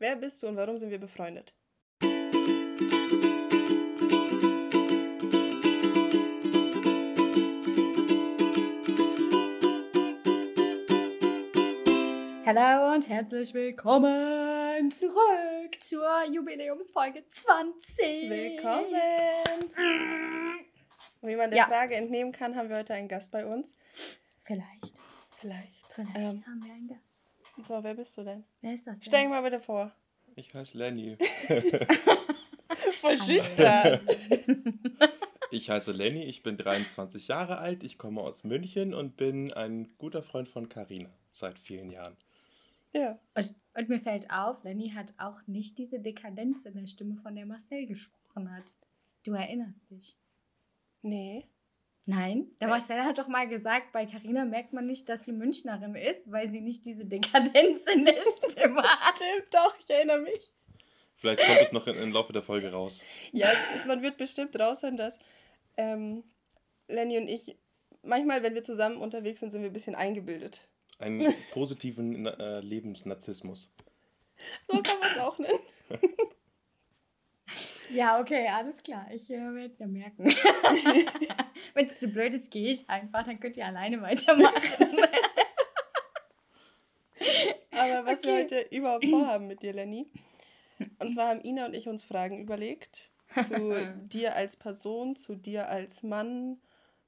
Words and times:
Wer 0.00 0.16
bist 0.16 0.42
du 0.42 0.48
und 0.48 0.56
warum 0.56 0.78
sind 0.78 0.90
wir 0.90 0.98
befreundet? 0.98 1.54
Hallo 12.46 12.94
und 12.94 13.08
herzlich 13.08 13.52
willkommen 13.54 14.90
zurück 14.90 15.80
zur 15.80 16.24
Jubiläumsfolge 16.24 17.24
20. 17.28 18.30
Willkommen! 18.30 18.94
Und 21.20 21.28
wie 21.28 21.36
man 21.36 21.50
der 21.50 21.58
Ja. 21.58 21.66
Frage 21.66 21.94
entnehmen 21.96 22.32
kann, 22.32 22.56
haben 22.56 22.68
wir 22.70 22.76
heute 22.78 22.94
einen 22.94 23.08
Gast 23.08 23.30
bei 23.30 23.44
uns. 23.46 23.74
Vielleicht, 24.42 24.98
Vielleicht. 25.38 25.86
vielleicht 25.92 26.16
Ähm. 26.38 26.46
haben 26.46 26.64
wir 26.64 26.72
einen 26.72 26.88
Gast. 26.88 27.19
So, 27.66 27.82
wer 27.82 27.94
bist 27.94 28.16
du 28.16 28.24
denn? 28.24 28.44
Wer 28.60 28.74
ist 28.74 28.86
das 28.86 28.98
denn? 28.98 29.08
Stell 29.08 29.20
dich 29.22 29.30
mal 29.30 29.42
bitte 29.42 29.60
vor. 29.60 29.92
Ich 30.36 30.54
heiße 30.54 30.76
Lenny. 30.78 31.16
Voll 33.00 33.18
schüchtern. 33.18 34.00
Ich 35.50 35.68
heiße 35.68 35.90
Lenny, 35.92 36.24
ich 36.24 36.42
bin 36.44 36.56
23 36.56 37.26
Jahre 37.28 37.58
alt, 37.58 37.82
ich 37.82 37.98
komme 37.98 38.20
aus 38.20 38.44
München 38.44 38.94
und 38.94 39.16
bin 39.16 39.52
ein 39.52 39.88
guter 39.98 40.22
Freund 40.22 40.48
von 40.48 40.68
Karina 40.68 41.10
seit 41.30 41.58
vielen 41.58 41.90
Jahren. 41.90 42.16
Ja. 42.92 43.18
Und, 43.34 43.54
und 43.74 43.88
mir 43.88 43.98
fällt 43.98 44.30
auf, 44.30 44.62
Lenny 44.62 44.90
hat 44.90 45.12
auch 45.18 45.40
nicht 45.46 45.78
diese 45.78 45.98
Dekadenz 45.98 46.64
in 46.64 46.74
der 46.74 46.86
Stimme, 46.86 47.16
von 47.16 47.34
der 47.34 47.46
Marcel 47.46 47.86
gesprochen 47.86 48.52
hat. 48.54 48.74
Du 49.24 49.32
erinnerst 49.32 49.90
dich. 49.90 50.16
Nee. 51.02 51.46
Nein, 52.10 52.50
der. 52.60 52.66
Marcel 52.66 53.04
hat 53.04 53.18
doch 53.18 53.28
mal 53.28 53.46
gesagt, 53.46 53.92
bei 53.92 54.04
Carina 54.04 54.44
merkt 54.44 54.72
man 54.72 54.84
nicht, 54.84 55.08
dass 55.08 55.24
sie 55.24 55.32
Münchnerin 55.32 55.94
ist, 55.94 56.30
weil 56.32 56.48
sie 56.48 56.60
nicht 56.60 56.84
diese 56.84 57.04
Dekadenz 57.04 57.86
in 57.94 58.04
der 58.04 58.14
Stimme 58.50 58.82
hat. 58.82 59.16
Stimmt 59.16 59.54
doch, 59.54 59.76
ich 59.78 59.88
erinnere 59.88 60.18
mich. 60.18 60.52
Vielleicht 61.14 61.40
kommt 61.44 61.60
es 61.60 61.70
noch 61.70 61.86
in, 61.86 61.94
im 61.96 62.12
Laufe 62.12 62.32
der 62.32 62.42
Folge 62.42 62.72
raus. 62.72 63.00
Ja, 63.30 63.48
es, 63.76 63.86
man 63.86 64.02
wird 64.02 64.16
bestimmt 64.16 64.58
raushören, 64.58 64.96
dass 64.96 65.20
ähm, 65.76 66.24
Lenny 66.88 67.16
und 67.16 67.28
ich, 67.28 67.56
manchmal, 68.02 68.42
wenn 68.42 68.54
wir 68.54 68.64
zusammen 68.64 68.96
unterwegs 68.96 69.38
sind, 69.38 69.52
sind 69.52 69.62
wir 69.62 69.70
ein 69.70 69.72
bisschen 69.72 69.94
eingebildet. 69.94 70.66
Einen 70.98 71.32
positiven 71.52 72.26
äh, 72.26 72.58
Lebensnarzissmus. 72.58 73.70
So 74.66 74.82
kann 74.82 74.98
man 74.98 75.10
es 75.10 75.18
auch 75.18 75.38
nennen. 75.38 75.60
Ja, 77.94 78.20
okay, 78.20 78.48
alles 78.48 78.82
klar. 78.82 79.06
Ich 79.12 79.30
äh, 79.30 79.36
werde 79.38 79.72
es 79.72 79.78
ja 79.78 79.86
merken. 79.86 80.24
Wenn 81.74 81.86
es 81.86 81.98
zu 81.98 82.08
blöd 82.08 82.34
ist, 82.34 82.50
gehe 82.50 82.70
ich 82.72 82.88
einfach, 82.88 83.24
dann 83.24 83.40
könnt 83.40 83.56
ihr 83.56 83.66
alleine 83.66 84.00
weitermachen. 84.02 84.54
Aber 87.72 88.06
was 88.06 88.22
wir 88.22 88.32
Okay. 88.32 88.42
heute 88.42 88.60
überhaupt 88.70 89.04
vorhaben 89.06 89.46
mit 89.46 89.62
dir, 89.62 89.72
Lenny. 89.72 90.06
Und 90.98 91.10
zwar 91.12 91.28
haben 91.28 91.42
Ina 91.44 91.66
und 91.66 91.74
ich 91.74 91.88
uns 91.88 92.02
Fragen 92.04 92.38
überlegt. 92.40 93.10
Zu 93.46 93.74
dir 94.08 94.34
als 94.34 94.56
Person, 94.56 95.16
zu 95.16 95.34
dir 95.34 95.68
als 95.68 96.02
Mann, 96.02 96.60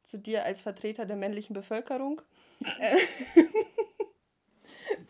zu 0.03 0.19
dir 0.19 0.45
als 0.45 0.61
Vertreter 0.61 1.07
der 1.07 1.17
männlichen 1.17 1.55
Bevölkerung. 1.55 2.23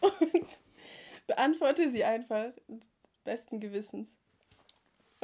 Und 0.00 0.46
beantworte 1.26 1.90
sie 1.90 2.04
einfach 2.04 2.52
besten 3.24 3.60
Gewissens. 3.60 4.16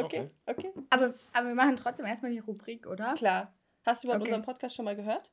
Okay, 0.05 0.29
okay. 0.47 0.73
aber, 0.91 1.15
aber 1.33 1.49
wir 1.49 1.55
machen 1.55 1.77
trotzdem 1.77 2.07
erstmal 2.07 2.31
die 2.33 2.39
Rubrik, 2.39 2.87
oder? 2.87 3.15
Klar. 3.15 3.53
Hast 3.85 4.03
du 4.05 4.09
überhaupt 4.09 4.23
Okay. 4.23 4.33
unseren 4.33 4.45
Podcast 4.45 4.77
schon 4.77 4.85
mal 4.85 4.97
gehört? 4.97 5.31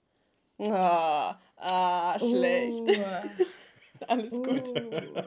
Ah, 0.59 1.37
ah 1.57 2.17
schlecht. 2.19 2.79
Uh, 2.79 4.05
Alles 4.07 4.31
gut. 4.31 4.67
uh. 4.69 5.21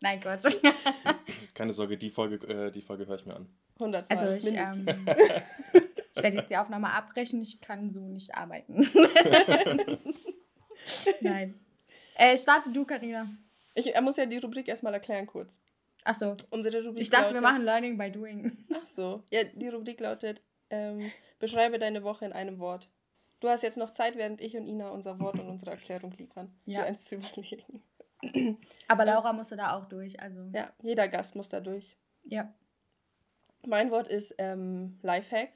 Nein, 0.00 0.20
Gott. 0.20 0.40
Keine 1.54 1.72
Sorge, 1.72 1.96
die 1.96 2.10
Folge, 2.10 2.46
äh, 2.46 2.70
die 2.70 2.82
Folge 2.82 3.06
höre 3.06 3.16
ich 3.16 3.26
mir 3.26 3.36
an. 3.36 3.48
100 3.76 4.10
Also 4.10 4.26
Mal 4.26 4.36
ich, 4.36 4.44
mindestens. 4.44 4.88
ähm, 4.88 5.06
ich 6.16 6.22
werde 6.22 6.36
jetzt 6.36 6.50
die 6.50 6.56
Aufnahme 6.56 6.90
abbrechen. 6.90 7.40
Ich 7.42 7.60
kann 7.60 7.88
so 7.90 8.00
nicht 8.08 8.34
arbeiten. 8.34 8.88
Nein. 11.20 11.60
Äh, 12.14 12.36
starte 12.36 12.70
du, 12.72 12.84
Karina. 12.84 13.28
Ich, 13.74 13.94
er 13.94 14.02
muss 14.02 14.16
ja 14.16 14.26
die 14.26 14.38
Rubrik 14.38 14.68
erstmal 14.68 14.94
erklären 14.94 15.26
kurz. 15.26 15.58
Achso. 16.06 16.36
Unsere 16.50 16.84
Rubrik 16.84 17.02
Ich 17.02 17.10
dachte, 17.10 17.34
wir 17.34 17.40
lautet, 17.40 17.42
machen 17.42 17.64
Learning 17.64 17.98
by 17.98 18.10
Doing. 18.10 18.56
Ach 18.74 18.86
so. 18.86 19.22
Ja, 19.30 19.44
die 19.44 19.68
Rubrik 19.68 20.00
lautet, 20.00 20.42
ähm, 20.70 21.10
beschreibe 21.38 21.78
deine 21.78 22.02
Woche 22.02 22.24
in 22.24 22.32
einem 22.32 22.58
Wort. 22.58 22.88
Du 23.40 23.48
hast 23.48 23.62
jetzt 23.62 23.76
noch 23.76 23.90
Zeit, 23.90 24.16
während 24.16 24.40
ich 24.40 24.56
und 24.56 24.66
Ina 24.66 24.88
unser 24.90 25.18
Wort 25.20 25.38
und 25.38 25.48
unsere 25.48 25.72
Erklärung 25.72 26.12
liefern, 26.12 26.54
Ja. 26.64 26.80
dir 26.82 26.86
eins 26.86 27.04
zu 27.04 27.16
überlegen. 27.16 27.82
Aber 28.88 29.04
Laura 29.04 29.32
musste 29.32 29.56
da 29.56 29.76
auch 29.76 29.84
durch. 29.86 30.20
Also, 30.20 30.40
Ja, 30.54 30.72
jeder 30.82 31.08
Gast 31.08 31.34
muss 31.36 31.48
da 31.48 31.60
durch. 31.60 31.96
ja. 32.24 32.52
Mein 33.66 33.90
Wort 33.90 34.06
ist 34.06 34.32
ähm, 34.38 34.96
Lifehack. 35.02 35.50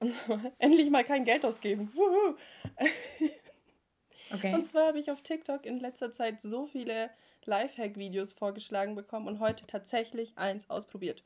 Und 0.00 0.12
zwar 0.12 0.40
endlich 0.58 0.90
mal 0.90 1.04
kein 1.04 1.24
Geld 1.24 1.44
ausgeben. 1.44 1.92
Okay. 4.32 4.54
Und 4.54 4.62
zwar 4.62 4.86
habe 4.88 5.00
ich 5.00 5.10
auf 5.10 5.22
TikTok 5.22 5.66
in 5.66 5.80
letzter 5.80 6.12
Zeit 6.12 6.40
so 6.40 6.66
viele 6.66 7.10
Lifehack-Videos 7.50 8.32
vorgeschlagen 8.32 8.94
bekommen 8.94 9.26
und 9.28 9.40
heute 9.40 9.66
tatsächlich 9.66 10.36
eins 10.38 10.70
ausprobiert. 10.70 11.22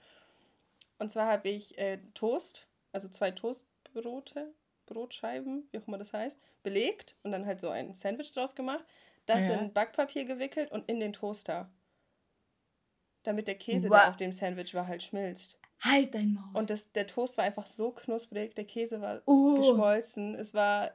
Und 0.99 1.11
zwar 1.11 1.27
habe 1.29 1.49
ich 1.51 1.77
äh, 1.79 1.99
Toast, 2.15 2.67
also 2.93 3.09
zwei 3.09 3.31
Toastbrote, 3.31 4.55
Brotscheiben, 4.87 5.69
wie 5.71 5.79
auch 5.79 5.87
immer 5.87 5.99
das 5.99 6.12
heißt, 6.12 6.39
belegt 6.62 7.17
und 7.23 7.33
dann 7.33 7.47
halt 7.47 7.61
so 7.61 7.69
ein 7.69 7.95
Sandwich 7.95 8.33
draus 8.33 8.55
gemacht, 8.55 8.85
das 9.27 9.47
Ja. 9.47 9.55
in 9.55 9.73
Backpapier 9.73 10.25
gewickelt 10.25 10.71
und 10.73 10.89
in 10.89 11.01
den 11.01 11.12
Toaster. 11.12 11.71
Damit 13.23 13.47
der 13.49 13.55
Käse, 13.56 13.89
Wow. 13.89 13.97
der 14.01 14.11
auf 14.11 14.17
dem 14.17 14.33
Sandwich 14.33 14.75
war, 14.75 14.87
halt 14.87 15.03
schmilzt. 15.03 15.59
Halt 15.83 16.15
dein 16.15 16.35
Maul. 16.35 16.51
Und 16.55 16.71
das, 16.71 16.93
der 16.93 17.06
Toast 17.06 17.37
war 17.39 17.45
einfach 17.45 17.67
so 17.67 17.91
knusprig, 17.91 18.55
der 18.55 18.65
Käse 18.67 19.01
war 19.01 19.23
Uh. 19.27 19.56
geschmolzen. 19.56 20.35
Es 20.35 20.55
war 20.55 20.93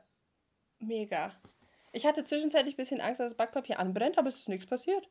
mega. 0.80 1.34
Ich 1.92 2.06
hatte 2.06 2.24
zwischenzeitlich 2.24 2.76
ein 2.76 2.78
bisschen 2.78 3.02
Angst, 3.02 3.20
dass 3.20 3.30
das 3.32 3.38
Backpapier 3.38 3.80
anbrennt, 3.80 4.18
aber 4.20 4.30
es 4.30 4.38
ist 4.38 4.50
nichts 4.50 4.68
passiert. 4.68 5.10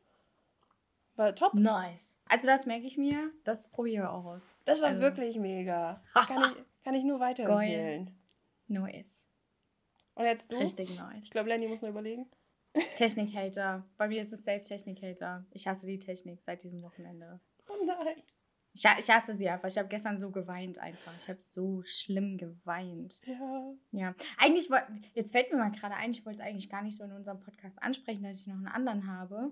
War 1.19 1.35
top. 1.35 1.53
Nice. 1.53 2.15
Also 2.29 2.47
das 2.47 2.65
merke 2.65 2.87
ich 2.87 2.97
mir. 2.97 3.29
Das 3.43 3.69
probieren 3.69 4.03
wir 4.03 4.11
auch 4.13 4.23
aus. 4.23 4.53
Das 4.63 4.79
war 4.81 4.87
Also- 4.87 5.01
wirklich 5.01 5.35
mega. 5.37 6.01
Kann 6.13 6.43
ich, 6.55 6.65
kann 6.85 6.93
ich 6.95 7.03
nur 7.03 7.19
weiterempfehlen. 7.19 8.15
Nice. 8.67 9.25
Und 10.15 10.23
jetzt 10.25 10.49
du? 10.49 10.55
Richtig 10.57 10.95
nice. 10.97 11.25
Ich 11.25 11.29
glaube, 11.29 11.49
Lenny 11.49 11.67
muss 11.67 11.81
noch 11.81 11.89
überlegen. 11.89 12.25
Technik-Hater. 12.97 13.85
Bei 13.97 14.07
mir 14.07 14.21
ist 14.21 14.31
es 14.31 14.45
safe 14.45 14.61
Technik-Hater. 14.61 15.45
Ich 15.51 15.67
hasse 15.67 15.85
die 15.87 15.99
Technik 15.99 16.41
seit 16.41 16.63
diesem 16.63 16.81
Wochenende. 16.83 17.41
Oh 17.67 17.85
nein. 17.85 18.23
Ich, 18.73 18.83
ich 18.85 19.09
hasse 19.09 19.33
sie 19.35 19.49
einfach. 19.49 19.67
Ich 19.67 19.77
habe 19.77 19.89
gestern 19.89 20.17
so 20.17 20.31
geweint 20.31 20.77
einfach. 20.79 21.13
Ich 21.19 21.27
habe 21.27 21.39
so 21.49 21.81
schlimm 21.83 22.37
geweint. 22.37 23.21
Ja. 23.25 23.73
Ja. 23.91 24.15
Eigentlich 24.37 24.69
wollte, 24.69 24.87
jetzt 25.15 25.31
fällt 25.31 25.51
mir 25.51 25.57
mal 25.57 25.71
gerade 25.71 25.95
ein, 25.95 26.11
ich 26.11 26.25
wollte 26.25 26.41
es 26.41 26.47
eigentlich 26.47 26.69
gar 26.69 26.81
nicht 26.83 26.95
so 26.97 27.03
in 27.03 27.11
unserem 27.11 27.39
Podcast 27.41 27.81
ansprechen, 27.83 28.23
dass 28.23 28.39
ich 28.39 28.47
noch 28.47 28.55
einen 28.55 28.67
anderen 28.67 29.07
habe. 29.07 29.51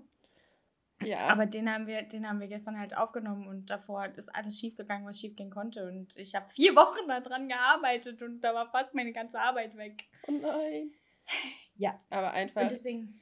Ja. 1.02 1.28
Aber 1.28 1.46
den 1.46 1.72
haben 1.72 1.86
wir, 1.86 2.02
den 2.02 2.28
haben 2.28 2.40
wir 2.40 2.48
gestern 2.48 2.78
halt 2.78 2.96
aufgenommen 2.96 3.46
und 3.46 3.70
davor 3.70 4.06
ist 4.16 4.34
alles 4.34 4.58
schief 4.58 4.76
gegangen, 4.76 5.06
was 5.06 5.20
schief 5.20 5.36
gehen 5.36 5.50
konnte. 5.50 5.86
Und 5.86 6.16
ich 6.16 6.34
habe 6.34 6.48
vier 6.50 6.74
Wochen 6.76 7.06
daran 7.08 7.48
gearbeitet 7.48 8.20
und 8.22 8.40
da 8.40 8.52
war 8.54 8.66
fast 8.66 8.94
meine 8.94 9.12
ganze 9.12 9.38
Arbeit 9.38 9.76
weg. 9.76 10.08
oh 10.26 10.32
nein. 10.32 10.92
Ja. 11.76 12.00
Aber 12.10 12.32
einfach, 12.32 12.62
Und 12.62 12.70
deswegen. 12.72 13.20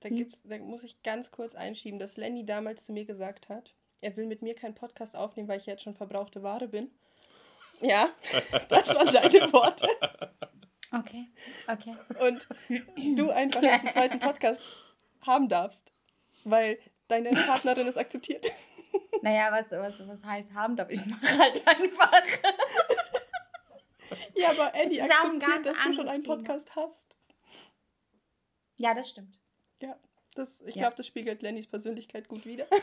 da, 0.00 0.08
Hm? 0.08 0.16
gibt's, 0.16 0.42
da 0.42 0.58
muss 0.58 0.82
ich 0.82 1.00
ganz 1.04 1.30
kurz 1.30 1.54
einschieben, 1.54 2.00
dass 2.00 2.16
Lenny 2.16 2.44
damals 2.44 2.84
zu 2.86 2.92
mir 2.92 3.04
gesagt 3.04 3.48
hat, 3.48 3.76
er 4.00 4.16
will 4.16 4.26
mit 4.26 4.42
mir 4.42 4.56
keinen 4.56 4.74
Podcast 4.74 5.14
aufnehmen, 5.14 5.48
weil 5.48 5.58
ich 5.60 5.66
jetzt 5.66 5.82
schon 5.84 5.94
verbrauchte 5.94 6.42
Ware 6.42 6.66
bin. 6.66 6.90
Ja, 7.80 8.08
das 8.70 8.92
waren 8.92 9.06
deine 9.06 9.52
Worte. 9.52 9.86
Okay, 10.90 11.28
okay. 11.68 11.94
und 12.26 12.48
du 13.16 13.30
einfach 13.30 13.62
einen 13.62 13.88
zweiten 13.88 14.18
Podcast 14.18 14.62
haben 15.26 15.48
darfst, 15.48 15.92
weil 16.50 16.78
deine 17.08 17.30
Partnerin 17.30 17.86
es 17.86 17.96
akzeptiert. 17.96 18.46
Naja, 19.20 19.50
was, 19.52 19.70
was, 19.72 20.06
was 20.08 20.24
heißt 20.24 20.54
haben 20.54 20.74
darf, 20.76 20.88
ich 20.88 21.04
mache 21.04 21.38
halt 21.38 21.66
einfach. 21.66 22.22
Ja, 24.34 24.50
aber 24.50 24.74
Eddie 24.74 25.02
akzeptiert, 25.02 25.66
dass 25.66 25.76
du 25.82 25.92
schon 25.92 26.08
einen 26.08 26.22
Thema. 26.22 26.36
Podcast 26.36 26.74
hast. 26.74 27.14
Ja, 28.76 28.94
das 28.94 29.10
stimmt. 29.10 29.38
Ja, 29.82 29.94
das, 30.34 30.60
ich 30.60 30.74
Ja. 30.76 30.82
glaube, 30.84 30.96
das 30.96 31.06
spiegelt 31.06 31.42
Lennys 31.42 31.66
Persönlichkeit 31.66 32.28
gut 32.28 32.46
wider. 32.46 32.66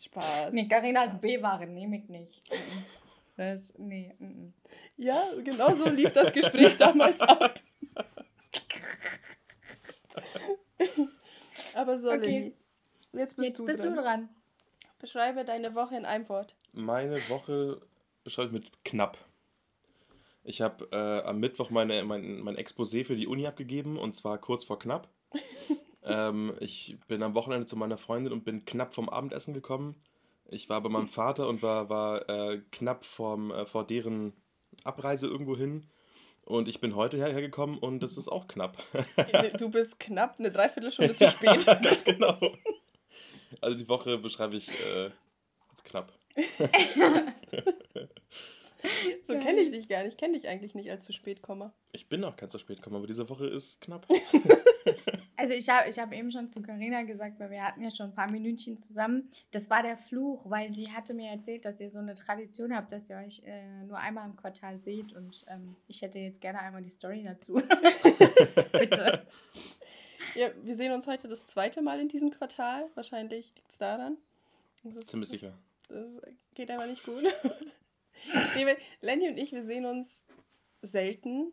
Spaß. 0.00 0.52
Nee, 0.52 0.68
Carinas 0.68 1.18
B-Ware 1.20 1.66
nehme 1.66 1.96
ich 1.98 2.08
nicht. 2.08 2.42
Das, 3.36 3.74
nee, 3.78 4.14
mm, 4.18 4.24
mm. 4.26 4.54
Ja, 4.96 5.24
genau 5.42 5.74
so 5.74 5.88
lief 5.88 6.12
das 6.12 6.32
Gespräch 6.32 6.76
damals 6.76 7.20
ab. 7.20 7.58
Aber 11.74 11.98
so, 11.98 12.08
Okay. 12.10 12.20
Lenny, 12.20 12.54
jetzt 13.12 13.36
bist 13.36 13.48
Jetzt 13.48 13.58
du 13.58 13.64
bist 13.64 13.82
dran. 13.82 13.94
du 13.94 14.02
dran. 14.02 14.28
Beschreibe 15.00 15.44
deine 15.44 15.74
Woche 15.74 15.96
in 15.96 16.04
einem 16.04 16.28
Wort. 16.28 16.54
Meine 16.72 17.20
Woche 17.28 17.80
beschreibe 18.22 18.48
ich 18.48 18.52
mit 18.54 18.84
knapp. 18.84 19.18
Ich 20.44 20.60
habe 20.60 20.88
äh, 20.92 21.26
am 21.28 21.40
Mittwoch 21.40 21.70
meine, 21.70 22.04
mein, 22.04 22.40
mein 22.40 22.56
Exposé 22.56 23.04
für 23.04 23.16
die 23.16 23.26
Uni 23.26 23.46
abgegeben 23.46 23.98
und 23.98 24.14
zwar 24.14 24.38
kurz 24.38 24.64
vor 24.64 24.78
knapp. 24.78 25.08
Ähm, 26.06 26.52
ich 26.60 26.98
bin 27.08 27.22
am 27.22 27.34
Wochenende 27.34 27.64
zu 27.64 27.76
meiner 27.76 27.96
Freundin 27.96 28.30
und 28.30 28.44
bin 28.44 28.66
knapp 28.66 28.92
vom 28.94 29.08
Abendessen 29.08 29.54
gekommen. 29.54 29.94
Ich 30.50 30.68
war 30.68 30.82
bei 30.82 30.90
meinem 30.90 31.08
Vater 31.08 31.48
und 31.48 31.62
war, 31.62 31.88
war 31.88 32.28
äh, 32.28 32.60
knapp 32.72 33.06
vom, 33.06 33.50
äh, 33.50 33.64
vor 33.64 33.86
deren 33.86 34.34
Abreise 34.84 35.26
irgendwo 35.26 35.56
hin. 35.56 35.86
Und 36.46 36.68
ich 36.68 36.80
bin 36.80 36.94
heute 36.94 37.16
hierher 37.16 37.40
gekommen 37.40 37.78
und 37.78 38.02
das 38.02 38.18
ist 38.18 38.28
auch 38.28 38.46
knapp. 38.46 38.76
Du 39.58 39.70
bist 39.70 39.98
knapp 39.98 40.36
eine 40.38 40.50
Dreiviertelstunde 40.50 41.14
zu 41.16 41.28
spät. 41.28 41.64
Ganz 41.64 42.04
genau. 42.04 42.38
Also 43.60 43.76
die 43.76 43.88
Woche 43.88 44.18
beschreibe 44.18 44.56
ich 44.56 44.68
äh, 44.68 45.10
als 45.70 45.84
knapp. 45.84 46.12
So 49.26 49.38
kenne 49.38 49.60
ich 49.60 49.70
dich 49.70 49.88
gar 49.88 50.02
nicht. 50.02 50.12
Ich 50.12 50.16
kenne 50.18 50.34
dich 50.34 50.48
eigentlich 50.48 50.74
nicht 50.74 50.90
als 50.90 51.04
zu 51.04 51.12
spät 51.12 51.42
komme. 51.42 51.72
Ich 51.92 52.08
bin 52.08 52.22
auch 52.24 52.36
kein 52.36 52.50
zu 52.50 52.58
spät 52.58 52.78
gekommen, 52.78 52.96
aber 52.96 53.06
diese 53.06 53.28
Woche 53.28 53.46
ist 53.46 53.80
knapp. 53.80 54.06
Also 55.36 55.52
ich 55.52 55.68
habe 55.68 55.90
ich 55.90 55.98
hab 55.98 56.12
eben 56.12 56.30
schon 56.30 56.48
zu 56.48 56.62
Carina 56.62 57.02
gesagt, 57.02 57.40
weil 57.40 57.50
wir 57.50 57.62
hatten 57.62 57.82
ja 57.82 57.90
schon 57.90 58.06
ein 58.06 58.14
paar 58.14 58.30
Minütchen 58.30 58.78
zusammen. 58.78 59.28
Das 59.50 59.68
war 59.68 59.82
der 59.82 59.96
Fluch, 59.96 60.48
weil 60.48 60.72
sie 60.72 60.90
hatte 60.90 61.12
mir 61.12 61.30
erzählt, 61.30 61.64
dass 61.64 61.80
ihr 61.80 61.90
so 61.90 61.98
eine 61.98 62.14
Tradition 62.14 62.74
habt, 62.74 62.92
dass 62.92 63.10
ihr 63.10 63.16
euch 63.16 63.42
äh, 63.44 63.84
nur 63.84 63.98
einmal 63.98 64.26
im 64.26 64.36
Quartal 64.36 64.78
seht. 64.78 65.12
Und 65.12 65.44
ähm, 65.48 65.76
ich 65.88 66.02
hätte 66.02 66.18
jetzt 66.18 66.40
gerne 66.40 66.60
einmal 66.60 66.82
die 66.82 66.88
Story 66.88 67.22
dazu. 67.24 67.54
Bitte. 68.72 69.26
Ja, 70.34 70.48
wir 70.62 70.76
sehen 70.76 70.92
uns 70.92 71.06
heute 71.06 71.28
das 71.28 71.46
zweite 71.46 71.82
Mal 71.82 72.00
in 72.00 72.08
diesem 72.08 72.30
Quartal. 72.30 72.88
Wahrscheinlich 72.94 73.52
liegt 73.56 73.70
es 73.70 73.78
daran. 73.78 74.16
Ziemlich 75.04 75.30
sicher. 75.30 75.52
Das 75.88 76.22
geht 76.54 76.70
aber 76.70 76.86
nicht 76.86 77.04
gut. 77.04 77.24
Nee, 78.56 78.76
Lenny 79.00 79.28
und 79.28 79.38
ich, 79.38 79.52
wir 79.52 79.64
sehen 79.64 79.86
uns 79.86 80.24
selten. 80.82 81.52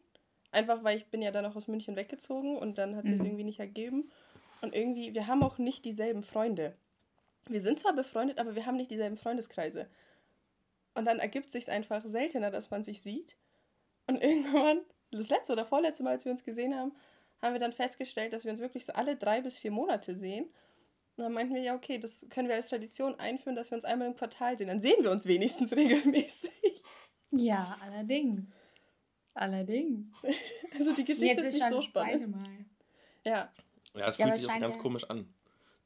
Einfach 0.52 0.84
weil 0.84 0.98
ich 0.98 1.08
bin 1.08 1.22
ja 1.22 1.31
dann 1.31 1.46
auch 1.46 1.56
aus 1.56 1.68
München 1.68 1.96
weggezogen 1.96 2.58
und 2.58 2.78
dann 2.78 2.96
hat 2.96 3.08
sich 3.08 3.19
Mhm. 3.19 3.25
irgendwie 3.25 3.44
nicht 3.46 3.60
ergeben. 3.60 4.12
Und 4.62 4.75
irgendwie, 4.75 5.13
wir 5.13 5.28
haben 5.28 5.44
auch 5.44 5.58
nicht 5.58 5.86
dieselben 5.86 6.24
Freunde. 6.24 6.75
Wir 7.48 7.62
sind 7.62 7.80
zwar 7.80 7.94
befreundet, 7.94 8.38
aber 8.38 8.56
wir 8.56 8.66
haben 8.66 8.75
nicht 8.78 8.92
dieselben 8.92 9.18
Freundeskreise. 9.18 9.88
Und 10.94 11.06
dann 11.06 11.19
ergibt 11.19 11.52
sich 11.52 11.69
einfach 11.72 12.06
seltener, 12.06 12.52
dass 12.52 12.69
man 12.69 12.84
sich 12.84 13.02
sieht. 13.02 13.36
Und 14.08 14.18
irgendwann, 14.22 14.81
das 15.12 15.30
letzte 15.30 15.54
oder 15.54 15.66
vorletzte 15.66 16.04
Mal, 16.04 16.12
als 16.12 16.25
wir 16.25 16.31
uns 16.31 16.44
gesehen 16.44 16.75
haben, 16.75 16.92
haben 17.42 17.54
wir 17.54 17.60
dann 17.60 17.74
festgestellt, 17.74 18.34
dass 18.34 18.44
wir 18.44 18.52
uns 18.52 18.60
wirklich 18.60 18.86
so 18.86 18.94
alle 18.94 19.16
drei 19.16 19.42
bis 19.42 19.58
vier 19.58 19.72
Monate 19.72 20.16
sehen. 20.16 20.48
Und 21.22 21.26
dann 21.26 21.34
meinten 21.34 21.54
wir, 21.54 21.62
ja, 21.62 21.76
okay, 21.76 22.00
das 22.00 22.26
können 22.32 22.48
wir 22.48 22.56
als 22.56 22.70
Tradition 22.70 23.14
einführen, 23.20 23.56
dass 23.56 23.70
wir 23.70 23.76
uns 23.76 23.86
einmal 23.86 24.08
im 24.08 24.16
Quartal 24.16 24.58
sehen. 24.58 24.70
Dann 24.70 24.82
sehen 24.82 25.04
wir 25.04 25.12
uns 25.12 25.28
wenigstens 25.28 25.72
regelmäßig. 25.76 26.82
Ja, 27.30 27.78
allerdings. 27.80 28.60
Allerdings. 29.36 30.08
Also 30.80 30.94
die 30.94 31.06
Geschichte 31.06 31.28
jetzt 31.28 31.40
ist 31.42 31.46
ist 31.46 31.54
nicht 31.56 31.64
schon 31.64 31.72
so 31.74 31.82
das 31.84 31.92
zweite 31.92 32.18
spannend. 32.24 32.42
Mal. 32.42 32.66
Ja. 33.24 33.52
Ja, 33.94 34.08
es 34.10 34.18
Ja, 34.18 34.26
fühlt 34.26 34.40
sich 34.40 34.50
auch 34.50 34.60
ganz 34.60 34.76
ja- 34.78 34.82
komisch 34.82 35.04
an. 35.12 35.32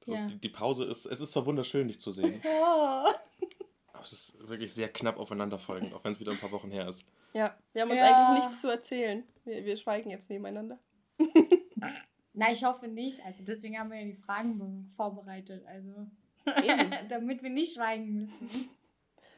Das 0.05 0.19
Ja. 0.19 0.25
ist, 0.25 0.31
die, 0.35 0.37
die 0.39 0.49
Pause 0.49 0.85
ist, 0.85 1.05
es 1.05 1.19
ist 1.19 1.33
zwar 1.33 1.45
wunderschön, 1.45 1.89
dich 1.89 1.99
zu 1.99 2.11
sehen, 2.11 2.41
Ja. 2.45 3.13
aber 3.91 4.03
es 4.03 4.13
ist 4.13 4.47
wirklich 4.47 4.73
sehr 4.73 4.87
knapp 4.87 5.17
aufeinanderfolgend, 5.19 5.93
auch 5.93 6.03
wenn 6.05 6.13
es 6.13 6.19
wieder 6.21 6.31
ein 6.31 6.39
paar 6.39 6.51
Wochen 6.53 6.71
her 6.71 6.87
ist. 6.87 7.03
Ja, 7.33 7.57
wir 7.73 7.81
haben 7.81 7.91
uns 7.91 7.99
Ja. 7.99 8.25
eigentlich 8.29 8.45
nichts 8.45 8.61
zu 8.61 8.69
erzählen. 8.69 9.27
Wir, 9.43 9.65
wir 9.65 9.75
schweigen 9.75 10.11
jetzt 10.11 10.29
nebeneinander. 10.29 10.79
Na, 12.35 12.51
ich 12.51 12.63
hoffe 12.63 12.87
nicht. 12.87 13.23
Also 13.25 13.43
deswegen 13.43 13.77
haben 13.79 13.89
wir 13.91 13.99
ja 13.99 14.05
die 14.05 14.15
Fragen 14.15 14.57
be- 14.59 14.93
vorbereitet. 14.95 15.65
Also 15.65 16.07
damit 17.09 17.41
wir 17.41 17.49
nicht 17.49 17.73
schweigen 17.75 18.13
müssen. 18.13 18.69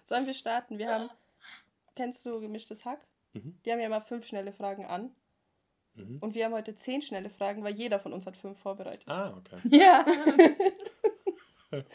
Sollen 0.04 0.26
wir 0.26 0.34
starten? 0.34 0.78
Wir 0.78 0.90
haben, 0.94 1.10
kennst 1.96 2.26
du 2.26 2.40
gemischtes 2.40 2.86
Hack? 2.86 3.00
Mhm. 3.34 3.58
Die 3.66 3.72
haben 3.72 3.80
ja 3.80 3.86
immer 3.86 4.02
fünf 4.02 4.26
schnelle 4.26 4.52
Fragen 4.52 4.86
an. 4.86 5.12
Mhm. 5.96 6.18
Und 6.20 6.36
wir 6.36 6.46
haben 6.46 6.54
heute 6.54 6.76
zehn 6.76 7.02
schnelle 7.02 7.30
Fragen, 7.30 7.64
weil 7.64 7.74
jeder 7.76 8.00
von 8.00 8.14
uns 8.14 8.26
hat 8.26 8.36
fünf 8.38 8.58
vorbereitet. 8.60 9.08
Ah, 9.08 9.36
okay. 9.38 9.58
Ja. 9.78 10.06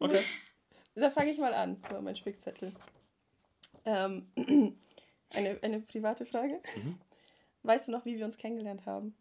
Okay. 0.00 0.22
Da 0.94 1.10
fange 1.10 1.30
ich 1.32 1.38
mal 1.38 1.52
an. 1.54 1.82
So, 1.90 2.00
mein 2.00 2.14
Spickzettel. 2.16 2.72
Ähm, 3.84 4.28
eine, 5.34 5.58
eine 5.62 5.80
private 5.80 6.24
Frage. 6.26 6.60
Mhm. 6.76 6.98
Weißt 7.68 7.86
du 7.86 7.92
noch, 7.92 8.06
wie 8.06 8.16
wir 8.16 8.24
uns 8.24 8.38
kennengelernt 8.38 8.86
haben? 8.86 9.14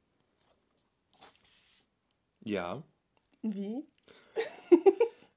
Ja. 2.39 2.81
Wie? 3.41 3.85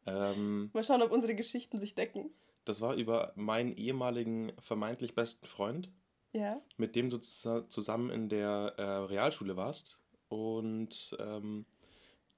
Ähm, 0.07 0.71
Mal 0.73 0.85
schauen, 0.85 1.03
ob 1.03 1.11
unsere 1.11 1.35
Geschichten 1.35 1.79
sich 1.81 1.97
decken. 1.97 2.31
das 2.65 2.81
war 2.81 2.95
über 2.95 3.33
meinen 3.35 3.73
ehemaligen 3.73 4.53
vermeintlich 4.61 5.17
besten 5.17 5.45
Freund, 5.45 5.91
Ja. 6.33 6.62
mit 6.77 6.95
dem 6.95 7.11
du 7.11 7.17
zus- 7.19 7.69
zusammen 7.69 8.11
in 8.11 8.29
der 8.29 8.75
äh, 8.79 8.83
Realschule 8.83 9.57
warst. 9.57 9.99
Und 10.29 11.17
ähm, 11.19 11.67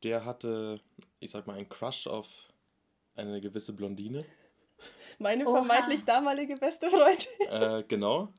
der 0.02 0.24
hatte, 0.24 0.80
ich 1.20 1.30
sag 1.30 1.46
mal, 1.46 1.58
einen 1.58 1.68
Crush 1.68 2.06
auf 2.06 2.48
eine 3.14 3.42
gewisse 3.42 3.74
Blondine. 3.74 4.24
Meine 5.18 5.46
Oha. 5.46 5.58
vermeintlich 5.62 6.04
damalige 6.04 6.56
beste 6.56 6.88
Freundin. 6.88 7.26
Äh, 7.50 7.84
genau. 7.86 8.32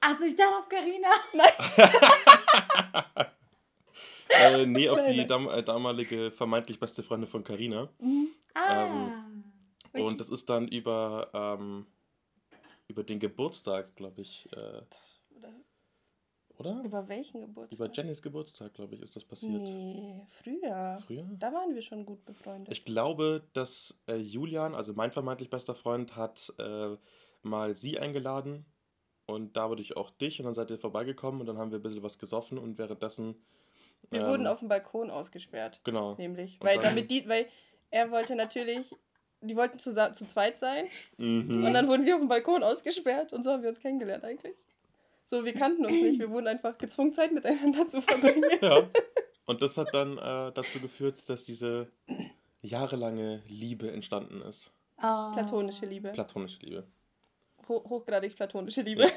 Achso, 0.00 0.24
ich 0.24 0.36
dachte 0.36 0.56
auf 0.56 0.68
Carina. 0.68 1.08
Äh, 4.30 4.66
nee, 4.66 4.88
auf 4.88 5.00
die 5.10 5.26
dam 5.26 5.48
äh, 5.48 5.62
damalige 5.62 6.30
vermeintlich 6.30 6.78
beste 6.78 7.02
Freundin 7.02 7.28
von 7.28 7.44
Carina. 7.44 7.88
Ah. 8.54 9.24
Und 9.94 10.20
das 10.20 10.28
ist 10.28 10.48
dann 10.48 10.68
über, 10.68 11.30
ähm, 11.32 11.86
über 12.88 13.02
den 13.02 13.18
Geburtstag, 13.18 13.96
glaube 13.96 14.20
ich, 14.20 14.48
äh, 14.52 14.82
oder? 16.58 16.82
Über 16.82 17.08
welchen 17.08 17.40
Geburtstag? 17.40 17.78
Über 17.78 17.94
Jennys 17.94 18.20
Geburtstag, 18.20 18.74
glaube 18.74 18.96
ich, 18.96 19.02
ist 19.02 19.14
das 19.14 19.24
passiert. 19.24 19.62
Nee, 19.62 20.26
früher. 20.28 20.98
Früher? 21.06 21.24
Da 21.38 21.52
waren 21.52 21.72
wir 21.72 21.82
schon 21.82 22.04
gut 22.04 22.24
befreundet. 22.24 22.72
Ich 22.72 22.84
glaube, 22.84 23.44
dass 23.52 23.96
äh, 24.08 24.16
Julian, 24.16 24.74
also 24.74 24.92
mein 24.92 25.12
vermeintlich 25.12 25.50
bester 25.50 25.76
Freund, 25.76 26.16
hat 26.16 26.52
äh, 26.58 26.96
mal 27.42 27.76
sie 27.76 28.00
eingeladen 28.00 28.66
und 29.28 29.56
da 29.56 29.68
wurde 29.70 29.82
ich 29.82 29.96
auch 29.96 30.10
dich 30.10 30.40
und 30.40 30.46
dann 30.46 30.54
seid 30.54 30.70
ihr 30.70 30.78
vorbeigekommen 30.78 31.40
und 31.40 31.46
dann 31.46 31.58
haben 31.58 31.70
wir 31.70 31.78
ein 31.78 31.82
bisschen 31.82 32.02
was 32.02 32.18
gesoffen 32.18 32.58
und 32.58 32.78
währenddessen. 32.78 33.36
wir 34.10 34.20
ähm, 34.22 34.26
wurden 34.26 34.46
auf 34.46 34.58
dem 34.60 34.68
Balkon 34.68 35.10
ausgesperrt, 35.10 35.80
Genau. 35.84 36.14
nämlich. 36.16 36.58
Und 36.60 36.66
Weil, 36.66 36.76
dann- 36.78 36.86
damit 36.90 37.10
die, 37.10 37.28
weil 37.28 37.46
er 37.90 38.10
wollte 38.10 38.34
natürlich, 38.34 38.94
die 39.40 39.54
wollten 39.54 39.78
zu, 39.78 39.92
zu 40.12 40.26
zweit 40.26 40.58
sein 40.58 40.86
Mhm. 41.18 41.64
und 41.64 41.72
dann 41.74 41.86
wurden 41.88 42.04
wir 42.06 42.14
auf 42.14 42.20
dem 42.20 42.28
Balkon 42.28 42.62
ausgesperrt 42.62 43.32
und 43.32 43.42
so 43.44 43.50
haben 43.52 43.62
wir 43.62 43.68
uns 43.68 43.80
kennengelernt 43.80 44.24
eigentlich. 44.24 44.56
So, 45.26 45.44
wir 45.44 45.52
kannten 45.52 45.84
uns 45.84 46.00
nicht, 46.00 46.18
wir 46.18 46.30
wurden 46.30 46.46
einfach 46.48 46.78
gezwungen, 46.78 47.12
Zeit 47.12 47.32
miteinander 47.32 47.86
zu 47.86 48.00
verbringen. 48.00 48.44
ja. 48.62 48.86
Und 49.44 49.60
das 49.62 49.76
hat 49.76 49.92
dann 49.92 50.16
äh, 50.16 50.52
dazu 50.52 50.80
geführt, 50.80 51.28
dass 51.28 51.44
diese 51.44 51.88
jahrelange 52.62 53.42
Liebe 53.46 53.90
entstanden 53.92 54.40
ist. 54.42 54.70
Oh. 54.98 55.32
Platonische 55.32 55.86
Liebe. 55.86 56.10
Platonische 56.12 56.60
Liebe. 56.60 56.84
Ho 57.68 57.84
hochgradig 57.88 58.34
platonische 58.36 58.82
Liebe. 58.82 59.06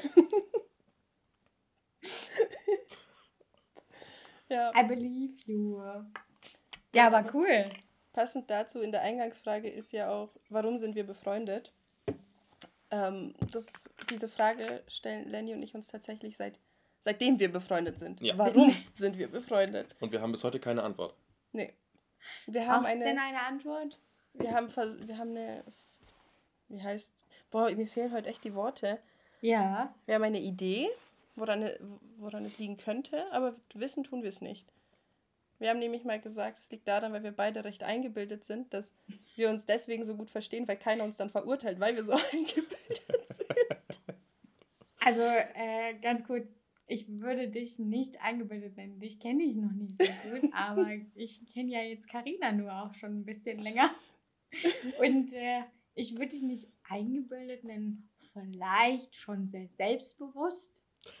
ja. 4.48 4.72
I 4.78 4.82
believe 4.86 5.34
you. 5.46 5.80
Ja, 6.94 7.06
aber 7.06 7.30
cool. 7.34 7.70
Passend 8.12 8.50
dazu 8.50 8.80
in 8.80 8.92
der 8.92 9.00
Eingangsfrage 9.02 9.68
ist 9.70 9.92
ja 9.92 10.10
auch, 10.10 10.30
warum 10.50 10.78
sind 10.78 10.94
wir 10.94 11.06
befreundet? 11.06 11.72
Ähm, 12.90 13.34
das, 13.50 13.88
diese 14.10 14.28
Frage 14.28 14.82
stellen 14.86 15.28
Lenny 15.30 15.54
und 15.54 15.62
ich 15.62 15.74
uns 15.74 15.86
tatsächlich 15.86 16.36
seit, 16.36 16.60
seitdem 16.98 17.38
wir 17.38 17.50
befreundet 17.50 17.96
sind. 17.98 18.20
Ja. 18.20 18.36
Warum 18.36 18.76
sind 18.94 19.16
wir 19.16 19.28
befreundet? 19.30 19.96
Und 20.00 20.12
wir 20.12 20.20
haben 20.20 20.32
bis 20.32 20.44
heute 20.44 20.60
keine 20.60 20.82
Antwort. 20.82 21.14
Nee. 21.52 21.72
Wir 22.46 22.66
haben 22.68 22.84
es 22.84 22.98
denn 22.98 23.18
eine, 23.18 23.22
eine 23.22 23.40
Antwort? 23.46 23.98
wir 24.34 24.52
haben, 24.52 24.68
vers- 24.68 24.96
wir 25.06 25.16
haben 25.18 25.30
eine, 25.30 25.64
wie 26.68 26.82
heißt, 26.82 27.14
boah, 27.52 27.70
mir 27.70 27.86
fehlen 27.86 28.12
heute 28.12 28.28
echt 28.28 28.42
die 28.42 28.54
Worte. 28.54 28.98
Ja. 29.40 29.94
Wir 30.06 30.16
haben 30.16 30.24
eine 30.24 30.40
Idee, 30.40 30.88
woran, 31.36 31.68
woran 32.16 32.44
es 32.44 32.58
liegen 32.58 32.76
könnte, 32.76 33.30
aber 33.32 33.54
wissen 33.74 34.02
tun 34.02 34.22
wir 34.22 34.28
es 34.28 34.40
nicht. 34.40 34.66
Wir 35.60 35.70
haben 35.70 35.78
nämlich 35.78 36.02
mal 36.02 36.20
gesagt, 36.20 36.58
es 36.58 36.70
liegt 36.70 36.88
daran, 36.88 37.12
weil 37.12 37.22
wir 37.22 37.30
beide 37.30 37.62
recht 37.62 37.84
eingebildet 37.84 38.42
sind, 38.42 38.74
dass 38.74 38.92
wir 39.36 39.48
uns 39.48 39.64
deswegen 39.64 40.04
so 40.04 40.16
gut 40.16 40.28
verstehen, 40.28 40.66
weil 40.66 40.76
keiner 40.76 41.04
uns 41.04 41.18
dann 41.18 41.30
verurteilt, 41.30 41.78
weil 41.78 41.94
wir 41.94 42.02
so 42.02 42.12
eingebildet 42.32 43.28
sind. 43.28 43.78
Also, 44.98 45.22
äh, 45.22 45.94
ganz 46.00 46.24
kurz, 46.24 46.50
ich 46.88 47.06
würde 47.20 47.48
dich 47.48 47.78
nicht 47.78 48.20
eingebildet 48.22 48.76
nennen. 48.76 48.98
Dich 48.98 49.20
kenne 49.20 49.44
ich 49.44 49.56
noch 49.56 49.70
nicht 49.70 49.96
so 49.96 50.04
gut, 50.30 50.50
aber 50.52 50.90
ich 51.14 51.40
kenne 51.52 51.70
ja 51.70 51.80
jetzt 51.80 52.08
Karina 52.08 52.50
nur 52.50 52.72
auch 52.72 52.94
schon 52.94 53.20
ein 53.20 53.24
bisschen 53.24 53.58
länger. 53.58 53.90
Und 54.98 55.32
äh, 55.32 55.62
ich 55.94 56.12
würde 56.16 56.28
dich 56.28 56.42
nicht 56.42 56.66
eingebildet 56.88 57.64
nennen, 57.64 58.08
vielleicht 58.18 59.14
schon 59.16 59.46
sehr 59.46 59.68
selbstbewusst. 59.68 60.80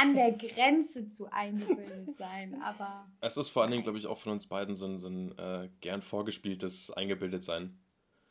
An 0.00 0.14
der 0.14 0.32
Grenze 0.32 1.06
zu 1.06 1.30
eingebildet 1.30 2.16
sein, 2.16 2.60
aber 2.62 3.06
Es 3.20 3.36
ist 3.36 3.48
vor 3.50 3.62
allen 3.62 3.70
Dingen, 3.70 3.84
glaube 3.84 3.96
ich, 3.98 4.06
auch 4.08 4.18
von 4.18 4.32
uns 4.32 4.48
beiden 4.48 4.74
so 4.74 4.86
ein, 4.86 4.98
so 4.98 5.06
ein 5.08 5.38
äh, 5.38 5.68
gern 5.80 6.02
vorgespieltes 6.02 6.90
Eingabildetsein. 6.90 7.78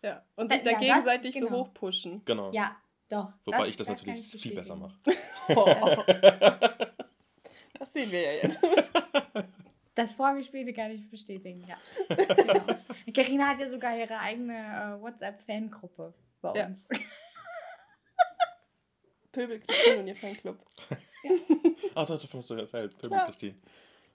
Ja, 0.03 0.25
und 0.35 0.51
sich 0.51 0.57
Ja, 0.61 0.65
da 0.65 0.71
das- 0.71 0.81
gegenseitig 0.81 1.33
so 1.35 1.45
genau. 1.45 1.59
hochpushen. 1.59 2.21
Genau. 2.25 2.51
ja, 2.51 2.75
doch. 3.07 3.31
Wobei 3.45 3.69
ich 3.69 3.77
das 3.77 3.87
kann 3.87 3.95
natürlich 3.95 4.35
ich 4.35 4.41
viel 4.41 4.55
besser 4.55 4.75
mache. 4.75 4.97
Das 7.79 7.91
sehen 7.91 8.11
wir 8.11 8.21
ja 8.21 8.31
jetzt. 8.43 8.59
Das 9.95 10.13
Vorgespielte 10.13 10.73
kann 10.73 10.91
ich 10.91 11.07
bestätigen, 11.09 11.65
ja. 11.67 11.77
genau. 12.15 12.65
Carina 13.13 13.47
hat 13.49 13.59
ja 13.59 13.67
sogar 13.67 13.95
ihre 13.97 14.17
eigene 14.19 14.53
äh, 14.97 15.01
WhatsApp-Fangruppe 15.01 16.13
bei 16.41 16.53
Ja. 16.55 16.65
uns. 16.67 16.87
Pöbel 19.31 19.59
Christine 19.59 19.99
und 19.99 20.07
ihr 20.07 20.15
Fanclub. 20.15 20.57
Ach, 21.95 22.05
doch, 22.05 22.21
davon 22.21 22.39
hast 22.39 22.49
du 22.49 22.53
erzählt. 22.55 22.93
Pöbel 22.97 23.09
Klar. 23.09 23.25
Christine. 23.25 23.55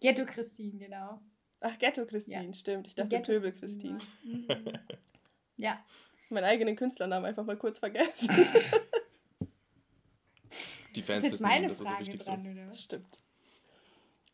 Ghetto 0.00 0.24
Christine, 0.26 0.78
genau. 0.78 1.20
Ach, 1.60 1.76
Ghetto 1.78 2.06
Christine, 2.06 2.46
Ja. 2.46 2.52
stimmt. 2.54 2.86
Ich 2.86 2.94
dachte 2.94 3.08
Ghetto 3.10 3.32
Pöbel 3.32 3.52
Christine 3.52 3.98
Christine. 3.98 4.38
Mhm. 4.48 4.72
ja. 5.56 5.84
Meinen 6.30 6.44
eigenen 6.44 6.76
Künstlernamen 6.76 7.24
einfach 7.24 7.44
mal 7.44 7.56
kurz 7.56 7.78
vergessen. 7.78 8.28
Die 10.94 11.00
Ist 11.00 11.06
Fans 11.06 11.24
wissen, 11.24 11.42
meine 11.42 11.66
das 11.68 11.72
ist 11.74 11.80
das 11.80 11.88
Frage 11.88 12.00
Wichtigste. 12.06 12.30
dran, 12.30 12.52
oder 12.52 12.68
was? 12.68 12.82
Stimmt. 12.82 13.20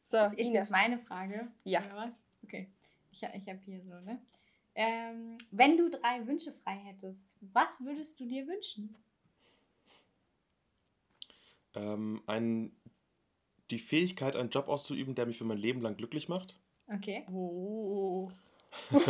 So, 0.05 0.19
Das 0.19 0.35
ist 0.35 0.41
Ina. 0.41 0.61
jetzt 0.61 0.71
meine 0.71 0.99
Frage. 0.99 1.49
Ja. 1.65 1.85
Oder 1.85 1.97
was? 1.97 2.21
Okay. 2.43 2.69
Ich, 3.11 3.23
ich 3.23 3.49
habe 3.49 3.61
hier 3.65 3.81
so, 3.83 4.01
ne? 4.01 4.21
Ähm, 4.75 5.37
wenn 5.53 5.77
du 5.77 5.89
drei 5.89 6.27
Wünsche 6.27 6.53
frei 6.53 6.75
hättest, 6.77 7.37
was 7.41 7.81
würdest 7.85 8.19
du 8.19 8.27
dir 8.27 8.47
wünschen? 8.47 8.97
Ähm, 11.75 12.23
ein, 12.27 12.73
die 13.71 13.79
Fähigkeit, 13.79 14.37
einen 14.37 14.51
Job 14.51 14.69
auszuüben, 14.69 15.15
der 15.15 15.27
mich 15.27 15.39
für 15.39 15.45
mein 15.45 15.59
Leben 15.59 15.81
lang 15.81 15.97
glücklich 15.97 16.29
macht. 16.29 16.57
Okay. 16.93 17.25
Oh. 17.31 18.31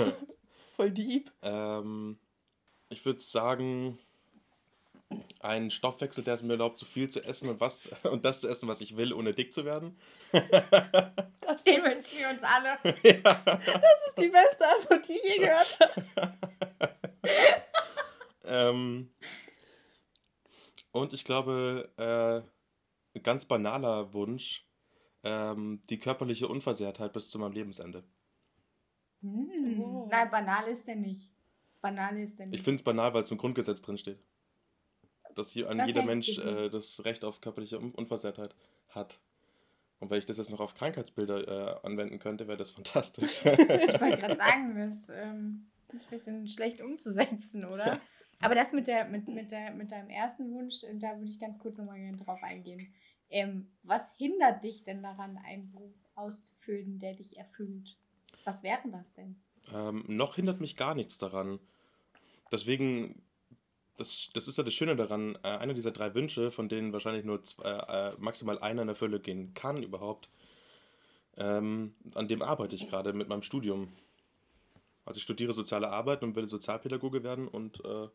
Voll 0.77 0.91
deep. 0.91 1.33
Ähm, 1.43 2.19
ich 2.91 3.05
würde 3.05 3.21
sagen, 3.21 3.99
ein 5.40 5.70
Stoffwechsel, 5.70 6.25
der 6.25 6.34
es 6.34 6.42
mir 6.42 6.52
erlaubt, 6.52 6.78
so 6.78 6.87
viel 6.87 7.11
zu 7.11 7.23
essen 7.23 7.49
und, 7.49 7.61
was, 7.61 7.88
und 8.11 8.25
das 8.25 8.40
zu 8.40 8.49
essen, 8.49 8.68
was 8.68 8.80
ich 8.80 8.96
will, 8.96 9.12
ohne 9.12 9.34
dick 9.34 9.52
zu 9.52 9.64
werden. 9.64 9.99
Das 11.46 11.62
Den 11.62 11.84
wünschen 11.84 12.18
wir 12.18 12.30
uns 12.30 12.42
alle. 12.42 12.78
ist 12.94 14.18
die 14.18 14.28
beste 14.28 14.66
Antwort, 14.66 15.06
die 15.06 15.12
ich 15.12 15.34
je 15.34 15.38
gehört 15.40 15.78
habe. 15.78 16.38
Ähm, 18.44 19.11
und 20.92 21.12
ich 21.12 21.25
glaube, 21.25 21.90
äh, 21.96 23.18
ein 23.18 23.23
ganz 23.23 23.44
banaler 23.44 24.12
Wunsch, 24.14 24.66
ähm, 25.23 25.82
die 25.90 25.99
körperliche 25.99 26.49
Unversehrtheit 26.49 27.12
bis 27.12 27.30
zu 27.30 27.38
meinem 27.38 27.52
Lebensende. 27.52 28.04
Hm. 29.20 29.80
Oh. 29.80 30.08
Nein, 30.11 30.30
banal 30.30 30.68
ist 30.68 30.87
der 30.87 30.96
nicht. 30.96 31.30
Banal 31.80 32.18
ist 32.18 32.38
der 32.38 32.46
nicht. 32.46 32.58
Ich 32.58 32.62
finde 32.62 32.76
es 32.76 32.84
banal, 32.84 33.12
weil 33.14 33.23
es 33.23 33.30
im 33.30 33.38
Grundgesetz 33.38 33.82
drin 33.82 33.99
steht. 33.99 34.23
Dass 35.35 35.50
hier 35.50 35.69
an 35.69 35.81
Okay, 35.81 35.88
jeder 35.88 36.03
Mensch 36.03 36.38
äh, 36.38 36.69
das 36.69 37.05
Recht 37.05 37.25
auf 37.25 37.41
körperliche 37.41 37.79
Un 37.79 37.91
Unversehrtheit 37.93 38.55
hat. 38.91 39.19
Und 40.00 40.11
wenn 40.11 40.19
ich 40.19 40.26
das 40.26 40.37
jetzt 40.37 40.50
noch 40.50 40.61
auf 40.61 40.75
Krankheitsbilder 40.75 41.49
äh, 41.83 41.87
anwenden 41.87 42.19
könnte, 42.19 42.47
wäre 42.47 42.59
das 42.59 42.71
fantastisch. 42.71 43.41
Ich 43.45 44.00
wollte 44.00 44.17
gerade 44.21 44.37
sagen, 44.37 44.76
das 44.76 45.09
ähm, 45.09 45.67
ist 45.93 46.05
ein 46.05 46.11
bisschen 46.11 46.49
schlecht 46.49 46.81
umzusetzen, 46.81 47.64
oder? 47.64 48.00
Aber 48.41 48.55
das 48.55 48.73
mit, 48.73 48.87
der, 48.87 49.07
mit, 49.07 49.29
mit, 49.29 49.50
der, 49.50 49.73
mit 49.73 49.93
deinem 49.93 50.11
ersten 50.11 50.53
Wunsch, 50.53 50.83
äh, 50.85 50.95
da 50.97 51.17
würde 51.17 51.31
ich 51.31 51.41
ganz 51.41 51.59
kurz 51.59 51.79
nochmal 51.79 51.99
drauf 52.17 52.43
eingehen. 52.43 52.81
Ähm, 53.31 53.69
was 53.83 54.14
hindert 54.19 54.62
dich 54.62 54.85
denn 54.85 55.03
daran, 55.03 55.38
einen 55.38 55.71
Beruf 55.73 55.97
auszufüllen, 56.14 56.99
der 56.99 57.14
dich 57.14 57.38
erfüllt? 57.38 57.97
Was 58.45 58.62
wäre 58.62 58.88
das 58.91 59.14
denn? 59.14 59.37
Ähm, 59.73 60.05
noch 60.07 60.37
hindert 60.37 60.61
mich 60.61 60.76
gar 60.76 60.95
nichts 60.95 61.19
daran. 61.19 61.59
Deswegen, 62.53 63.23
das, 63.97 64.31
das 64.35 64.49
ist 64.49 64.59
ja 64.59 64.65
das 64.65 64.75
Schöne 64.75 64.97
daran, 64.97 65.37
äh, 65.43 65.49
einer 65.49 65.75
dieser 65.75 65.93
drei 65.93 66.15
Wünsche, 66.15 66.51
von 66.51 66.69
denen 66.69 66.93
wahrscheinlich 66.93 67.25
nur 67.25 67.43
zwei, 67.43 67.69
äh, 67.71 68.13
maximal 68.19 68.59
einer 68.59 68.83
in 68.83 68.89
Erfüllung 68.89 69.23
gehen 69.23 69.55
kann 69.55 69.83
überhaupt, 69.83 70.29
ähm, 71.37 71.95
an 72.15 72.29
dem 72.29 72.43
arbeite 72.43 72.77
ich 72.77 72.89
gerade 72.89 73.13
mit 73.13 73.29
meinem 73.29 73.43
Studium. 73.43 73.93
Also 75.05 75.19
ich 75.19 75.23
studiere 75.25 75.53
soziale 75.53 75.91
Arbeit 75.91 76.23
und 76.23 76.35
will 76.37 76.49
Sozialpädagoge 76.49 77.23
werden 77.23 77.47
und 77.49 77.85
äh, 77.85 78.09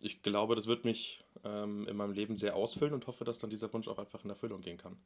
ich 0.00 0.22
glaube, 0.22 0.54
das 0.54 0.66
wird 0.66 0.84
mich 0.84 1.24
ähm, 1.44 1.86
in 1.88 1.96
meinem 1.96 2.12
Leben 2.12 2.36
sehr 2.36 2.56
ausfüllen 2.56 2.94
und 2.94 3.06
hoffe, 3.06 3.24
dass 3.24 3.38
dann 3.38 3.50
dieser 3.50 3.72
Wunsch 3.72 3.88
auch 3.88 3.98
einfach 3.98 4.22
in 4.24 4.30
Erfüllung 4.30 4.60
gehen 4.60 4.76
kann. 4.78 4.96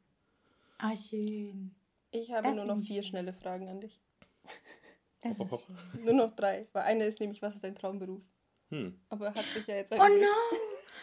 Ah, 0.77 0.95
schön. 0.95 1.75
Ich 2.11 2.31
habe 2.31 2.43
Das 2.43 2.57
nur 2.57 2.65
noch 2.75 2.81
vier 2.81 3.03
schön. 3.03 3.11
schnelle 3.11 3.33
Fragen 3.33 3.67
an 3.69 3.81
dich. 3.81 3.99
Schön. 5.21 5.35
Nur 6.05 6.13
noch 6.13 6.35
drei. 6.35 6.67
Weil 6.73 6.83
eine 6.83 7.05
ist 7.05 7.19
nämlich, 7.19 7.41
was 7.41 7.55
ist 7.55 7.63
dein 7.63 7.75
Traumberuf? 7.75 8.21
Hm. 8.69 8.99
Aber 9.09 9.27
hat 9.29 9.45
sich 9.53 9.65
ja 9.67 9.75
jetzt 9.75 9.91
Oh 9.91 9.97
no! 9.97 10.57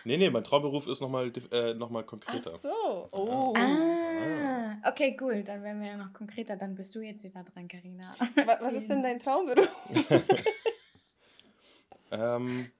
Nee, 0.04 0.16
nee, 0.18 0.30
mein 0.30 0.44
Traumberuf 0.44 0.86
ist 0.86 1.00
nochmal 1.00 1.32
äh, 1.50 1.74
noch 1.74 1.90
mal 1.90 2.04
konkreter. 2.04 2.52
Ach 2.54 2.60
so. 2.60 3.08
Oh. 3.12 3.54
Ah, 3.56 4.76
okay, 4.88 5.16
cool. 5.20 5.42
Dann 5.42 5.64
werden 5.64 5.80
wir 5.82 5.88
ja 5.88 5.96
noch 5.96 6.12
konkreter. 6.12 6.56
Dann 6.56 6.76
bist 6.76 6.94
du 6.94 7.00
jetzt 7.00 7.24
wieder 7.24 7.42
dran, 7.42 7.66
Karina. 7.66 8.14
Wa- 8.44 8.58
Was 8.60 8.74
ist 8.74 8.88
denn 8.88 9.02
dein 9.02 9.18
Traumberuf? 9.18 9.68
Ähm, 12.10 12.70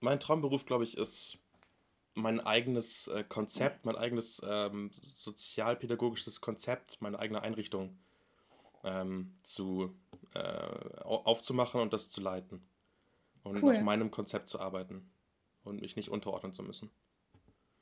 mein 0.00 0.20
Traumberuf, 0.20 0.64
glaube 0.66 0.84
ich, 0.84 0.96
ist 0.96 1.36
mein 2.14 2.40
eigenes 2.40 3.08
äh, 3.08 3.24
Konzept, 3.28 3.84
mein 3.86 3.96
eigenes 3.96 4.40
ähm, 4.46 4.90
sozialpädagogisches 5.02 6.40
Konzept, 6.40 7.00
meine 7.00 7.18
eigene 7.18 7.42
Einrichtung 7.42 7.98
ähm, 8.84 9.34
zu, 9.42 9.94
äh, 10.34 10.38
au- 11.02 11.24
aufzumachen 11.24 11.80
und 11.80 11.92
das 11.92 12.10
zu 12.10 12.20
leiten. 12.20 12.62
Und 13.42 13.62
Cool. 13.62 13.74
nach 13.74 13.82
meinem 13.82 14.10
Konzept 14.10 14.48
zu 14.48 14.60
arbeiten 14.60 15.10
und 15.64 15.80
mich 15.80 15.96
nicht 15.96 16.08
unterordnen 16.10 16.52
zu 16.52 16.62
müssen. 16.62 16.90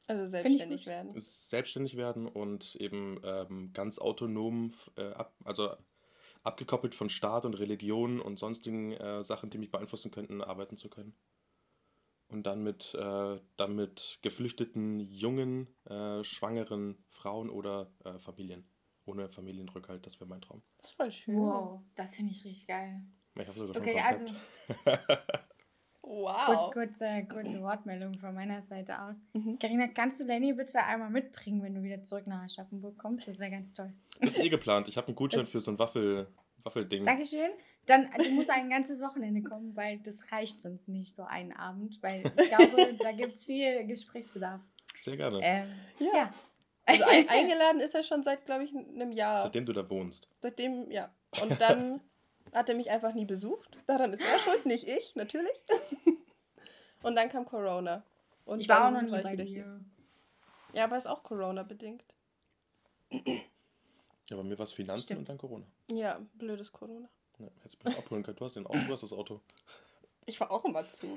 Also 0.07 0.27
selbstständig 0.27 0.87
werden. 0.87 1.13
Selbstständig 1.21 1.97
werden 1.97 2.27
und 2.27 2.75
eben 2.77 3.21
ähm, 3.23 3.73
ganz 3.73 3.99
autonom, 3.99 4.73
äh, 4.97 5.11
ab, 5.13 5.35
also 5.45 5.77
abgekoppelt 6.43 6.95
von 6.95 7.11
Staat 7.11 7.45
und 7.45 7.55
Religion 7.55 8.21
und 8.21 8.39
sonstigen 8.39 8.93
äh, 8.93 9.23
Sachen, 9.23 9.51
die 9.51 9.59
mich 9.59 9.71
beeinflussen 9.71 10.11
könnten, 10.11 10.41
arbeiten 10.43 10.77
zu 10.77 10.89
können. 10.89 11.15
Und 12.29 12.45
dann 12.45 12.63
mit, 12.63 12.95
äh, 12.95 13.41
dann 13.57 13.75
mit 13.75 14.19
geflüchteten, 14.23 15.01
jungen, 15.01 15.67
äh, 15.85 16.23
schwangeren 16.25 17.05
Frauen 17.09 17.51
oder 17.51 17.93
äh, 18.05 18.19
Familien. 18.19 18.65
Ohne 19.05 19.29
Familienrückhalt, 19.29 20.07
das 20.07 20.21
wäre 20.21 20.29
mein 20.29 20.41
Traum. 20.41 20.63
Das 20.79 20.91
ist 20.91 20.97
voll 20.97 21.11
schön. 21.11 21.37
Wow, 21.37 21.83
das 21.97 22.17
finde 22.17 22.33
ich 22.33 22.45
richtig 22.45 22.67
geil. 22.69 23.03
Ich 23.35 23.47
habe 23.47 23.59
sogar 23.59 23.75
schon 23.75 23.83
Okay, 23.83 23.99
ein 23.99 24.07
also 24.07 24.25
Konzept. 24.25 25.45
Wow. 26.13 26.47
Kur- 26.47 26.71
kurze, 26.73 27.25
kurze 27.33 27.61
Wortmeldung 27.63 28.19
von 28.19 28.35
meiner 28.35 28.63
Seite 28.63 29.01
aus. 29.01 29.23
Mhm. 29.33 29.59
Karina, 29.61 29.87
kannst 29.87 30.19
du 30.21 30.25
Lenny 30.25 30.53
bitte 30.53 30.83
einmal 30.83 31.09
mitbringen, 31.11 31.63
wenn 31.63 31.75
du 31.75 31.83
wieder 31.85 32.03
zurück 32.03 32.27
nach 32.27 32.43
Aschaffenburg 32.43 32.99
kommst? 32.99 33.29
Das 33.29 33.39
wäre 33.39 33.51
ganz 33.53 33.73
toll. 33.75 33.93
Das 34.21 34.31
ist 34.31 34.39
eh 34.39 34.49
geplant. 34.49 34.89
Ich 34.89 34.97
habe 34.97 35.07
einen 35.07 35.17
Gutschein 35.17 35.43
Das- 35.43 35.51
für 35.51 35.61
so 35.61 35.71
ein 35.71 35.79
Waffel, 35.79 36.27
Waffelding. 36.65 37.05
Dankeschön. 37.05 37.51
Dann, 37.87 38.11
du 38.19 38.31
musst 38.33 38.51
ein 38.51 38.69
ganzes 38.69 39.01
Wochenende 39.01 39.43
kommen, 39.43 39.75
weil 39.77 39.99
das 39.99 40.31
reicht 40.33 40.61
sonst 40.61 40.89
nicht 40.89 41.15
so 41.15 41.23
einen 41.23 41.53
Abend, 41.53 42.03
weil 42.03 42.23
ich 42.25 42.49
glaube, 42.49 42.97
da 43.03 43.13
gibt 43.13 43.35
es 43.35 43.47
viel 43.47 43.87
Gesprächsbedarf. 43.87 44.61
Sehr 45.01 45.17
gerne. 45.17 45.39
Ähm, 45.43 45.67
Ja. 46.01 46.07
ja. 46.15 46.35
Also 46.87 47.05
ein, 47.05 47.29
eingeladen 47.29 47.81
ist 47.81 47.95
er 47.95 48.03
schon 48.03 48.23
seit, 48.25 48.47
glaube 48.47 48.65
ich, 48.65 48.75
einem 48.75 49.13
Jahr. 49.13 49.43
Seitdem 49.43 49.65
du 49.65 49.73
da 49.73 49.89
wohnst. 49.89 50.27
Seitdem, 50.43 50.91
ja. 50.91 51.09
Und 51.41 51.61
dann 51.61 52.01
hat 52.53 52.69
er 52.69 52.75
mich 52.75 52.91
einfach 52.91 53.15
nie 53.15 53.25
besucht. 53.25 53.77
Daran 53.87 54.13
ist 54.13 54.23
er 54.23 54.39
schuld, 54.41 54.67
nicht 54.67 54.87
ich, 54.87 55.15
natürlich. 55.15 55.53
Und 57.03 57.17
dann 57.17 57.29
kam 57.29 57.47
Corona. 57.47 58.03
Und 58.45 58.61
ich 58.61 58.69
war 58.69 58.79
auch 58.79 58.93
dann 58.93 58.95
noch 58.95 59.03
nie 59.03 59.11
war 59.13 59.19
ich 59.19 59.25
bei 59.25 59.33
wieder 59.33 59.45
dir. 59.45 59.51
hier. 59.51 59.81
Ja, 60.73 60.85
aber 60.85 60.97
ist 60.97 61.07
auch 61.07 61.23
Corona-bedingt. 61.23 62.05
Ja, 63.11 64.37
bei 64.37 64.43
mir 64.43 64.59
war 64.59 64.65
es 64.65 64.73
Finanzen 64.73 65.05
Stimmt. 65.05 65.21
und 65.21 65.29
dann 65.29 65.39
Corona. 65.39 65.67
Ja, 65.91 66.21
blödes 66.35 66.71
Corona. 66.73 67.09
Ja, 67.39 67.49
hättest 67.63 67.83
du 67.83 67.89
mich 67.89 67.99
abholen 67.99 68.23
können. 68.23 68.37
Du 68.37 68.45
hast 68.45 68.57
den 68.57 68.67
Auto, 68.67 68.79
du 68.79 68.93
hast 68.93 69.03
das 69.03 69.13
Auto. 69.13 69.41
Ich 70.27 70.39
war 70.39 70.51
auch 70.51 70.65
immer 70.65 70.87
zu. 70.89 71.15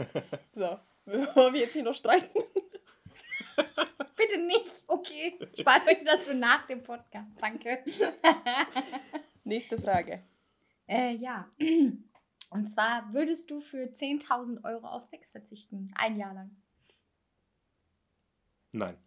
So, 0.55 0.79
bevor 1.05 1.53
wir 1.53 1.61
jetzt 1.61 1.73
hier 1.73 1.83
noch 1.83 1.93
streiten. 1.93 2.29
Bitte 4.15 4.37
nicht, 4.39 4.83
okay. 4.87 5.37
Spart 5.59 5.87
euch 5.87 6.03
das 6.05 6.23
für 6.23 6.33
nach 6.33 6.65
dem 6.65 6.81
Podcast, 6.81 7.31
danke. 7.39 7.83
Nächste 9.43 9.77
Frage. 9.77 10.23
Äh, 10.87 11.15
ja. 11.15 11.49
Und 12.49 12.67
zwar 12.67 13.13
würdest 13.13 13.49
du 13.49 13.59
für 13.59 13.85
10.000 13.85 14.63
Euro 14.63 14.87
auf 14.87 15.03
Sex 15.03 15.31
verzichten? 15.31 15.91
Ein 15.95 16.17
Jahr 16.17 16.33
lang. 16.33 16.55
Nein. 18.71 18.97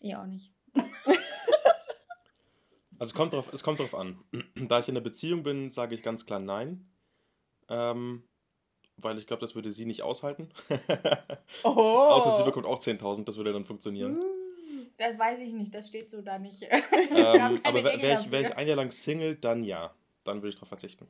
Ich 0.00 0.14
auch 0.16 0.26
nicht. 0.26 0.52
Also 2.96 3.10
es 3.10 3.14
kommt 3.14 3.32
drauf, 3.32 3.52
es 3.52 3.62
kommt 3.64 3.80
drauf 3.80 3.94
an. 3.94 4.22
Da 4.54 4.78
ich 4.78 4.88
in 4.88 4.96
einer 4.96 5.02
Beziehung 5.02 5.42
bin, 5.42 5.68
sage 5.68 5.94
ich 5.94 6.02
ganz 6.02 6.26
klar 6.26 6.38
nein. 6.38 6.88
Ähm, 7.68 8.22
weil 8.96 9.18
ich 9.18 9.26
glaube, 9.26 9.40
das 9.40 9.54
würde 9.54 9.72
sie 9.72 9.84
nicht 9.84 10.02
aushalten. 10.02 10.48
Oh. 11.62 11.70
Außer 11.70 12.36
sie 12.36 12.44
bekommt 12.44 12.66
auch 12.66 12.78
10.000, 12.78 13.24
das 13.24 13.36
würde 13.36 13.52
dann 13.52 13.64
funktionieren. 13.64 14.22
Das 14.98 15.18
weiß 15.18 15.40
ich 15.40 15.52
nicht, 15.52 15.74
das 15.74 15.88
steht 15.88 16.10
so 16.10 16.22
da 16.22 16.38
nicht. 16.38 16.62
Ähm, 17.10 17.60
aber 17.64 17.84
wäre 17.84 18.20
ich, 18.20 18.30
wär 18.30 18.40
ich 18.42 18.56
ein 18.56 18.66
Jahr 18.66 18.76
lang 18.76 18.90
Single, 18.90 19.36
dann 19.36 19.64
ja. 19.64 19.94
Dann 20.24 20.38
würde 20.38 20.48
ich 20.48 20.54
darauf 20.54 20.68
verzichten. 20.68 21.06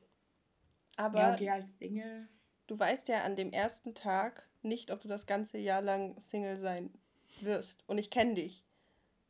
Aber 0.96 1.18
Ja, 1.18 1.34
okay, 1.34 1.50
als 1.50 1.78
Single. 1.78 2.28
du 2.66 2.78
weißt 2.78 3.08
ja 3.08 3.24
an 3.24 3.36
dem 3.36 3.52
ersten 3.52 3.94
Tag 3.94 4.48
nicht, 4.62 4.90
ob 4.90 5.00
du 5.00 5.08
das 5.08 5.26
ganze 5.26 5.58
Jahr 5.58 5.82
lang 5.82 6.20
Single 6.20 6.58
sein 6.58 6.92
wirst. 7.40 7.84
Und 7.86 7.98
ich 7.98 8.10
kenne 8.10 8.34
dich. 8.34 8.64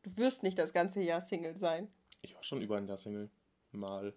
Du 0.03 0.17
wirst 0.17 0.43
nicht 0.43 0.59
das 0.59 0.73
ganze 0.73 1.01
Jahr 1.01 1.21
Single 1.23 1.57
sein. 1.57 1.93
Ich 2.23 2.35
war 2.35 2.43
schon 2.43 2.61
über 2.63 2.77
ein 2.77 2.87
Jahr 2.87 2.97
Single. 2.97 3.31
Mal. 3.73 4.15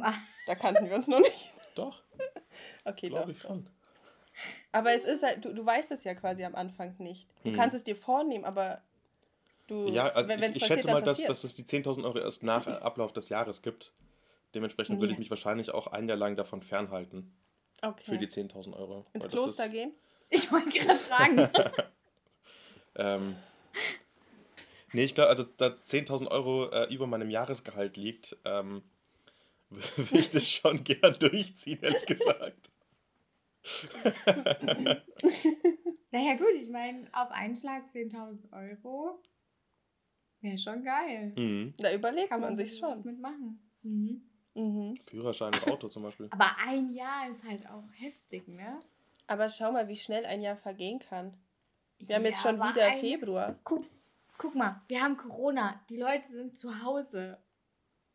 Ah, 0.00 0.14
Da 0.46 0.54
kannten 0.54 0.88
wir 0.88 0.94
uns 0.96 1.08
noch 1.08 1.20
nicht. 1.20 1.52
Doch, 1.74 2.02
Okay, 2.84 3.08
doch. 3.08 3.16
glaube 3.18 3.32
ich 3.32 3.38
doch. 3.40 3.48
schon. 3.48 3.68
Aber 4.72 4.92
es 4.92 5.04
ist 5.04 5.22
halt, 5.22 5.44
du, 5.44 5.52
du 5.54 5.64
weißt 5.64 5.90
es 5.92 6.04
ja 6.04 6.14
quasi 6.14 6.44
am 6.44 6.54
Anfang 6.54 6.94
nicht. 6.98 7.28
Du 7.44 7.50
Hm. 7.50 7.56
kannst 7.56 7.76
es 7.76 7.84
dir 7.84 7.96
vornehmen, 7.96 8.44
aber 8.44 8.82
du, 9.70 9.88
Ja, 9.88 10.08
also 10.08 10.28
wenn 10.28 10.38
ich, 10.40 10.56
ich 10.56 10.60
passiert, 10.62 10.78
schätze 10.80 10.90
mal, 10.92 11.02
dass, 11.02 11.22
dass 11.22 11.44
es 11.44 11.54
die 11.54 11.64
10.000 11.64 12.04
Euro 12.04 12.18
erst 12.18 12.42
nach 12.42 12.66
Ablauf 12.82 13.12
des 13.12 13.28
Jahres 13.28 13.62
gibt. 13.62 13.92
Dementsprechend 14.54 14.98
würde 14.98 15.08
Ja. 15.08 15.12
ich 15.12 15.18
mich 15.18 15.30
wahrscheinlich 15.30 15.70
auch 15.72 15.86
ein 15.88 16.08
Jahr 16.08 16.16
lang 16.18 16.36
davon 16.36 16.62
fernhalten. 16.62 17.32
okay. 17.82 18.02
Für 18.04 18.18
die 18.18 18.26
10.000 18.26 18.74
Euro. 18.76 19.04
Ins 19.12 19.28
Kloster 19.28 19.66
ist, 19.66 19.72
gehen? 19.72 19.92
ich 20.30 20.50
wollte 20.52 20.70
gerade 20.70 20.98
fragen. 20.98 21.48
Ähm, 22.96 23.36
nee, 24.92 25.04
ich 25.04 25.14
glaube, 25.14 25.30
also 25.30 25.44
da 25.56 25.68
10.000 25.68 26.26
Euro 26.28 26.68
äh, 26.70 26.92
über 26.92 27.06
meinem 27.06 27.30
Jahresgehalt 27.30 27.96
liegt, 27.96 28.36
ähm, 28.44 28.82
würde 29.70 30.18
ich 30.18 30.30
das 30.32 30.50
schon 30.50 30.82
gern 30.82 31.16
durchziehen, 31.20 31.78
ehrlich 31.82 32.04
gesagt. 32.04 32.68
naja, 36.10 36.34
gut, 36.34 36.52
ich 36.56 36.68
meine, 36.68 37.08
auf 37.12 37.30
einen 37.30 37.56
Schlag 37.56 37.84
10.000 37.94 38.52
Euro 38.52 39.22
wäre 40.40 40.58
schon 40.58 40.82
geil. 40.84 41.32
Mhm. 41.36 41.74
Da 41.78 41.92
überlegt 41.92 42.28
Kann 42.30 42.40
man 42.40 42.50
man 42.50 42.56
sich 42.56 42.72
sich 42.72 42.82
was 42.82 42.90
schon. 42.92 43.04
mitmachen. 43.04 43.60
Mhm. 43.82 44.22
Mhm. 44.54 44.96
Führerschein 45.08 45.52
und 45.54 45.68
Auto 45.68 45.88
zum 45.88 46.02
Beispiel. 46.02 46.28
Aber 46.30 46.50
ein 46.66 46.90
Jahr 46.90 47.28
ist 47.30 47.44
halt 47.44 47.68
auch 47.68 47.84
heftig, 47.94 48.46
ne? 48.48 48.80
Aber 49.26 49.48
schau 49.48 49.70
mal, 49.72 49.86
wie 49.88 49.96
schnell 49.96 50.26
ein 50.26 50.42
Jahr 50.42 50.56
vergehen 50.56 50.98
kann. 50.98 51.32
Wir 51.98 52.16
haben 52.16 52.24
jetzt 52.24 52.42
Ja, 52.44 52.50
schon 52.50 52.60
wieder 52.60 52.86
ein- 52.86 53.00
Februar. 53.00 53.56
Guck, 53.62 53.84
guck 54.38 54.54
mal, 54.54 54.82
wir 54.88 55.02
haben 55.02 55.16
Corona. 55.16 55.80
Die 55.88 55.96
Leute 55.98 56.26
sind 56.26 56.56
zu 56.58 56.82
Hause. 56.82 57.38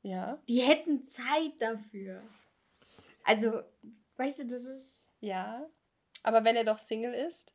Ja, 0.01 0.37
Die 0.47 0.61
hätten 0.61 1.03
Zeit 1.05 1.53
dafür. 1.59 2.21
Also, 3.23 3.61
weißt 4.17 4.39
du, 4.39 4.45
das 4.47 4.65
ist. 4.65 5.05
ja. 5.21 5.65
Aber 6.23 6.43
wenn 6.43 6.55
er 6.55 6.63
doch 6.63 6.79
Single 6.79 7.13
ist, 7.13 7.51